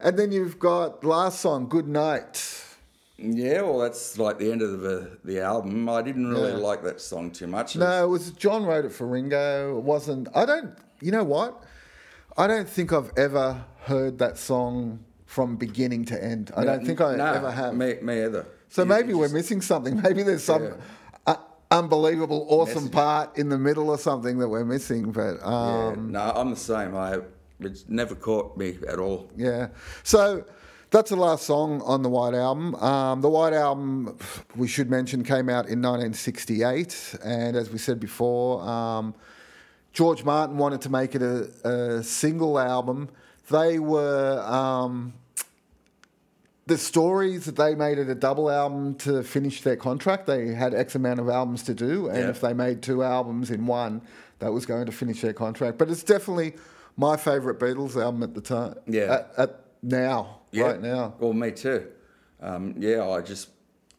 and 0.01 0.19
then 0.19 0.33
you've 0.33 0.59
got 0.59 1.05
last 1.05 1.41
song, 1.41 1.69
Good 1.69 1.87
Night. 1.89 2.65
yeah, 3.19 3.61
well, 3.63 3.79
that's 3.79 4.19
like 4.19 4.39
the 4.39 4.51
end 4.51 4.63
of 4.63 4.81
the 4.81 5.19
the 5.25 5.41
album. 5.41 5.89
I 5.89 6.03
didn't 6.03 6.29
really 6.29 6.53
Yeah. 6.53 6.57
like 6.59 6.83
that 6.85 7.01
song 7.01 7.31
too 7.31 7.47
much. 7.47 7.77
No, 7.77 8.05
it 8.05 8.09
was 8.09 8.31
John 8.33 8.65
wrote 8.65 8.85
it 8.85 8.93
for 8.93 9.07
Ringo. 9.07 9.77
It 9.79 9.85
wasn't. 9.85 10.29
I 10.35 10.45
don't. 10.47 10.75
You 11.01 11.13
know 11.13 11.25
what? 11.25 11.63
I 12.41 12.47
don't 12.47 12.69
think 12.69 12.93
I've 12.93 13.13
ever 13.19 13.65
heard 13.83 14.19
that 14.19 14.39
song 14.39 15.05
from 15.27 15.57
beginning 15.57 16.07
to 16.07 16.23
end. 16.25 16.51
I 16.57 16.65
don't 16.65 16.85
think 16.87 17.01
I 17.01 17.15
No, 17.17 17.27
ever 17.27 17.51
have. 17.51 17.75
Me, 17.75 17.97
me 18.01 18.25
either. 18.25 18.47
So 18.71 18.83
You- 18.83 18.89
maybe 18.89 19.13
we're 19.15 19.29
missing 19.29 19.61
something. 19.61 20.01
Maybe 20.07 20.23
there's 20.23 20.43
some 20.45 20.63
Yeah. 20.65 20.71
uh, 21.27 21.37
unbelievable, 21.71 22.47
awesome 22.49 22.85
Message. 22.85 22.93
part 22.93 23.37
in 23.37 23.49
the 23.51 23.59
middle 23.59 23.91
or 23.91 23.99
something 23.99 24.39
that 24.39 24.49
we're 24.49 24.65
missing. 24.65 25.13
But 25.13 25.37
Yeah, 25.41 25.89
um, 25.95 26.13
no, 26.13 26.21
I'm 26.35 26.51
the 26.51 26.57
same. 26.57 26.97
I 26.97 27.19
it's 27.61 27.85
never 27.89 28.15
caught 28.15 28.57
me 28.57 28.79
at 28.89 28.99
all. 28.99 29.29
yeah. 29.37 29.69
So 30.03 30.45
that's 30.91 31.11
the 31.11 31.17
last 31.17 31.45
song 31.45 31.83
on 31.83 32.03
the 32.03 32.09
White 32.09 32.35
Album. 32.35 32.75
Um, 32.77 33.21
the 33.21 33.29
White 33.29 33.53
Album, 33.53 34.17
we 34.57 34.67
should 34.67 34.89
mention, 34.89 35.25
came 35.25 35.49
out 35.51 35.67
in 35.69 35.83
1968. 35.83 37.17
And 37.23 37.55
as 37.57 37.71
we 37.71 37.77
said 37.79 38.01
before, 38.01 38.63
um, 38.63 39.15
George 39.93 40.25
Martin 40.25 40.57
wanted 40.57 40.81
to 40.83 40.91
make 40.91 41.15
it 41.15 41.23
a, 41.23 41.49
a 41.69 42.03
single 42.03 42.59
album. 42.59 43.09
They 43.51 43.79
were. 43.79 44.41
Um, 44.47 45.15
the 46.67 46.79
stories 46.79 47.47
that 47.47 47.57
they 47.57 47.75
made 47.75 47.99
it 47.99 48.09
a 48.09 48.15
double 48.15 48.49
album 48.49 48.95
to 48.95 49.25
finish 49.25 49.63
their 49.63 49.75
contract. 49.75 50.29
They 50.29 50.49
had 50.55 50.73
X 50.73 50.95
amount 50.95 51.19
of 51.19 51.29
albums 51.29 51.65
to 51.65 51.75
do, 51.75 52.07
and 52.09 52.19
Yeah. 52.19 52.29
if 52.29 52.41
they 52.41 52.53
made 52.53 52.81
two 52.81 53.03
albums 53.03 53.51
in 53.51 53.67
one, 53.67 54.03
that 54.39 54.53
was 54.53 54.67
going 54.67 54.87
to 54.87 54.93
finish 54.93 55.21
their 55.21 55.33
contract. 55.33 55.79
But 55.79 55.91
it's 55.91 56.05
definitely 56.05 56.55
my 56.97 57.17
favourite 57.17 57.59
Beatles 57.59 58.01
album 58.01 58.23
at 58.23 58.35
the 58.35 58.41
time. 58.41 58.75
Yeah. 58.87 59.01
At, 59.15 59.33
at 59.37 59.61
now, 59.83 60.41
right 60.55 60.81
now. 60.81 61.15
Well, 61.19 61.33
me 61.33 61.51
too. 61.51 61.89
Um, 62.41 62.75
yeah, 62.79 63.09
I 63.09 63.21
just 63.21 63.49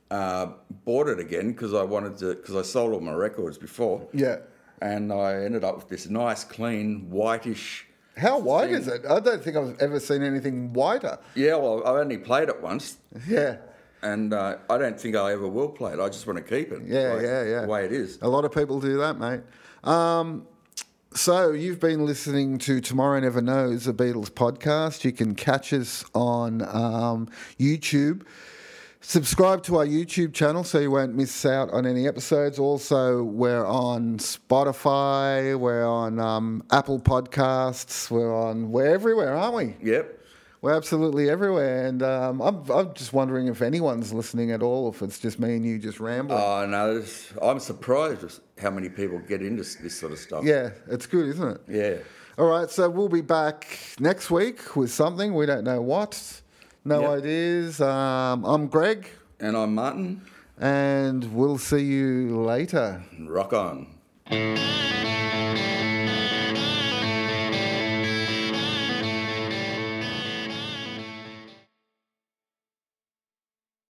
uh, 0.10 0.48
bought 0.86 1.10
it 1.10 1.20
again 1.20 1.52
because 1.52 1.74
I 1.74 1.84
wanted 1.84 2.18
to 2.20 2.36
because 2.36 2.56
I 2.56 2.62
sold 2.62 2.94
all 2.94 3.02
my 3.02 3.12
records 3.14 3.58
before. 3.58 4.08
Yeah. 4.14 4.38
And 4.82 5.14
I 5.14 5.44
ended 5.44 5.64
up 5.64 5.76
with 5.76 5.90
this 5.90 6.10
nice, 6.10 6.44
clean, 6.44 7.10
whitish. 7.10 7.86
How 8.18 8.40
white 8.40 8.68
thing. 8.68 8.76
is 8.76 8.88
it? 8.88 9.06
I 9.10 9.20
don't 9.20 9.44
think 9.44 9.56
I've 9.56 9.78
ever 9.80 10.00
seen 10.00 10.24
anything 10.24 10.74
whiter. 10.74 11.18
Yeah, 11.36 11.56
well, 11.56 11.80
I've 11.86 11.96
only 11.96 12.18
played 12.18 12.50
it 12.50 12.62
once, 12.62 12.98
Yeah. 13.28 13.58
and 14.02 14.34
uh, 14.34 14.58
I 14.70 14.78
don't 14.78 15.00
think 15.00 15.16
I 15.16 15.32
ever 15.32 15.48
will 15.48 15.70
play 15.70 15.94
it. 15.94 16.00
I 16.00 16.08
just 16.10 16.26
want 16.28 16.38
to 16.38 16.44
keep 16.44 16.72
it. 16.72 16.82
Yeah, 16.86 17.14
like, 17.14 17.22
yeah, 17.24 17.44
yeah. 17.44 17.62
The 17.62 17.68
way 17.68 17.86
it 17.86 17.92
is. 17.94 18.18
A 18.22 18.28
lot 18.28 18.44
of 18.44 18.52
people 18.52 18.80
do 18.82 18.98
that, 18.98 19.18
mate. 19.20 19.42
Um, 19.84 20.46
so 21.14 21.52
you've 21.52 21.80
been 21.80 22.06
listening 22.06 22.58
to 22.60 22.82
Tomorrow 22.82 23.20
Never 23.20 23.42
Knows, 23.42 23.88
a 23.88 23.94
Beatles 23.94 24.30
podcast. 24.30 25.04
You 25.04 25.12
can 25.12 25.36
catch 25.36 25.72
us 25.74 26.04
on 26.16 26.62
um, 26.64 27.30
YouTube. 27.60 28.24
Subscribe 29.04 29.64
to 29.64 29.78
our 29.78 29.86
YouTube 29.86 30.32
channel 30.32 30.64
so 30.64 30.78
you 30.80 30.92
won't 30.92 31.16
miss 31.16 31.44
out 31.44 31.72
on 31.72 31.88
any 31.88 32.08
episodes. 32.08 32.60
Also, 32.60 33.24
we're 33.24 33.66
on 33.66 34.20
Spotify, 34.20 35.58
we're 35.58 35.86
on 35.88 36.20
um, 36.20 36.64
Apple 36.72 37.00
Podcasts, 37.00 38.12
we're 38.12 38.34
on, 38.34 38.72
we're 38.72 38.86
everywhere, 38.94 39.34
aren't 39.36 39.56
we? 39.56 39.76
Yep. 39.82 40.20
We're 40.62 40.76
absolutely 40.76 41.32
everywhere. 41.32 41.88
And 41.88 42.04
um, 42.04 42.42
I'm, 42.42 42.70
I'm 42.70 42.94
just 42.94 43.12
wondering 43.12 43.48
if 43.48 43.64
anyone's 43.64 44.14
listening 44.14 44.52
at 44.52 44.62
all, 44.62 44.90
if 44.90 45.02
it's 45.02 45.18
just 45.18 45.40
me 45.40 45.56
and 45.56 45.66
you 45.66 45.80
just 45.80 46.00
rambling. 46.00 46.40
Oh 46.40 46.68
no, 46.68 47.00
this- 47.00 47.34
I'm 47.42 47.60
surprised 47.60 48.40
how 48.62 48.70
many 48.70 48.88
people 48.90 49.18
get 49.18 49.42
into 49.42 49.64
s- 49.64 49.76
this 49.82 49.98
sort 50.00 50.12
of 50.12 50.20
stuff. 50.20 50.44
yeah, 50.46 50.70
it's 50.88 51.08
good, 51.08 51.26
isn't 51.30 51.48
it? 51.50 51.62
Yeah. 51.68 51.98
All 52.38 52.46
right, 52.48 52.70
so 52.70 52.88
we'll 52.88 53.10
be 53.10 53.22
back 53.22 53.80
next 54.00 54.30
week 54.30 54.76
with 54.76 54.92
something. 54.92 55.34
We 55.34 55.48
don't 55.48 55.64
know 55.64 55.82
what. 55.82 56.42
No 56.84 57.02
Yep. 57.02 57.10
ideas. 57.20 57.82
Um, 57.82 58.44
I'm 58.46 58.68
Greg, 58.68 59.08
And 59.40 59.56
I'm 59.56 59.76
Martin. 59.76 60.22
and 60.60 61.34
we'll 61.34 61.58
see 61.58 61.84
you 61.84 62.42
later. 62.42 63.04
Rock 63.28 63.54
on. 63.54 63.88